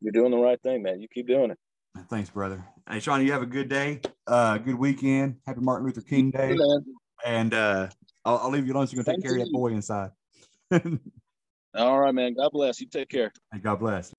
You're 0.00 0.12
doing 0.12 0.32
the 0.32 0.38
right 0.38 0.60
thing, 0.60 0.82
man. 0.82 1.00
You 1.00 1.06
keep 1.14 1.28
doing 1.28 1.52
it. 1.52 1.58
Thanks, 2.10 2.30
brother. 2.30 2.64
Hey, 2.90 2.98
Shaun, 2.98 3.24
you 3.24 3.32
have 3.32 3.42
a 3.42 3.46
good 3.46 3.68
day. 3.68 4.00
Uh, 4.26 4.58
good 4.58 4.76
weekend. 4.76 5.36
Happy 5.46 5.60
Martin 5.60 5.86
Luther 5.86 6.00
King 6.00 6.32
Day. 6.32 6.56
and 7.24 7.54
uh, 7.54 7.88
I'll, 8.28 8.38
I'll 8.38 8.50
leave 8.50 8.66
you 8.66 8.74
alone 8.74 8.86
so 8.86 8.94
you 8.94 9.02
can 9.02 9.14
take 9.14 9.24
care 9.24 9.32
of 9.32 9.38
that 9.38 9.50
boy 9.50 9.68
inside. 9.68 10.10
All 11.74 11.98
right, 11.98 12.14
man. 12.14 12.34
God 12.34 12.50
bless. 12.52 12.78
You 12.78 12.86
take 12.86 13.08
care. 13.08 13.32
Hey, 13.50 13.58
God 13.58 13.80
bless. 13.80 14.12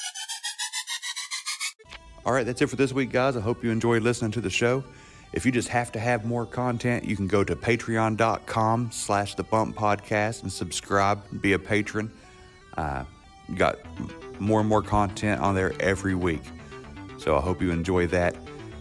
All 2.26 2.34
right, 2.34 2.46
that's 2.46 2.60
it 2.62 2.68
for 2.68 2.76
this 2.76 2.92
week, 2.92 3.12
guys. 3.12 3.38
I 3.38 3.40
hope 3.40 3.64
you 3.64 3.70
enjoyed 3.70 4.02
listening 4.02 4.32
to 4.32 4.42
the 4.42 4.50
show. 4.50 4.84
If 5.32 5.46
you 5.46 5.52
just 5.52 5.68
have 5.70 5.92
to 5.92 6.00
have 6.00 6.26
more 6.26 6.48
content, 6.48 7.06
you 7.06 7.16
can 7.16 7.28
go 7.28 7.44
to 7.44 7.56
patreon.com 7.56 8.92
slash 8.92 9.36
the 9.36 9.44
bump 9.44 9.76
podcast 9.76 10.42
and 10.42 10.52
subscribe 10.52 11.22
and 11.30 11.40
be 11.40 11.54
a 11.54 11.60
patron. 11.60 12.12
Uh, 12.78 13.04
got 13.56 13.78
more 14.40 14.60
and 14.60 14.68
more 14.68 14.82
content 14.82 15.40
on 15.40 15.54
there 15.54 15.74
every 15.80 16.16
week. 16.16 16.42
So 17.20 17.38
I 17.38 17.42
hope 17.42 17.62
you 17.62 17.70
enjoy 17.70 18.08
that. 18.08 18.36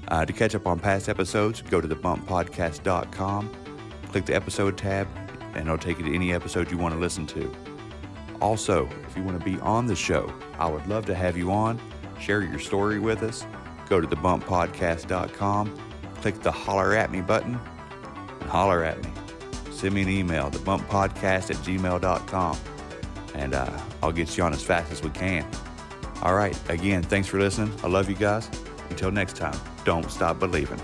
Uh, 0.09 0.25
to 0.25 0.33
catch 0.33 0.55
up 0.55 0.67
on 0.67 0.79
past 0.79 1.11
episodes, 1.11 1.61
go 1.61 1.83
to 1.83 1.89
thebumppodcast.com 1.89 3.68
click 4.09 4.25
the 4.25 4.35
episode 4.35 4.77
tab, 4.77 5.09
and 5.55 5.67
it'll 5.67 5.79
take 5.79 5.99
you 5.99 6.05
to 6.05 6.15
any 6.15 6.33
episode 6.33 6.71
you 6.71 6.79
want 6.79 6.95
to 6.95 7.01
listen 7.01 7.27
to. 7.29 7.55
Also, 8.41 8.89
if 9.07 9.17
you 9.17 9.23
want 9.23 9.39
to 9.39 9.45
be 9.45 9.59
on 9.61 9.87
the 9.87 9.97
show, 9.97 10.33
I 10.59 10.69
would 10.69 10.87
love 10.87 11.07
to 11.07 11.15
have 11.15 11.37
you 11.37 11.51
on. 11.51 11.81
Share 12.21 12.43
your 12.43 12.59
story 12.59 12.99
with 12.99 13.23
us. 13.23 13.45
Go 13.89 14.01
to 14.01 14.07
thebumppodcast.com, 14.07 15.79
click 16.17 16.41
the 16.43 16.53
holler 16.53 16.95
at 16.95 17.11
me 17.11 17.21
button, 17.21 17.59
and 18.41 18.51
holler 18.51 18.85
at 18.85 19.03
me. 19.03 19.11
Send 19.71 19.95
me 19.95 20.03
an 20.03 20.09
email, 20.09 20.51
thebumppodcast 20.51 21.51
at 21.51 21.57
gmail.com, 21.57 22.59
and 23.35 23.55
uh, 23.55 23.81
I'll 24.03 24.13
get 24.13 24.37
you 24.37 24.45
on 24.45 24.53
as 24.53 24.63
fast 24.63 24.93
as 24.93 25.03
we 25.03 25.11
can. 25.11 25.47
All 26.23 26.35
right, 26.35 26.59
again, 26.69 27.03
thanks 27.03 27.29
for 27.29 27.39
listening. 27.39 27.73
I 27.83 27.89
love 27.89 28.09
you 28.09 28.17
guys. 28.17 28.51
Until 28.91 29.11
next 29.11 29.37
time, 29.37 29.59
don't 29.85 30.11
stop 30.11 30.39
believing. 30.39 30.81